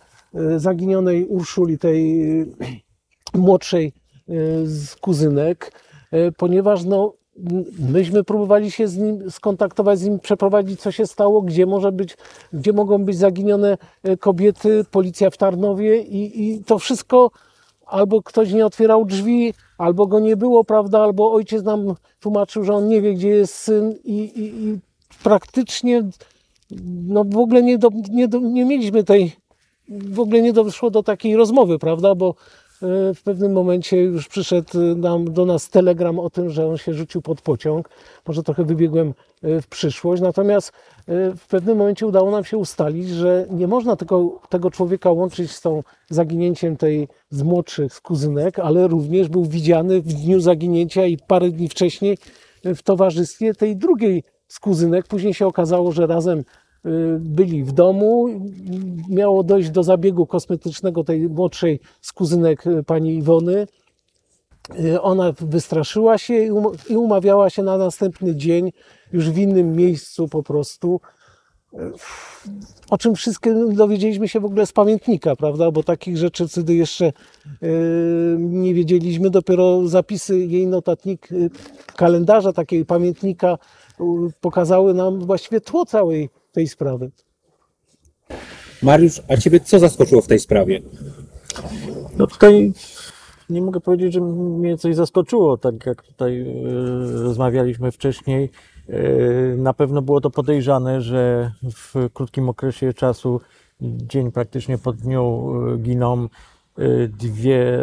zaginionej 0.57 1.25
Urszuli, 1.25 1.77
tej 1.77 2.25
młodszej 3.33 3.93
z 4.63 4.95
kuzynek, 4.95 5.71
ponieważ 6.37 6.83
no, 6.83 7.13
myśmy 7.79 8.23
próbowali 8.23 8.71
się 8.71 8.87
z 8.87 8.97
nim 8.97 9.31
skontaktować, 9.31 9.99
z 9.99 10.03
nim 10.03 10.19
przeprowadzić, 10.19 10.81
co 10.81 10.91
się 10.91 11.07
stało, 11.07 11.41
gdzie 11.41 11.65
może 11.65 11.91
być, 11.91 12.17
gdzie 12.53 12.73
mogą 12.73 13.05
być 13.05 13.17
zaginione 13.17 13.77
kobiety, 14.19 14.85
policja 14.91 15.29
w 15.29 15.37
Tarnowie 15.37 16.01
i, 16.01 16.49
i 16.49 16.63
to 16.63 16.79
wszystko 16.79 17.31
albo 17.87 18.23
ktoś 18.23 18.53
nie 18.53 18.65
otwierał 18.65 19.05
drzwi, 19.05 19.53
albo 19.77 20.07
go 20.07 20.19
nie 20.19 20.37
było, 20.37 20.63
prawda, 20.63 20.99
albo 20.99 21.31
ojciec 21.31 21.63
nam 21.63 21.95
tłumaczył, 22.19 22.63
że 22.63 22.73
on 22.73 22.87
nie 22.87 23.01
wie, 23.01 23.13
gdzie 23.13 23.29
jest 23.29 23.55
syn 23.55 23.95
i, 24.03 24.13
i, 24.13 24.65
i 24.65 24.79
praktycznie 25.23 26.03
no 27.07 27.23
w 27.23 27.37
ogóle 27.37 27.63
nie, 27.63 27.77
do, 27.77 27.89
nie, 28.09 28.27
do, 28.27 28.39
nie 28.39 28.65
mieliśmy 28.65 29.03
tej 29.03 29.35
w 29.89 30.19
ogóle 30.19 30.41
nie 30.41 30.53
doszło 30.53 30.89
do 30.89 31.03
takiej 31.03 31.35
rozmowy, 31.35 31.79
prawda? 31.79 32.15
Bo 32.15 32.35
w 32.81 33.23
pewnym 33.23 33.53
momencie 33.53 33.97
już 33.97 34.27
przyszedł 34.27 34.95
nam, 34.95 35.33
do 35.33 35.45
nas 35.45 35.69
telegram 35.69 36.19
o 36.19 36.29
tym, 36.29 36.49
że 36.49 36.67
on 36.67 36.77
się 36.77 36.93
rzucił 36.93 37.21
pod 37.21 37.41
pociąg. 37.41 37.89
Może 38.27 38.43
trochę 38.43 38.63
wybiegłem 38.63 39.13
e, 39.43 39.61
w 39.61 39.67
przyszłość, 39.67 40.21
natomiast 40.21 40.69
e, 40.69 41.35
w 41.35 41.47
pewnym 41.47 41.77
momencie 41.77 42.07
udało 42.07 42.31
nam 42.31 42.43
się 42.43 42.57
ustalić, 42.57 43.09
że 43.09 43.45
nie 43.49 43.67
można 43.67 43.95
tego, 43.95 44.39
tego 44.49 44.71
człowieka 44.71 45.11
łączyć 45.11 45.51
z 45.51 45.61
tą 45.61 45.83
zaginięciem 46.09 46.77
tej 46.77 47.07
z 47.29 47.43
młodszych, 47.43 47.93
z 47.93 48.01
kuzynek, 48.01 48.59
ale 48.59 48.87
również 48.87 49.27
był 49.27 49.45
widziany 49.45 50.01
w 50.01 50.13
dniu 50.13 50.39
zaginięcia 50.39 51.05
i 51.05 51.17
parę 51.17 51.49
dni 51.49 51.69
wcześniej 51.69 52.17
w 52.63 52.83
towarzystwie 52.83 53.53
tej 53.53 53.75
drugiej 53.75 54.23
z 54.47 54.59
kuzynek. 54.59 55.07
Później 55.07 55.33
się 55.33 55.47
okazało, 55.47 55.91
że 55.91 56.07
razem 56.07 56.43
byli 57.19 57.63
w 57.63 57.71
domu. 57.71 58.27
Miało 59.09 59.43
dojść 59.43 59.69
do 59.69 59.83
zabiegu 59.83 60.25
kosmetycznego 60.25 61.03
tej 61.03 61.29
młodszej 61.29 61.79
z 62.01 62.13
kuzynek 62.13 62.63
pani 62.85 63.15
Iwony. 63.15 63.67
Ona 65.01 65.33
wystraszyła 65.39 66.17
się 66.17 66.33
i 66.89 66.95
umawiała 66.95 67.49
się 67.49 67.63
na 67.63 67.77
następny 67.77 68.35
dzień, 68.35 68.71
już 69.13 69.29
w 69.29 69.37
innym 69.37 69.75
miejscu 69.75 70.27
po 70.27 70.43
prostu. 70.43 71.01
O 72.89 72.97
czym 72.97 73.15
wszystkim 73.15 73.75
dowiedzieliśmy 73.75 74.27
się 74.27 74.39
w 74.39 74.45
ogóle 74.45 74.65
z 74.65 74.71
pamiętnika, 74.71 75.35
prawda? 75.35 75.71
Bo 75.71 75.83
takich 75.83 76.17
rzeczy 76.17 76.47
wtedy 76.47 76.75
jeszcze 76.75 77.13
nie 78.37 78.73
wiedzieliśmy. 78.73 79.29
Dopiero 79.29 79.87
zapisy 79.87 80.39
jej 80.39 80.67
notatnik, 80.67 81.29
kalendarza, 81.95 82.53
takiego 82.53 82.85
pamiętnika 82.85 83.57
pokazały 84.41 84.93
nam 84.93 85.19
właściwie 85.19 85.61
tło 85.61 85.85
całej 85.85 86.29
tej 86.57 86.67
sprawy. 86.67 87.11
Mariusz, 88.83 89.21
a 89.27 89.37
Ciebie 89.37 89.59
co 89.59 89.79
zaskoczyło 89.79 90.21
w 90.21 90.27
tej 90.27 90.39
sprawie? 90.39 90.81
No 92.17 92.27
tutaj 92.27 92.73
nie 93.49 93.61
mogę 93.61 93.79
powiedzieć, 93.79 94.13
że 94.13 94.21
mnie 94.21 94.77
coś 94.77 94.95
zaskoczyło, 94.95 95.57
tak 95.57 95.85
jak 95.85 96.03
tutaj 96.03 96.37
yy, 96.37 97.23
rozmawialiśmy 97.23 97.91
wcześniej. 97.91 98.49
Yy, 98.87 99.55
na 99.57 99.73
pewno 99.73 100.01
było 100.01 100.21
to 100.21 100.29
podejrzane, 100.29 101.01
że 101.01 101.51
w 101.63 102.09
krótkim 102.13 102.49
okresie 102.49 102.93
czasu, 102.93 103.41
dzień 103.81 104.31
praktycznie 104.31 104.77
po 104.77 104.93
dniu, 104.93 105.53
yy, 105.67 105.77
giną 105.77 106.27
dwie 107.09 107.79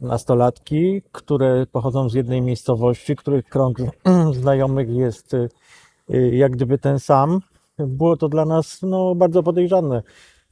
nastolatki, 0.00 1.02
które 1.12 1.66
pochodzą 1.72 2.08
z 2.08 2.14
jednej 2.14 2.42
miejscowości, 2.42 3.16
których 3.16 3.44
krąg 3.44 3.78
znajomych 4.40 4.88
jest 4.88 5.36
jak 6.32 6.52
gdyby 6.52 6.78
ten 6.78 6.98
sam 6.98 7.40
było 7.86 8.16
to 8.16 8.28
dla 8.28 8.44
nas 8.44 8.82
no, 8.82 9.14
bardzo 9.14 9.42
podejrzane. 9.42 10.02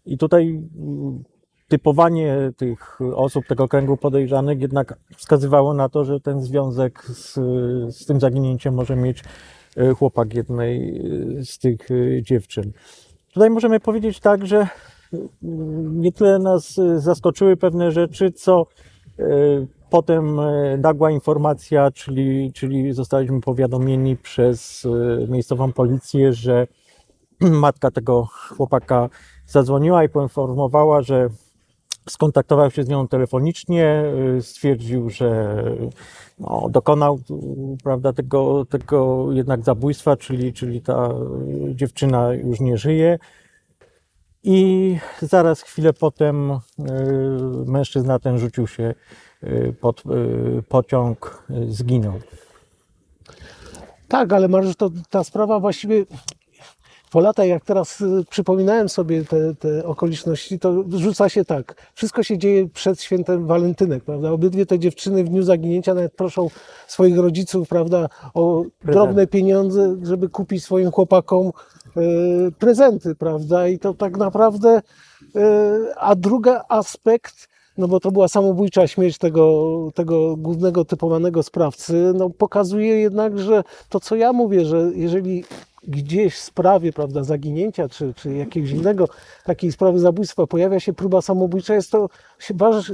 I 0.06 0.18
tutaj 0.18 0.62
mm, 0.78 1.24
typowanie 1.68 2.52
tych 2.56 2.98
osób, 3.14 3.46
tego 3.46 3.68
kręgu 3.68 3.96
podejrzanych 3.96 4.60
jednak 4.60 4.98
wskazywało 5.16 5.74
na 5.74 5.88
to, 5.88 6.04
że 6.04 6.20
ten 6.20 6.40
związek 6.40 7.04
z, 7.04 7.34
z 7.96 8.06
tym 8.06 8.20
zaginięciem 8.20 8.74
może 8.74 8.96
mieć 8.96 9.24
e, 9.76 9.94
chłopak 9.94 10.34
jednej 10.34 11.00
e, 11.38 11.44
z 11.44 11.58
tych 11.58 11.90
e, 11.90 12.22
dziewczyn. 12.22 12.72
Tutaj 13.34 13.50
możemy 13.50 13.80
powiedzieć 13.80 14.20
tak, 14.20 14.46
że 14.46 14.66
mm, 15.42 16.00
nie 16.00 16.12
tyle 16.12 16.38
nas 16.38 16.80
zaskoczyły 16.96 17.56
pewne 17.56 17.92
rzeczy, 17.92 18.32
co 18.32 18.66
potem 19.90 20.40
nagła 20.78 21.10
informacja, 21.10 21.90
czyli, 21.90 22.52
czyli 22.52 22.92
zostaliśmy 22.92 23.40
powiadomieni 23.40 24.16
przez 24.16 24.86
miejscową 25.28 25.72
policję, 25.72 26.32
że 26.32 26.66
matka 27.66 27.90
tego 27.90 28.28
chłopaka 28.56 29.08
zadzwoniła 29.46 30.04
i 30.04 30.08
poinformowała, 30.08 31.02
że 31.02 31.28
skontaktował 32.08 32.70
się 32.70 32.84
z 32.84 32.88
nią 32.88 33.08
telefonicznie, 33.08 34.04
y, 34.38 34.42
stwierdził, 34.42 35.10
że 35.10 35.62
no, 36.38 36.68
dokonał 36.70 37.20
prawda, 37.84 38.12
tego, 38.12 38.64
tego 38.64 39.26
jednak 39.32 39.64
zabójstwa, 39.64 40.16
czyli, 40.16 40.52
czyli 40.52 40.82
ta 40.82 41.08
dziewczyna 41.74 42.32
już 42.32 42.60
nie 42.60 42.78
żyje. 42.78 43.18
I 44.44 44.98
zaraz 45.22 45.62
chwilę 45.62 45.92
potem 45.92 46.50
y, 46.50 46.58
mężczyzna 47.66 48.18
ten 48.18 48.38
rzucił 48.38 48.66
się 48.66 48.94
y, 49.44 49.74
pod 49.80 50.02
pociąg, 50.68 51.44
zginął. 51.68 52.20
Tak, 54.08 54.32
ale 54.32 54.48
Mariusz, 54.48 54.76
to 54.76 54.90
ta 55.10 55.24
sprawa 55.24 55.60
właściwie 55.60 56.04
po 57.10 57.20
latach, 57.20 57.46
jak 57.46 57.64
teraz 57.64 58.00
y, 58.00 58.24
przypominałem 58.30 58.88
sobie 58.88 59.24
te, 59.24 59.54
te, 59.54 59.86
okoliczności, 59.86 60.58
to 60.58 60.84
rzuca 60.90 61.28
się 61.28 61.44
tak. 61.44 61.74
Wszystko 61.94 62.22
się 62.22 62.38
dzieje 62.38 62.68
przed 62.68 63.02
świętem 63.02 63.46
walentynek, 63.46 64.04
prawda? 64.04 64.30
Obydwie 64.30 64.66
te 64.66 64.78
dziewczyny 64.78 65.24
w 65.24 65.28
dniu 65.28 65.42
zaginięcia 65.42 65.94
nawet 65.94 66.14
proszą 66.14 66.50
swoich 66.86 67.18
rodziców, 67.18 67.68
prawda, 67.68 68.08
o 68.34 68.64
drobne 68.84 69.26
pieniądze, 69.26 69.96
żeby 70.02 70.28
kupić 70.28 70.64
swoim 70.64 70.90
chłopakom 70.90 71.46
e, 71.46 72.00
prezenty, 72.58 73.14
prawda? 73.14 73.68
I 73.68 73.78
to 73.78 73.94
tak 73.94 74.16
naprawdę, 74.16 74.82
e, 75.36 75.78
a 75.96 76.14
drugi 76.14 76.50
aspekt, 76.68 77.48
no 77.78 77.88
bo 77.88 78.00
to 78.00 78.10
była 78.10 78.28
samobójcza 78.28 78.86
śmierć 78.86 79.18
tego, 79.18 79.68
tego 79.94 80.36
głównego 80.36 80.84
typowanego 80.84 81.42
sprawcy, 81.42 82.12
no 82.14 82.30
pokazuje 82.30 83.00
jednak, 83.00 83.38
że 83.38 83.64
to 83.88 84.00
co 84.00 84.16
ja 84.16 84.32
mówię, 84.32 84.64
że 84.64 84.90
jeżeli 84.94 85.44
gdzieś 85.82 86.34
w 86.34 86.38
sprawie, 86.38 86.92
prawda, 86.92 87.24
zaginięcia 87.24 87.88
czy, 87.88 88.14
czy 88.14 88.34
jakiegoś 88.34 88.70
innego 88.70 89.08
takiej 89.44 89.72
sprawy 89.72 89.98
zabójstwa 89.98 90.46
pojawia 90.46 90.80
się 90.80 90.92
próba 90.92 91.22
samobójcza, 91.22 91.74
jest 91.74 91.90
to 91.90 92.08
waż, 92.50 92.92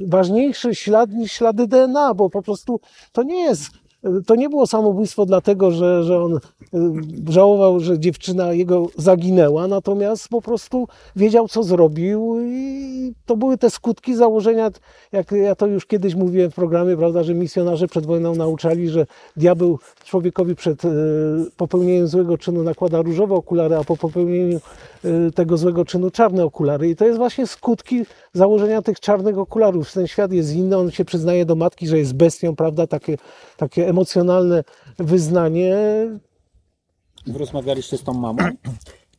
ważniejszy 0.00 0.74
ślad 0.74 1.10
niż 1.10 1.32
ślady 1.32 1.66
DNA, 1.66 2.14
bo 2.14 2.30
po 2.30 2.42
prostu 2.42 2.80
to 3.12 3.22
nie 3.22 3.40
jest 3.40 3.85
to 4.26 4.34
nie 4.34 4.48
było 4.48 4.66
samobójstwo 4.66 5.26
dlatego, 5.26 5.70
że, 5.70 6.04
że 6.04 6.22
on 6.22 6.34
y, 6.36 6.40
żałował, 7.28 7.80
że 7.80 7.98
dziewczyna 7.98 8.52
jego 8.52 8.86
zaginęła, 8.96 9.68
natomiast 9.68 10.28
po 10.28 10.42
prostu 10.42 10.88
wiedział, 11.16 11.48
co 11.48 11.62
zrobił 11.62 12.36
i 12.40 13.12
to 13.26 13.36
były 13.36 13.58
te 13.58 13.70
skutki 13.70 14.14
założenia, 14.14 14.70
jak 15.12 15.32
ja 15.32 15.54
to 15.54 15.66
już 15.66 15.86
kiedyś 15.86 16.14
mówiłem 16.14 16.50
w 16.50 16.54
programie, 16.54 16.96
prawda, 16.96 17.22
że 17.22 17.34
misjonarze 17.34 17.88
przed 17.88 18.06
wojną 18.06 18.34
nauczali, 18.34 18.88
że 18.88 19.06
diabeł 19.36 19.78
człowiekowi 20.04 20.54
przed 20.54 20.84
y, 20.84 20.88
popełnieniem 21.56 22.08
złego 22.08 22.38
czynu 22.38 22.62
nakłada 22.62 23.02
różowe 23.02 23.34
okulary, 23.34 23.76
a 23.76 23.84
po 23.84 23.96
popełnieniu 23.96 24.60
tego 25.34 25.56
złego 25.56 25.84
czynu 25.84 26.10
czarne 26.10 26.44
okulary. 26.44 26.88
I 26.88 26.96
to 26.96 27.04
jest 27.04 27.18
właśnie 27.18 27.46
skutki 27.46 28.02
założenia 28.32 28.82
tych 28.82 29.00
czarnych 29.00 29.38
okularów. 29.38 29.92
Ten 29.92 30.06
świat 30.06 30.32
jest 30.32 30.54
inny, 30.54 30.76
on 30.76 30.90
się 30.90 31.04
przyznaje 31.04 31.44
do 31.44 31.54
matki, 31.54 31.86
że 31.86 31.98
jest 31.98 32.14
bestią, 32.14 32.56
prawda, 32.56 32.86
takie, 32.86 33.16
takie 33.56 33.88
emocjonalne 33.88 34.64
wyznanie. 34.98 35.76
Rozmawialiście 37.38 37.98
z 37.98 38.02
tą 38.02 38.12
mamą? 38.12 38.38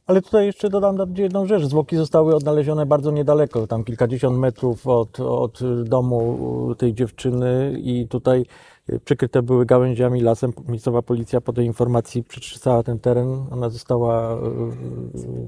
Ale 0.07 0.21
tutaj 0.21 0.45
jeszcze 0.45 0.69
dodam 0.69 0.97
jedną 1.17 1.45
rzecz. 1.45 1.63
Zwłoki 1.63 1.95
zostały 1.95 2.35
odnalezione 2.35 2.85
bardzo 2.85 3.11
niedaleko, 3.11 3.67
tam 3.67 3.83
kilkadziesiąt 3.83 4.37
metrów 4.37 4.87
od, 4.87 5.19
od 5.19 5.59
domu 5.83 6.75
tej 6.77 6.93
dziewczyny 6.93 7.79
i 7.83 8.07
tutaj 8.07 8.45
przykryte 9.05 9.41
były 9.41 9.65
gałęziami 9.65 10.21
lasem. 10.21 10.53
Miejscowa 10.67 11.01
policja 11.01 11.41
po 11.41 11.53
tej 11.53 11.65
informacji 11.65 12.23
przetrzymała 12.23 12.83
ten 12.83 12.99
teren. 12.99 13.45
Ona 13.51 13.69
została 13.69 14.33
e, 14.33 14.37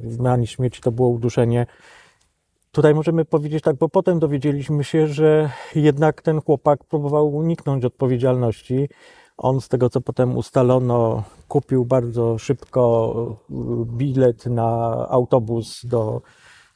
w 0.04 0.20
mechanizm 0.20 0.52
śmierci, 0.52 0.82
to 0.82 0.92
było 0.92 1.08
uduszenie. 1.08 1.66
Tutaj 2.72 2.96
możemy 2.96 3.26
powiedzieć 3.26 3.64
tak, 3.64 3.76
bo 3.76 3.90
potem 3.90 4.20
dowiedzieliśmy 4.20 4.84
się, 4.84 5.08
że 5.08 5.50
jednak 5.76 6.22
ten 6.22 6.42
chłopak 6.42 6.84
próbował 6.84 7.36
uniknąć 7.36 7.86
odpowiedzialności. 7.86 8.90
On, 9.38 9.62
z 9.62 9.68
tego 9.68 9.90
co 9.90 10.02
potem 10.02 10.38
ustalono, 10.38 11.24
kupił 11.48 11.86
bardzo 11.86 12.38
szybko 12.38 13.14
y, 13.52 13.54
bilet 13.86 14.46
na 14.46 14.92
autobus 15.10 15.86
do, 15.86 16.22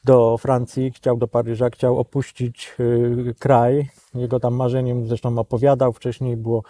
do 0.04 0.38
Francji, 0.38 0.90
chciał 0.90 1.16
do 1.16 1.28
Paryża, 1.28 1.70
chciał 1.70 1.98
opuścić 1.98 2.74
y, 2.80 3.34
kraj. 3.38 3.88
Jego 4.14 4.40
tam 4.40 4.54
marzeniem, 4.54 5.06
zresztą 5.06 5.38
opowiadał 5.38 5.92
wcześniej, 5.92 6.36
było, 6.36 6.62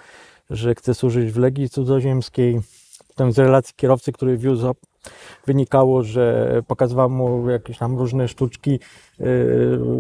że 0.51 0.75
chce 0.75 0.95
służyć 0.95 1.33
w 1.33 1.39
Legii 1.39 1.69
Cudzoziemskiej. 1.69 2.61
Potem 3.09 3.33
z 3.33 3.39
relacji 3.39 3.75
kierowcy, 3.77 4.13
który 4.13 4.39
wiózł, 4.39 4.75
wynikało, 5.47 6.03
że 6.03 6.63
pokazywał 6.67 7.11
mu 7.11 7.51
jakieś 7.51 7.79
tam 7.79 7.99
różne 7.99 8.29
sztuczki, 8.29 8.81
y, 9.21 9.25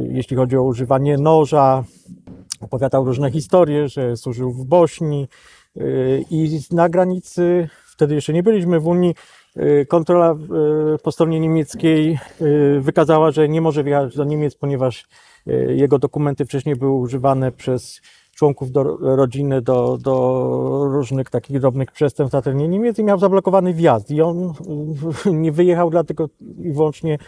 jeśli 0.08 0.36
chodzi 0.36 0.56
o 0.56 0.62
używanie 0.62 1.18
noża. 1.18 1.84
Opowiadał 2.60 3.04
różne 3.04 3.30
historie, 3.30 3.88
że 3.88 4.16
służył 4.16 4.52
w 4.52 4.64
Bośni, 4.64 5.28
i 6.30 6.60
na 6.70 6.88
granicy, 6.88 7.68
wtedy 7.86 8.14
jeszcze 8.14 8.32
nie 8.32 8.42
byliśmy 8.42 8.80
w 8.80 8.86
Unii, 8.86 9.10
y, 9.10 9.14
kontrola 9.88 10.36
y, 10.94 10.98
po 10.98 11.12
stronie 11.12 11.40
niemieckiej 11.40 12.18
y, 12.40 12.80
wykazała, 12.80 13.30
że 13.30 13.48
nie 13.48 13.60
może 13.60 13.84
wjechać 13.84 14.16
do 14.16 14.24
Niemiec, 14.24 14.54
ponieważ 14.54 15.08
jego 15.68 15.98
dokumenty 15.98 16.44
wcześniej 16.44 16.76
były 16.76 16.92
używane 16.92 17.52
przez 17.52 18.00
członków 18.34 18.72
do, 18.72 18.82
rodziny 19.16 19.62
do, 19.62 19.98
do 20.00 20.84
różnych 20.84 21.30
takich 21.30 21.60
drobnych 21.60 21.92
przestępstw 21.92 22.32
na 22.32 22.42
terenie 22.42 22.68
Niemiec 22.68 22.98
i 22.98 23.04
miał 23.04 23.18
zablokowany 23.18 23.74
wjazd. 23.74 24.10
I 24.10 24.22
on 24.22 24.52
nie 25.42 25.52
wyjechał 25.52 25.90
dlatego 25.90 26.28
i 26.58 26.72
wyłącznie 26.72 27.18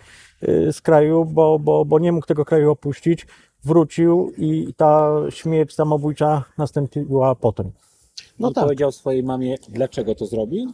z 0.73 0.81
kraju, 0.81 1.25
bo, 1.25 1.59
bo, 1.59 1.85
bo 1.85 1.99
nie 1.99 2.13
mógł 2.13 2.27
tego 2.27 2.45
kraju 2.45 2.71
opuścić. 2.71 3.27
Wrócił 3.65 4.33
i 4.39 4.75
ta 4.77 5.11
śmierć 5.31 5.75
samobójcza 5.75 6.45
nastąpiła 6.59 7.35
potem. 7.35 7.71
No 8.39 8.51
I 8.51 8.55
tak. 8.55 8.65
powiedział 8.65 8.93
swojej 8.93 9.23
mamie, 9.23 9.57
dlaczego 9.69 10.15
to 10.15 10.27
zrobił? 10.27 10.73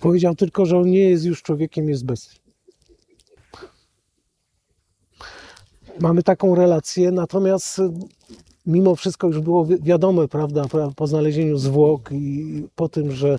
Powiedział 0.00 0.34
tylko, 0.34 0.66
że 0.66 0.78
on 0.78 0.90
nie 0.90 0.98
jest 1.10 1.24
już 1.24 1.42
człowiekiem, 1.42 1.88
jest 1.88 2.04
bestią. 2.04 2.40
Mamy 6.00 6.22
taką 6.22 6.54
relację, 6.54 7.10
natomiast 7.10 7.78
y, 7.78 7.82
mimo 8.66 8.96
wszystko 8.96 9.26
już 9.26 9.40
było 9.40 9.64
wi- 9.64 9.82
wiadome, 9.82 10.28
prawda, 10.28 10.62
pra- 10.62 10.94
po 10.94 11.06
znalezieniu 11.06 11.58
zwłok 11.58 12.10
i 12.12 12.62
po 12.76 12.88
tym, 12.88 13.12
że 13.12 13.38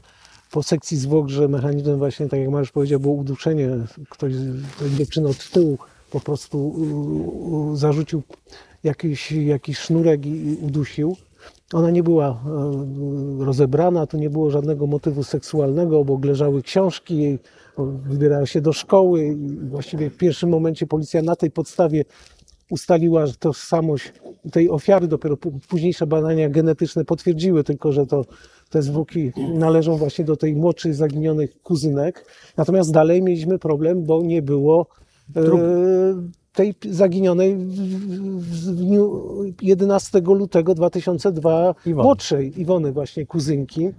po 0.51 0.63
sekcji 0.63 0.97
zwłok, 0.97 1.29
że 1.29 1.47
mechanizmem 1.47 1.97
właśnie, 1.97 2.27
tak 2.29 2.39
jak 2.39 2.49
Mariusz 2.49 2.71
powiedział, 2.71 2.99
było 2.99 3.13
uduszenie. 3.13 3.69
Ktoś, 4.09 4.33
dziewczynę 4.97 5.29
od 5.29 5.49
tyłu 5.49 5.77
po 6.11 6.19
prostu 6.19 6.75
y, 7.71 7.73
y, 7.73 7.77
zarzucił 7.77 8.23
jakiś, 8.83 9.31
jakiś 9.31 9.77
sznurek 9.79 10.25
i 10.25 10.57
udusił. 10.61 11.15
Ona 11.73 11.91
nie 11.91 12.03
była 12.03 12.27
e, 12.29 13.45
rozebrana, 13.45 14.07
tu 14.07 14.17
nie 14.17 14.29
było 14.29 14.51
żadnego 14.51 14.87
motywu 14.87 15.23
seksualnego, 15.23 15.99
obok 15.99 16.25
leżały 16.25 16.61
książki, 16.61 17.37
wybierała 18.09 18.45
się 18.45 18.61
do 18.61 18.73
szkoły 18.73 19.25
i 19.25 19.55
właściwie 19.69 20.09
w 20.09 20.17
pierwszym 20.17 20.49
momencie 20.49 20.87
policja 20.87 21.21
na 21.21 21.35
tej 21.35 21.51
podstawie 21.51 22.05
ustaliła 22.69 23.25
tożsamość 23.39 24.13
tej 24.51 24.69
ofiary, 24.69 25.07
dopiero 25.07 25.37
późniejsze 25.67 26.07
badania 26.07 26.49
genetyczne 26.49 27.05
potwierdziły 27.05 27.63
tylko, 27.63 27.91
że 27.91 28.05
to 28.05 28.25
te 28.69 28.81
zwłoki 28.81 29.31
należą 29.53 29.97
właśnie 29.97 30.25
do 30.25 30.35
tej 30.35 30.55
młodszej 30.55 30.93
zaginionych 30.93 31.61
kuzynek. 31.61 32.25
Natomiast 32.57 32.91
dalej 32.91 33.21
mieliśmy 33.21 33.59
problem, 33.59 34.03
bo 34.03 34.21
nie 34.21 34.41
było 34.41 34.87
e, 35.35 35.41
tej 36.55 36.75
zaginionej 36.89 37.55
w, 37.55 38.75
dniu 38.75 39.23
11 39.61 40.21
lutego 40.25 40.75
2002 40.75 41.75
Iwony. 41.85 42.03
młodszej 42.03 42.61
Iwony 42.61 42.91
właśnie 42.91 43.25
kuzynki. 43.25 43.89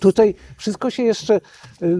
Tutaj 0.00 0.34
wszystko 0.56 0.90
się 0.90 1.02
jeszcze, 1.02 1.36
y, 1.36 1.40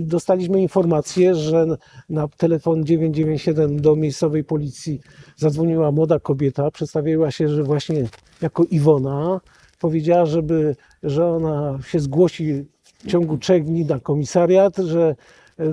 dostaliśmy 0.00 0.62
informację, 0.62 1.34
że 1.34 1.66
na 2.08 2.28
telefon 2.28 2.84
997 2.84 3.80
do 3.80 3.96
miejscowej 3.96 4.44
policji 4.44 5.00
zadzwoniła 5.36 5.92
młoda 5.92 6.18
kobieta, 6.18 6.70
przedstawiła 6.70 7.30
się, 7.30 7.48
że 7.48 7.62
właśnie 7.62 8.04
jako 8.42 8.64
Iwona, 8.64 9.40
powiedziała, 9.80 10.26
żeby, 10.26 10.76
że 11.02 11.26
ona 11.26 11.78
się 11.86 12.00
zgłosi 12.00 12.64
w 12.98 13.06
ciągu 13.06 13.38
trzech 13.38 13.64
dni 13.64 13.84
na 13.84 14.00
komisariat, 14.00 14.76
że 14.76 15.16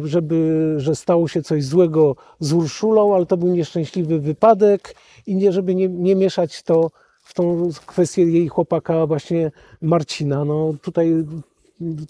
żeby, 0.03 0.73
że 0.77 0.95
stało 0.95 1.27
się 1.27 1.41
coś 1.41 1.65
złego 1.65 2.15
z 2.39 2.53
Urszulą, 2.53 3.15
ale 3.15 3.25
to 3.25 3.37
był 3.37 3.47
nieszczęśliwy 3.47 4.19
wypadek 4.19 4.95
i 5.27 5.35
nie, 5.35 5.51
żeby 5.51 5.75
nie, 5.75 5.87
nie 5.87 6.15
mieszać 6.15 6.63
to 6.63 6.89
w 7.23 7.33
tą 7.33 7.69
kwestię 7.85 8.23
jej 8.23 8.47
chłopaka 8.47 9.07
właśnie 9.07 9.51
Marcina. 9.81 10.45
No 10.45 10.73
tutaj 10.81 11.25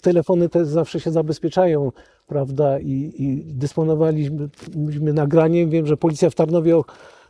telefony 0.00 0.48
te 0.48 0.66
zawsze 0.66 1.00
się 1.00 1.10
zabezpieczają, 1.10 1.92
prawda, 2.26 2.78
i, 2.78 3.12
i 3.18 3.44
dysponowaliśmy 3.44 5.12
nagraniem. 5.12 5.70
Wiem, 5.70 5.86
że 5.86 5.96
policja 5.96 6.30
w 6.30 6.34
Tarnowie 6.34 6.80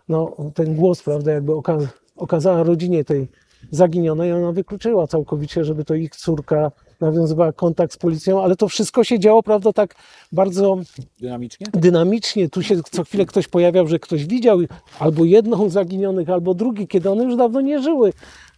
no, 0.09 0.37
ten 0.55 0.75
głos, 0.75 1.03
prawda, 1.03 1.33
jakby 1.33 1.55
oka 1.55 1.79
okazała 2.17 2.63
rodzinie 2.63 3.05
tej 3.05 3.29
zaginionej, 3.71 4.33
ona 4.33 4.53
wykluczyła 4.53 5.07
całkowicie, 5.07 5.65
żeby 5.65 5.85
to 5.85 5.95
ich 5.95 6.17
córka 6.17 6.73
nawiązywała 7.01 7.53
kontakt 7.53 7.93
z 7.93 7.97
policją, 7.97 8.43
ale 8.43 8.57
to 8.57 8.69
wszystko 8.69 9.05
się 9.05 9.19
działo, 9.19 9.43
prawda, 9.43 9.73
tak 9.73 9.95
bardzo 10.33 10.79
Dynamicznie? 11.21 11.67
dynamicznie. 11.73 12.49
Tu 12.49 12.63
się 12.63 12.77
co 12.91 13.05
chwilę 13.05 13.27
ktoś 13.27 13.49
pojawiał, 13.49 13.87
że 13.87 13.99
ktoś 13.99 14.27
widział 14.27 14.59
albo 14.99 15.25
jedną 15.25 15.69
z 15.69 15.73
zaginionych, 15.73 16.31
albo 16.31 16.55
drugi, 16.55 16.89
kiedy 16.89 17.11
one 17.11 17.25
już 17.25 17.37
dawno 17.37 17.61
nie 17.61 17.83
żyły. 17.83 18.13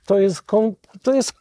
To 0.07 0.19
jest, 0.19 0.43
to 1.03 1.15
jest 1.15 1.33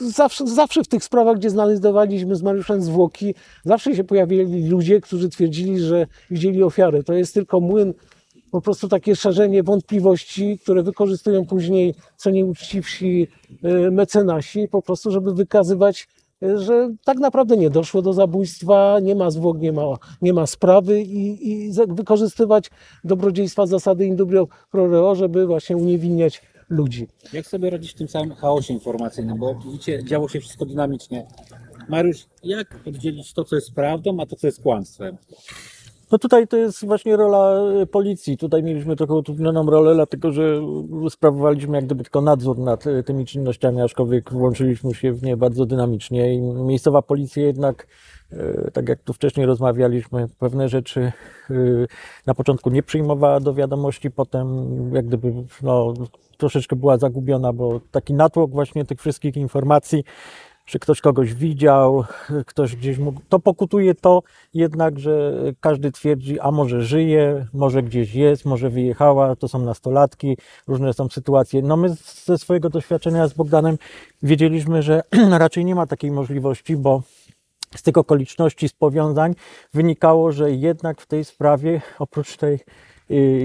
zawsze, 0.00 0.46
zawsze 0.46 0.84
w 0.84 0.88
tych 0.88 1.04
sprawach, 1.04 1.36
gdzie 1.36 1.50
znajdowaliśmy 1.50 2.36
z 2.36 2.42
Mariuszem 2.42 2.82
zwłoki, 2.82 3.34
zawsze 3.64 3.96
się 3.96 4.04
pojawili 4.04 4.68
ludzie, 4.68 5.00
którzy 5.00 5.28
twierdzili, 5.28 5.80
że 5.80 6.06
widzieli 6.30 6.62
ofiarę. 6.62 7.02
To 7.02 7.12
jest 7.12 7.34
tylko 7.34 7.60
młyn, 7.60 7.94
po 8.50 8.60
prostu 8.60 8.88
takie 8.88 9.16
szerzenie 9.16 9.62
wątpliwości, 9.62 10.58
które 10.62 10.82
wykorzystują 10.82 11.46
później 11.46 11.94
co 12.16 12.30
nieuczciwsi 12.30 13.28
y, 13.64 13.90
mecenasi, 13.90 14.68
po 14.68 14.82
prostu, 14.82 15.10
żeby 15.10 15.34
wykazywać, 15.34 16.08
że 16.42 16.94
tak 17.04 17.18
naprawdę 17.18 17.56
nie 17.56 17.70
doszło 17.70 18.02
do 18.02 18.12
zabójstwa, 18.12 19.00
nie 19.02 19.14
ma 19.14 19.30
zwłok, 19.30 19.58
nie 19.58 19.72
ma, 19.72 19.82
nie 20.22 20.32
ma 20.32 20.46
sprawy 20.46 21.02
i, 21.02 21.50
i 21.50 21.72
wykorzystywać 21.88 22.70
dobrodziejstwa 23.04 23.66
zasady 23.66 24.06
in 24.06 24.16
pro 24.70 24.88
reo, 24.88 25.14
żeby 25.14 25.46
właśnie 25.46 25.76
uniewinniać 25.76 26.42
ludzi. 26.68 27.06
Jak 27.32 27.46
sobie 27.46 27.70
radzić 27.70 27.92
w 27.92 27.94
tym 27.94 28.08
samym 28.08 28.34
chaosie 28.34 28.74
informacyjnym? 28.74 29.38
Bo 29.38 29.54
widzicie, 29.54 30.04
działo 30.04 30.28
się 30.28 30.40
wszystko 30.40 30.66
dynamicznie. 30.66 31.26
Mariusz, 31.88 32.26
jak 32.44 32.80
oddzielić 32.86 33.32
to, 33.32 33.44
co 33.44 33.56
jest 33.56 33.74
prawdą, 33.74 34.20
a 34.20 34.26
to, 34.26 34.36
co 34.36 34.46
jest 34.46 34.62
kłamstwem? 34.62 35.16
No 36.12 36.18
tutaj 36.18 36.48
to 36.48 36.56
jest 36.56 36.86
właśnie 36.86 37.16
rola 37.16 37.54
e, 37.82 37.86
policji. 37.86 38.36
Tutaj 38.36 38.62
mieliśmy 38.62 38.96
trochę 38.96 39.14
utrudnioną 39.14 39.70
rolę, 39.70 39.94
dlatego 39.94 40.32
że 40.32 40.60
sprawowaliśmy 41.10 41.76
jak 41.76 41.84
gdyby 41.84 42.04
tylko 42.04 42.20
nadzór 42.20 42.58
nad 42.58 42.86
e, 42.86 43.02
tymi 43.02 43.26
czynnościami, 43.26 43.80
aczkolwiek 43.80 44.32
włączyliśmy 44.32 44.94
się 44.94 45.12
w 45.12 45.22
nie 45.22 45.36
bardzo 45.36 45.66
dynamicznie 45.66 46.34
i 46.34 46.40
miejscowa 46.40 47.02
policja 47.02 47.42
jednak, 47.42 47.86
e, 48.32 48.70
tak 48.70 48.88
jak 48.88 49.02
tu 49.02 49.12
wcześniej 49.12 49.46
rozmawialiśmy, 49.46 50.26
pewne 50.38 50.68
rzeczy 50.68 51.12
na 52.26 52.34
początku 52.34 52.70
nie 52.70 52.82
przyjmowała 52.82 53.40
do 53.40 53.54
wiadomości, 53.54 54.10
potem 54.10 54.66
jak 54.94 55.06
gdyby 55.06 55.32
no, 55.62 55.94
troszeczkę 56.36 56.76
była 56.76 56.98
zagubiona, 56.98 57.52
bo 57.52 57.80
taki 57.90 58.14
natłok 58.14 58.50
właśnie 58.50 58.84
tych 58.84 59.00
wszystkich 59.00 59.36
informacji, 59.36 60.04
że 60.68 60.78
ktoś 60.78 61.00
kogoś 61.00 61.34
widział, 61.34 62.04
ktoś 62.46 62.76
gdzieś 62.76 62.98
mógł. 62.98 63.20
To 63.28 63.38
pokutuje 63.38 63.94
to 63.94 64.22
jednak, 64.54 64.98
że 64.98 65.32
każdy 65.60 65.92
twierdzi, 65.92 66.40
a 66.40 66.50
może 66.50 66.82
żyje, 66.82 67.46
może 67.52 67.82
gdzieś 67.82 68.14
jest, 68.14 68.44
może 68.44 68.70
wyjechała, 68.70 69.36
to 69.36 69.48
są 69.48 69.58
nastolatki, 69.58 70.36
różne 70.66 70.92
są 70.92 71.08
sytuacje. 71.08 71.62
No 71.62 71.76
my 71.76 71.94
ze 72.24 72.38
swojego 72.38 72.70
doświadczenia 72.70 73.28
z 73.28 73.34
Bogdanem 73.34 73.78
wiedzieliśmy, 74.22 74.82
że 74.82 75.00
raczej 75.44 75.64
nie 75.64 75.74
ma 75.74 75.86
takiej 75.86 76.10
możliwości, 76.10 76.76
bo 76.76 77.02
z 77.76 77.82
tych 77.82 77.98
okoliczności, 77.98 78.68
z 78.68 78.72
powiązań 78.72 79.34
wynikało, 79.74 80.32
że 80.32 80.52
jednak 80.52 81.00
w 81.00 81.06
tej 81.06 81.24
sprawie, 81.24 81.80
oprócz 81.98 82.36
tej 82.36 82.58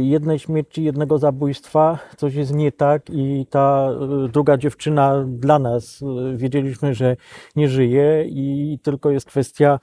jednej 0.02 0.40
śmierci, 0.40 0.84
jednego 0.84 1.18
zabójstwa, 1.18 2.00
coś 2.18 2.36
jest 2.36 2.54
nie 2.54 2.72
tak 2.72 3.10
i 3.10 3.46
ta 3.50 3.90
y, 4.26 4.30
druga 4.30 4.58
dziewczyna 4.58 5.26
dla 5.28 5.60
nas 5.60 6.02
y, 6.02 6.38
wiedzieliśmy, 6.38 6.94
że 6.94 7.16
nie 7.56 7.70
żyje 7.70 8.26
i 8.28 8.80
tylko 8.84 9.12
jest 9.12 9.26
kwestia, 9.26 9.80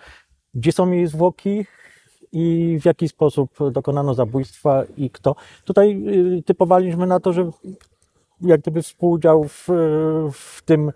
gdzie 0.55 0.73
są 0.73 0.91
jej 0.91 1.07
zwłoki 1.07 1.67
i 2.33 2.79
w 2.81 2.85
jaki 2.85 3.09
sposób 3.09 3.51
dokonano 3.73 4.15
zabójstwa 4.15 4.83
i 4.97 5.11
kto. 5.11 5.37
Tutaj 5.65 6.03
y, 6.39 6.43
typowaliśmy 6.43 7.07
na 7.07 7.21
to, 7.21 7.33
że 7.33 7.51
jak 8.41 8.61
gdyby 8.61 8.83
współudział 8.83 9.45
w, 9.45 9.69
w 10.33 10.63
tym 10.65 10.93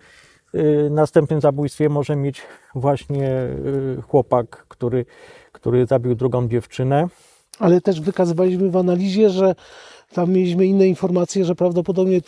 y, 0.55 0.89
następnym 0.91 1.41
zabójstwie 1.41 1.89
może 1.89 2.15
mieć 2.15 2.41
właśnie 2.75 3.29
y, 3.97 4.01
chłopak, 4.01 4.65
który, 4.67 5.05
który 5.51 5.85
zabił 5.85 6.15
drugą 6.15 6.47
dziewczynę. 6.47 7.07
Ale 7.59 7.81
też 7.81 8.01
wykazywaliśmy 8.01 8.69
w 8.69 8.77
analizie, 8.77 9.29
że 9.29 9.55
tam 10.13 10.31
mieliśmy 10.31 10.65
inne 10.65 10.87
informacje, 10.87 11.45
że 11.45 11.55
prawdopodobnie 11.55 12.21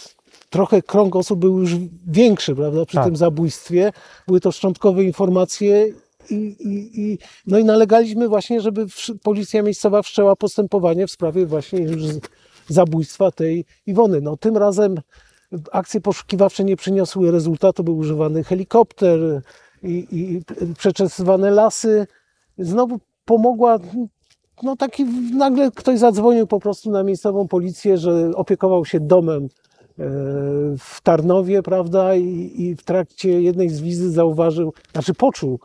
trochę 0.50 0.82
krąg 0.82 1.16
osób 1.16 1.40
był 1.40 1.60
już 1.60 1.72
większy, 2.08 2.56
prawda, 2.56 2.86
przy 2.86 2.98
Tak. 2.98 3.06
tym 3.06 3.16
zabójstwie. 3.16 3.92
Były 4.28 4.40
to 4.40 4.52
szczątkowe 4.52 5.04
informacje 5.04 5.88
i, 6.30 6.36
i, 6.36 7.02
i, 7.02 7.18
no 7.48 7.60
i 7.60 7.64
nalegaliśmy 7.64 8.28
właśnie, 8.28 8.62
żeby 8.62 8.86
policja 9.24 9.64
miejscowa 9.64 10.02
wszczęła 10.02 10.36
postępowanie 10.36 11.08
w 11.08 11.12
sprawie 11.12 11.46
właśnie 11.46 11.80
już 11.80 12.02
zabójstwa 12.68 13.32
tej 13.32 13.66
Iwony. 13.86 14.22
No 14.22 14.38
tym 14.38 14.58
razem 14.58 14.96
akcje 15.72 16.02
poszukiwawcze 16.02 16.64
nie 16.64 16.76
przyniosły 16.76 17.32
rezultatu, 17.32 17.84
był 17.84 17.98
używany 17.98 18.44
helikopter 18.44 19.42
i, 19.84 20.08
i 20.12 20.42
przeczesywane 20.78 21.52
lasy. 21.52 22.08
Znowu 22.58 23.00
pomogła 23.26 23.80
no 24.64 24.76
taki 24.76 25.06
nagle 25.34 25.72
ktoś 25.72 26.00
zadzwonił 26.00 26.48
po 26.48 26.60
prostu 26.60 26.92
na 26.92 27.04
miejscową 27.04 27.48
policję, 27.48 27.98
że 27.98 28.32
opiekował 28.36 28.86
się 28.86 29.00
domem 29.00 29.44
e, 29.44 29.48
w 30.78 31.02
Tarnowie, 31.04 31.64
prawda, 31.64 32.16
i, 32.16 32.52
i 32.56 32.76
w 32.76 32.84
trakcie 32.84 33.42
jednej 33.42 33.70
z 33.70 33.82
wizyt 33.82 34.14
zauważył, 34.14 34.74
znaczy 34.94 35.14
poczuł 35.14 35.60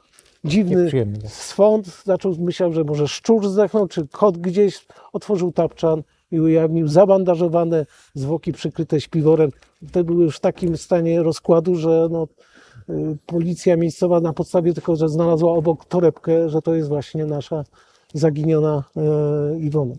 dziwny 0.45 0.91
swąd, 1.29 2.03
zaczął, 2.05 2.35
myślał, 2.39 2.73
że 2.73 2.85
może 2.85 3.09
szczur 3.09 3.49
zdechnął, 3.49 3.89
czy 3.89 4.09
kot 4.09 4.39
gdzieś, 4.39 4.87
otworzył 5.13 5.53
tapczan 5.53 6.03
i 6.31 6.41
ujawnił 6.41 6.89
zabandażowane 6.89 7.87
zwłoki 8.15 8.53
przykryte 8.53 9.01
śpiworem. 9.01 9.51
Te 9.93 10.05
były 10.05 10.25
już 10.25 10.37
w 10.37 10.41
takim 10.41 10.77
stanie 10.77 11.23
rozkładu, 11.23 11.75
że 11.75 12.09
no, 12.11 12.29
y, 12.91 13.17
policja 13.27 13.77
miejscowa 13.77 14.21
na 14.21 14.33
podstawie 14.33 14.75
tylko, 14.75 14.97
że 14.97 15.09
znalazła 15.09 15.53
obok 15.53 15.85
torebkę, 15.85 16.49
że 16.49 16.63
to 16.63 16.75
jest 16.75 16.89
właśnie 16.89 17.27
nasza 17.27 17.65
zaginiona 18.15 18.85
e, 18.97 19.59
Iwona. 19.59 19.95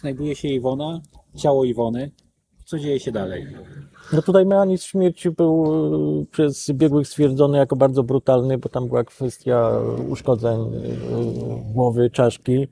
Znajduje 0.00 0.36
się 0.36 0.48
Iwona, 0.48 1.00
ciało 1.36 1.64
Iwony. 1.64 2.10
Co 2.64 2.78
dzieje 2.78 3.00
się 3.00 3.12
dalej? 3.12 3.46
No 4.12 4.22
tutaj 4.22 4.46
mechanizm 4.46 4.84
śmierci 4.84 5.30
był 5.30 5.64
y, 6.22 6.26
przez 6.26 6.70
biegłych 6.70 7.08
stwierdzony 7.08 7.58
jako 7.58 7.76
bardzo 7.76 8.02
brutalny, 8.02 8.58
bo 8.58 8.68
tam 8.68 8.88
była 8.88 9.04
kwestia 9.04 9.70
uszkodzeń 10.08 10.60
y, 10.60 11.72
głowy, 11.72 12.10
czaszki. 12.10 12.68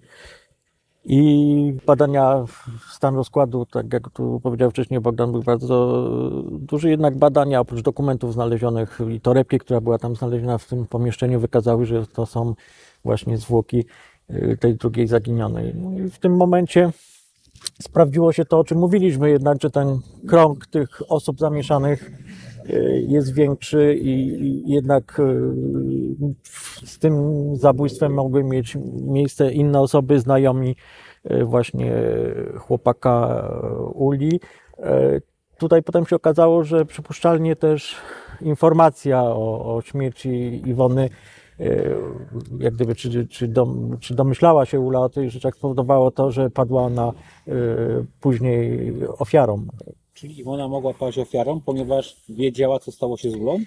I 1.05 1.73
badania, 1.87 2.45
stan 2.93 3.17
rozkładu, 3.17 3.67
tak 3.67 3.93
jak 3.93 4.11
tu 4.11 4.41
powiedział 4.43 4.71
wcześniej 4.71 5.01
Bogdan, 5.01 5.33
był 5.33 5.43
bardzo 5.43 6.09
duży, 6.51 6.91
jednak 6.91 7.19
badania 7.19 7.61
oprócz 7.61 7.83
dokumentów 7.83 8.33
znalezionych 8.33 8.99
i 9.11 9.21
torebki, 9.21 9.59
która 9.59 9.81
była 9.81 9.99
tam 9.99 10.17
znaleziona 10.17 10.59
w 10.59 10.67
tym 10.67 10.87
pomieszczeniu, 10.87 11.41
wykazały, 11.41 11.87
że 11.87 12.07
to 12.07 12.27
są 12.27 12.55
właśnie 13.05 13.39
zwłoki 13.39 13.85
tej 14.61 14.75
drugiej 14.75 15.07
zaginionej. 15.07 15.75
No 15.75 15.99
i 15.99 16.11
w 16.11 16.19
tym 16.19 16.37
momencie 16.37 16.91
sprawdziło 17.83 18.33
się 18.33 18.45
to, 18.45 18.59
o 18.59 18.65
czym 18.65 18.79
mówiliśmy, 18.79 19.31
jednak, 19.31 19.63
że 19.63 19.71
ten 19.71 19.99
krąg 20.29 20.67
tych 20.67 21.13
osób 21.13 21.39
zamieszanych 21.39 22.11
y, 22.71 23.05
jest 23.09 23.35
większy 23.35 23.95
i 24.01 24.63
jednak 24.73 25.21
y, 25.21 25.33
z 26.85 26.99
tym 26.99 27.15
zabójstwem 27.57 28.15
mogły 28.15 28.45
mieć 28.45 28.77
miejsce 29.07 29.53
inne 29.53 29.81
osoby, 29.81 30.21
znajomi 30.21 30.77
y, 31.31 31.45
właśnie 31.45 31.93
chłopaka 32.59 33.45
y, 33.65 33.85
Uli. 33.85 34.41
Y, 34.79 35.23
Tutaj 35.59 35.83
potem 35.83 36.07
się 36.07 36.17
okazało, 36.17 36.65
że 36.65 36.85
przypuszczalnie 36.85 37.57
też 37.57 37.97
informacja 38.41 39.23
o, 39.23 39.77
o 39.77 39.83
śmierci 39.83 40.63
Iwony 40.67 41.05
y, 41.05 41.11
jak 42.59 42.75
gdyby, 42.75 42.95
czy, 42.95 43.27
czy, 43.27 43.49
dom, 43.49 43.97
czy 44.01 44.15
domyślała 44.15 44.67
się 44.67 44.81
Ula 44.81 45.01
o 45.01 45.09
tych 45.09 45.31
rzeczach, 45.31 45.55
spowodowało 45.57 46.11
to, 46.11 46.31
że 46.31 46.51
padła 46.51 46.83
ona 46.83 47.13
y, 47.49 47.53
później 48.21 48.93
ofiarą. 49.19 49.67
Czyli 50.15 50.41
Iwona 50.41 50.69
mogła 50.69 50.95
paść 50.95 51.19
ofiarą, 51.19 51.61
ponieważ 51.61 52.17
wiedziała, 52.29 52.79
co 52.79 52.93
stało 52.93 53.17
się 53.17 53.31
z 53.31 53.35
Ulą? 53.35 53.59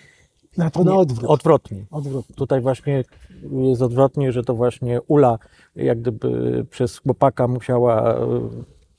Na 0.57 0.69
to 0.69 0.83
na 0.83 0.95
odwrót. 0.95 1.29
Odwrotnie. 1.29 1.85
odwrót. 1.91 2.25
Tutaj 2.35 2.61
właśnie 2.61 3.03
jest 3.51 3.81
odwrotnie, 3.81 4.31
że 4.31 4.43
to 4.43 4.55
właśnie 4.55 5.01
Ula 5.01 5.39
jak 5.75 6.01
gdyby 6.01 6.65
przez 6.69 6.97
chłopaka 6.97 7.47
musiała 7.47 8.15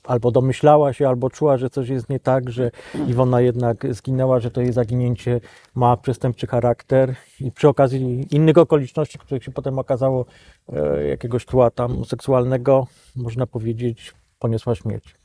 albo 0.03 0.31
domyślała 0.31 0.93
się, 0.93 1.07
albo 1.07 1.29
czuła, 1.29 1.57
że 1.57 1.69
coś 1.69 1.89
jest 1.89 2.09
nie 2.09 2.19
tak, 2.19 2.49
że 2.49 2.71
Iwona 3.07 3.41
jednak 3.41 3.93
zginęła, 3.93 4.39
że 4.39 4.51
to 4.51 4.61
jej 4.61 4.73
zaginięcie 4.73 5.41
ma 5.75 5.97
przestępczy 5.97 6.47
charakter 6.47 7.15
i 7.39 7.51
przy 7.51 7.67
okazji 7.67 8.27
innych 8.31 8.57
okoliczności, 8.57 9.19
których 9.19 9.43
się 9.43 9.51
potem 9.51 9.79
okazało, 9.79 10.25
e, 10.73 11.07
jakiegoś 11.07 11.45
tła 11.45 11.71
tam 11.71 12.05
seksualnego, 12.05 12.87
można 13.15 13.47
powiedzieć, 13.47 14.13
poniosła 14.39 14.75
śmierć. 14.75 15.15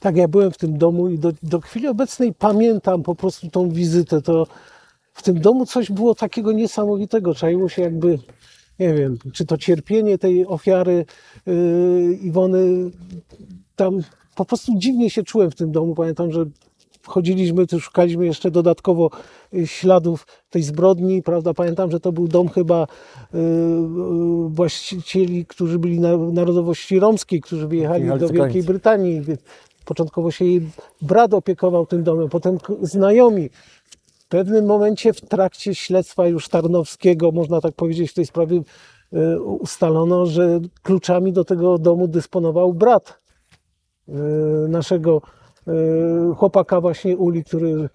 Tak, 0.00 0.16
ja 0.16 0.28
byłem 0.28 0.50
w 0.50 0.58
tym 0.58 0.78
domu 0.78 1.08
i 1.08 1.18
do, 1.18 1.32
do 1.42 1.60
chwili 1.60 1.88
obecnej 1.88 2.34
pamiętam 2.34 3.02
po 3.02 3.14
prostu 3.14 3.50
tą 3.50 3.68
wizytę. 3.68 4.22
To 4.22 4.46
w 5.12 5.22
tym 5.22 5.40
domu 5.40 5.66
coś 5.66 5.92
było 5.92 6.14
takiego 6.14 6.52
niesamowitego. 6.52 7.34
Czaiło 7.34 7.68
się 7.68 7.82
jakby, 7.82 8.18
nie 8.78 8.94
wiem, 8.94 9.18
czy 9.32 9.46
to 9.46 9.58
cierpienie 9.58 10.18
tej 10.18 10.46
ofiary 10.46 11.04
yy, 11.46 12.18
Iwony. 12.22 12.90
Tam 13.76 14.00
po 14.34 14.44
prostu 14.44 14.72
dziwnie 14.76 15.10
się 15.10 15.22
czułem 15.22 15.50
w 15.50 15.54
tym 15.54 15.72
domu. 15.72 15.94
Pamiętam, 15.94 16.32
że 16.32 16.44
chodziliśmy, 17.06 17.66
to 17.66 17.80
szukaliśmy 17.80 18.26
jeszcze 18.26 18.50
dodatkowo 18.50 19.10
y, 19.54 19.66
śladów 19.66 20.26
tej 20.50 20.62
zbrodni, 20.62 21.22
prawda? 21.22 21.54
Pamiętam, 21.54 21.90
że 21.90 22.00
to 22.00 22.12
był 22.12 22.28
dom 22.28 22.48
chyba 22.48 22.82
y, 22.84 23.38
y, 23.38 23.40
właścicieli, 24.48 25.46
którzy 25.46 25.78
byli 25.78 26.00
na, 26.00 26.16
narodowości 26.16 26.98
romskiej, 26.98 27.40
którzy 27.40 27.68
wyjechali 27.68 28.08
do 28.18 28.28
Wielkiej. 28.28 28.62
Brytanii. 28.62 29.22
Początkowo 29.84 30.30
się 30.30 30.44
jej 30.44 30.70
brat 31.02 31.34
opiekował 31.34 31.86
tym 31.86 32.02
domem, 32.02 32.28
potem 32.28 32.58
znajomi. 32.82 33.50
W 34.18 34.28
pewnym 34.28 34.66
momencie 34.66 35.12
w 35.12 35.20
trakcie 35.20 35.74
śledztwa 35.74 36.26
już 36.26 36.48
Tarnowskiego, 36.48 37.32
można 37.32 37.60
tak 37.60 37.74
powiedzieć, 37.74 38.10
w 38.10 38.14
tej 38.14 38.26
sprawie 38.26 38.62
ustalono, 39.60 40.26
że 40.26 40.60
kluczami 40.82 41.32
do 41.32 41.44
tego 41.44 41.78
domu 41.78 42.08
dysponował 42.08 42.74
brat 42.74 43.25
naszego 44.68 45.22
y, 45.68 46.34
chłopaka 46.36 46.80
właśnie 46.80 47.16
Uli, 47.16 47.44
który 47.44 47.88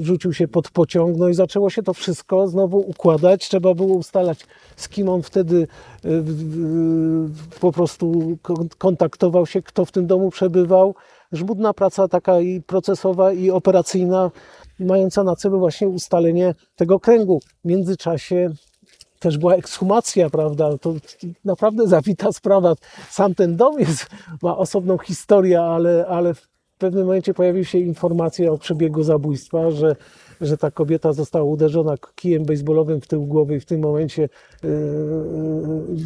rzucił 0.00 0.32
się 0.32 0.48
pod 0.48 0.70
pociąg, 0.70 1.16
no 1.16 1.28
i 1.28 1.34
zaczęło 1.34 1.70
się 1.70 1.82
to 1.82 1.94
wszystko 1.94 2.48
znowu 2.48 2.78
układać. 2.78 3.48
Trzeba 3.48 3.74
było 3.74 3.94
ustalać, 3.94 4.46
z 4.76 4.88
kim 4.88 5.08
on 5.08 5.22
wtedy 5.22 5.56
y, 5.56 6.08
y, 6.08 6.20
po 7.60 7.72
prostu 7.72 8.36
kon- 8.42 8.68
kontaktował 8.78 9.46
się, 9.46 9.62
kto 9.62 9.84
w 9.84 9.92
tym 9.92 10.06
domu 10.06 10.30
przebywał. 10.30 10.94
Żmudna 11.32 11.74
praca 11.74 12.08
taka 12.08 12.40
i 12.40 12.62
procesowa, 12.62 13.32
i 13.32 13.50
operacyjna, 13.50 14.30
mająca 14.80 15.24
na 15.24 15.36
celu 15.36 15.58
właśnie 15.58 15.88
ustalenie 15.88 16.54
tego 16.76 17.00
kręgu. 17.00 17.40
W 17.64 17.68
międzyczasie 17.68 18.50
też 19.20 19.38
była 19.38 19.54
ekshumacja, 19.54 20.30
prawda? 20.30 20.78
To 20.78 20.94
naprawdę 21.44 21.86
zawita 21.86 22.32
sprawa. 22.32 22.74
Sam 23.10 23.34
ten 23.34 23.56
dom 23.56 23.80
jest, 23.80 24.06
ma 24.42 24.56
osobną 24.56 24.98
historię, 24.98 25.60
ale, 25.60 26.06
ale 26.06 26.34
w 26.34 26.48
pewnym 26.78 27.04
momencie 27.04 27.34
pojawiły 27.34 27.64
się 27.64 27.78
informacje 27.78 28.52
o 28.52 28.58
przebiegu 28.58 29.02
zabójstwa, 29.02 29.70
że, 29.70 29.96
że 30.40 30.56
ta 30.56 30.70
kobieta 30.70 31.12
została 31.12 31.44
uderzona 31.44 31.94
kijem 32.14 32.44
baseballowym 32.44 33.00
w 33.00 33.06
tył 33.06 33.26
głowy 33.26 33.56
i 33.56 33.60
w 33.60 33.64
tym 33.64 33.80
momencie, 33.80 34.28
yy, 34.62 34.68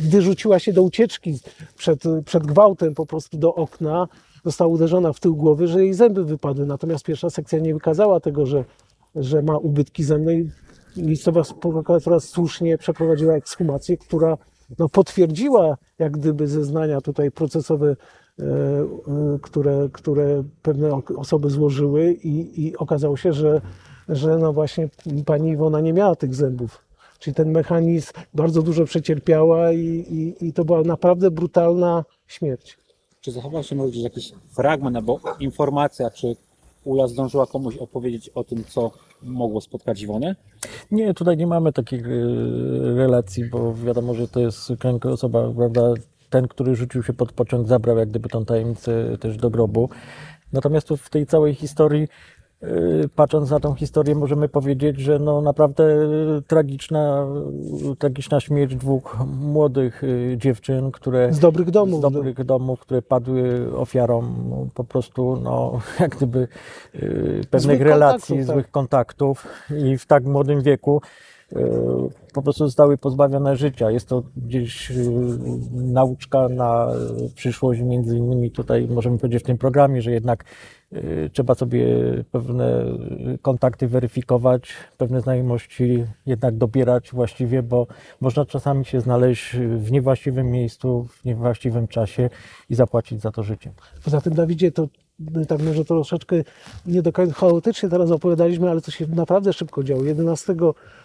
gdy 0.06 0.22
rzuciła 0.22 0.58
się 0.58 0.72
do 0.72 0.82
ucieczki 0.82 1.38
przed, 1.76 2.02
przed 2.24 2.46
gwałtem 2.46 2.94
po 2.94 3.06
prostu 3.06 3.38
do 3.38 3.54
okna, 3.54 4.08
została 4.44 4.70
uderzona 4.70 5.12
w 5.12 5.20
tył 5.20 5.36
głowy, 5.36 5.68
że 5.68 5.84
jej 5.84 5.94
zęby 5.94 6.24
wypadły. 6.24 6.66
Natomiast 6.66 7.04
pierwsza 7.04 7.30
sekcja 7.30 7.58
nie 7.58 7.74
wykazała 7.74 8.20
tego, 8.20 8.46
że, 8.46 8.64
że 9.16 9.42
ma 9.42 9.58
ubytki 9.58 10.04
zębne 10.04 10.32
i 10.96 11.02
miejscowa 11.02 11.42
prokuratura 11.60 12.20
słusznie 12.20 12.78
przeprowadziła 12.78 13.34
ekshumację, 13.34 13.96
która 13.96 14.36
no, 14.78 14.88
potwierdziła 14.88 15.76
jak 15.98 16.12
gdyby 16.12 16.48
zeznania 16.48 17.00
tutaj 17.00 17.30
procesowe, 17.30 17.96
e, 18.38 18.44
e, 18.44 19.38
które, 19.42 19.88
które 19.92 20.44
pewne 20.62 21.00
osoby 21.16 21.50
złożyły 21.50 22.12
i, 22.12 22.66
i 22.66 22.76
okazało 22.76 23.16
się, 23.16 23.32
że, 23.32 23.60
że 24.08 24.38
no 24.38 24.52
właśnie 24.52 24.88
pani 25.26 25.50
Iwona 25.50 25.80
nie 25.80 25.92
miała 25.92 26.16
tych 26.16 26.34
zębów. 26.34 26.84
Czyli 27.18 27.34
ten 27.34 27.50
mechanizm 27.50 28.12
bardzo 28.34 28.62
dużo 28.62 28.84
przecierpiała 28.84 29.72
i, 29.72 29.78
i, 29.80 30.46
i 30.48 30.52
to 30.52 30.64
była 30.64 30.82
naprawdę 30.82 31.30
brutalna 31.30 32.04
śmierć. 32.26 32.78
Czy 33.20 33.32
zachował 33.32 33.62
się 33.62 33.76
może 33.76 34.00
jakiś 34.00 34.32
fragment 34.56 34.96
albo 34.96 35.20
informacja, 35.40 36.10
czy 36.10 36.36
Ula 36.84 37.06
zdążyła 37.06 37.46
komuś 37.46 37.76
opowiedzieć 37.76 38.28
o 38.28 38.44
tym, 38.44 38.64
co 38.64 38.90
mogło 39.22 39.60
spotkać 39.60 40.02
Iwonę? 40.02 40.36
Nie, 40.90 41.14
tutaj 41.14 41.36
nie 41.36 41.46
mamy 41.46 41.72
takich 41.72 42.06
y, 42.06 42.94
relacji, 42.96 43.44
bo 43.44 43.74
wiadomo, 43.74 44.14
że 44.14 44.28
to 44.28 44.40
jest 44.40 44.72
kręgosłupa, 44.78 45.52
prawda? 45.56 45.82
Ten, 46.30 46.48
który 46.48 46.76
rzucił 46.76 47.02
się 47.02 47.12
pod 47.12 47.32
pociąg, 47.32 47.68
zabrał 47.68 47.98
jak 47.98 48.08
gdyby 48.08 48.28
tą 48.28 48.44
tajemnicę 48.44 49.18
też 49.18 49.36
do 49.36 49.50
grobu. 49.50 49.88
Natomiast 50.52 50.88
w 50.88 51.10
tej 51.10 51.26
całej 51.26 51.54
historii, 51.54 52.08
patrząc 53.14 53.50
na 53.50 53.60
tą 53.60 53.74
historię, 53.74 54.14
możemy 54.14 54.48
powiedzieć, 54.48 55.00
że 55.00 55.18
no 55.18 55.40
naprawdę 55.40 55.84
tragiczna, 56.46 57.26
tragiczna 57.98 58.40
śmierć 58.40 58.76
dwóch 58.76 59.18
młodych 59.40 60.04
y, 60.04 60.36
dziewczyn, 60.38 60.90
które 60.90 61.32
Z 61.32 61.38
dobrych 61.38 61.70
domów. 61.70 61.98
z 61.98 62.02
dobrych 62.02 62.44
domów, 62.44 62.80
które 62.80 63.02
padły 63.02 63.70
ofiarą 63.76 64.22
no, 64.50 64.66
po 64.74 64.84
prostu, 64.84 65.40
no, 65.42 65.80
jak 66.00 66.16
gdyby 66.16 66.48
y, 66.94 67.40
pewnych 67.50 67.76
Złych 67.76 67.80
relacji, 67.80 68.36
kontaktów, 68.36 68.46
tak. 68.46 68.54
złych 68.54 68.70
kontaktów 68.70 69.46
i 69.84 69.98
w 69.98 70.06
tak 70.06 70.24
młodym 70.24 70.62
wieku 70.62 71.00
y, 71.52 71.56
po 72.34 72.42
prostu 72.42 72.64
zostały 72.64 72.98
pozbawione 72.98 73.56
życia. 73.56 73.90
Jest 73.90 74.08
to 74.08 74.22
gdzieś 74.36 74.90
y, 74.90 74.94
nauczka 75.72 76.48
na 76.48 76.88
przyszłość, 77.34 77.80
między 77.80 78.16
innymi 78.16 78.50
tutaj 78.50 78.88
możemy 78.88 79.18
powiedzieć 79.18 79.42
w 79.42 79.46
tym 79.46 79.58
programie, 79.58 80.02
że 80.02 80.12
jednak 80.12 80.44
y, 80.92 81.30
trzeba 81.32 81.54
sobie 81.54 81.86
pewne 82.30 82.84
kontakty 83.42 83.88
weryfikować, 83.88 84.72
pewne 84.98 85.20
znajomości 85.20 86.04
jednak 86.26 86.56
dobierać 86.56 87.10
właściwie, 87.12 87.62
bo 87.62 87.86
można 88.20 88.46
czasami 88.46 88.84
się 88.84 89.00
znaleźć 89.00 89.56
w 89.56 89.92
niewłaściwym 89.92 90.50
miejscu, 90.50 91.06
w 91.10 91.24
niewłaściwym 91.24 91.88
czasie 91.88 92.30
i 92.70 92.74
zapłacić 92.74 93.20
za 93.20 93.32
to 93.32 93.42
życie. 93.42 93.72
Poza 94.04 94.20
tym, 94.20 94.34
Dawidzie, 94.34 94.72
to 94.72 94.88
tak 95.48 95.62
może 95.62 95.84
troszeczkę 95.84 96.36
nie 96.86 97.02
do 97.02 97.12
końca 97.12 97.34
chaotycznie 97.34 97.88
teraz 97.88 98.10
opowiadaliśmy, 98.10 98.70
ale 98.70 98.80
to 98.80 98.90
się 98.90 99.06
naprawdę 99.06 99.52
szybko 99.52 99.84
działo. 99.84 100.04
11 100.04 100.54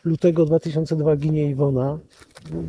lutego 0.03 0.45
2002 0.45 1.15
ginie 1.15 1.49
Iwona. 1.49 1.99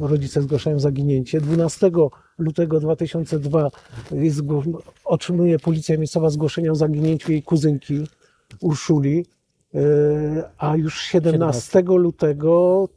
Rodzice 0.01 0.43
zgłaszają 0.43 0.79
zaginięcie. 0.81 1.41
12 1.41 1.91
lutego 2.39 2.81
2002 2.81 3.71
jest, 4.13 4.41
otrzymuje 5.05 5.59
policja 5.59 5.99
miejscowa 5.99 6.31
zgłoszenie 6.31 6.73
o 6.73 6.75
zaginięciu 6.75 7.33
jej 7.33 7.43
kuzynki 7.43 8.07
Urszuli. 8.61 9.27
Yy, 9.75 9.81
A 10.59 10.77
już 10.77 11.01
17 11.01 11.83
lutego 11.83 12.89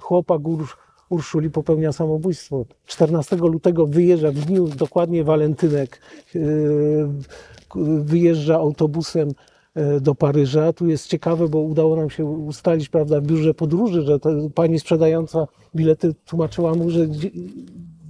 chłopak 0.00 0.40
Ur- 0.48 0.76
Urszuli 1.12 1.50
popełnia 1.50 1.92
samobójstwo. 1.92 2.64
14 2.86 3.36
lutego 3.36 3.86
wyjeżdża 3.86 4.30
w 4.30 4.34
dniu 4.34 4.68
dokładnie 4.68 5.24
walentynek, 5.24 6.00
yy, 6.34 7.08
wyjeżdża 8.04 8.56
autobusem 8.56 9.28
e, 9.74 10.00
do 10.00 10.14
Paryża. 10.14 10.72
Tu 10.72 10.86
jest 10.86 11.06
ciekawe, 11.06 11.48
bo 11.48 11.58
udało 11.58 11.96
nam 11.96 12.10
się 12.10 12.24
ustalić 12.24 12.88
prawda, 12.88 13.20
w 13.20 13.24
biurze 13.24 13.54
podróży, 13.54 14.02
że 14.02 14.18
ta 14.18 14.30
pani 14.54 14.80
sprzedająca 14.80 15.46
bilety 15.74 16.14
tłumaczyła 16.26 16.74
mu, 16.74 16.90
że 16.90 17.06
w 17.06 17.16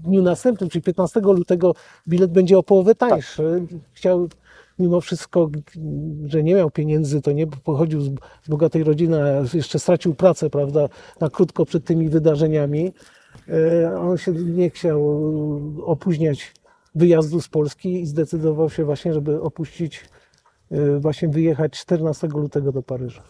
dniu 0.04 0.22
następnym, 0.22 0.70
czyli 0.70 0.82
15 0.82 1.20
lutego, 1.20 1.74
bilet 2.08 2.32
będzie 2.32 2.58
o 2.58 2.62
połowę 2.62 2.94
tańszy. 2.94 3.66
Chciał 3.92 4.28
mimo 4.78 5.00
wszystko, 5.00 5.50
że 6.24 6.42
nie 6.42 6.54
miał 6.54 6.70
pieniędzy, 6.70 7.22
to 7.22 7.32
nie 7.32 7.46
pochodził 7.46 8.00
z, 8.00 8.10
bogatej 8.48 8.84
rodziny, 8.84 9.22
a 9.22 9.56
jeszcze 9.56 9.78
stracił 9.78 10.14
pracę, 10.14 10.50
prawda, 10.50 10.88
na 11.20 11.30
krótko 11.30 11.64
przed 11.64 11.84
tymi 11.84 12.08
wydarzeniami. 12.08 12.92
E, 13.48 14.00
On 14.00 14.18
się 14.18 14.32
nie 14.32 14.70
chciał 14.70 15.20
opóźniać 15.84 16.54
wyjazdu 16.94 17.40
z 17.40 17.48
Polski 17.48 18.00
i 18.00 18.06
zdecydował 18.06 18.70
się 18.70 18.84
właśnie, 18.84 19.12
żeby 19.12 19.42
opuścić, 19.42 20.04
e, 20.70 20.98
właśnie 20.98 21.28
wyjechać 21.28 21.72
14 21.72 22.28
lutego 22.28 22.72
do 22.72 22.82
Paryża. 22.82 23.22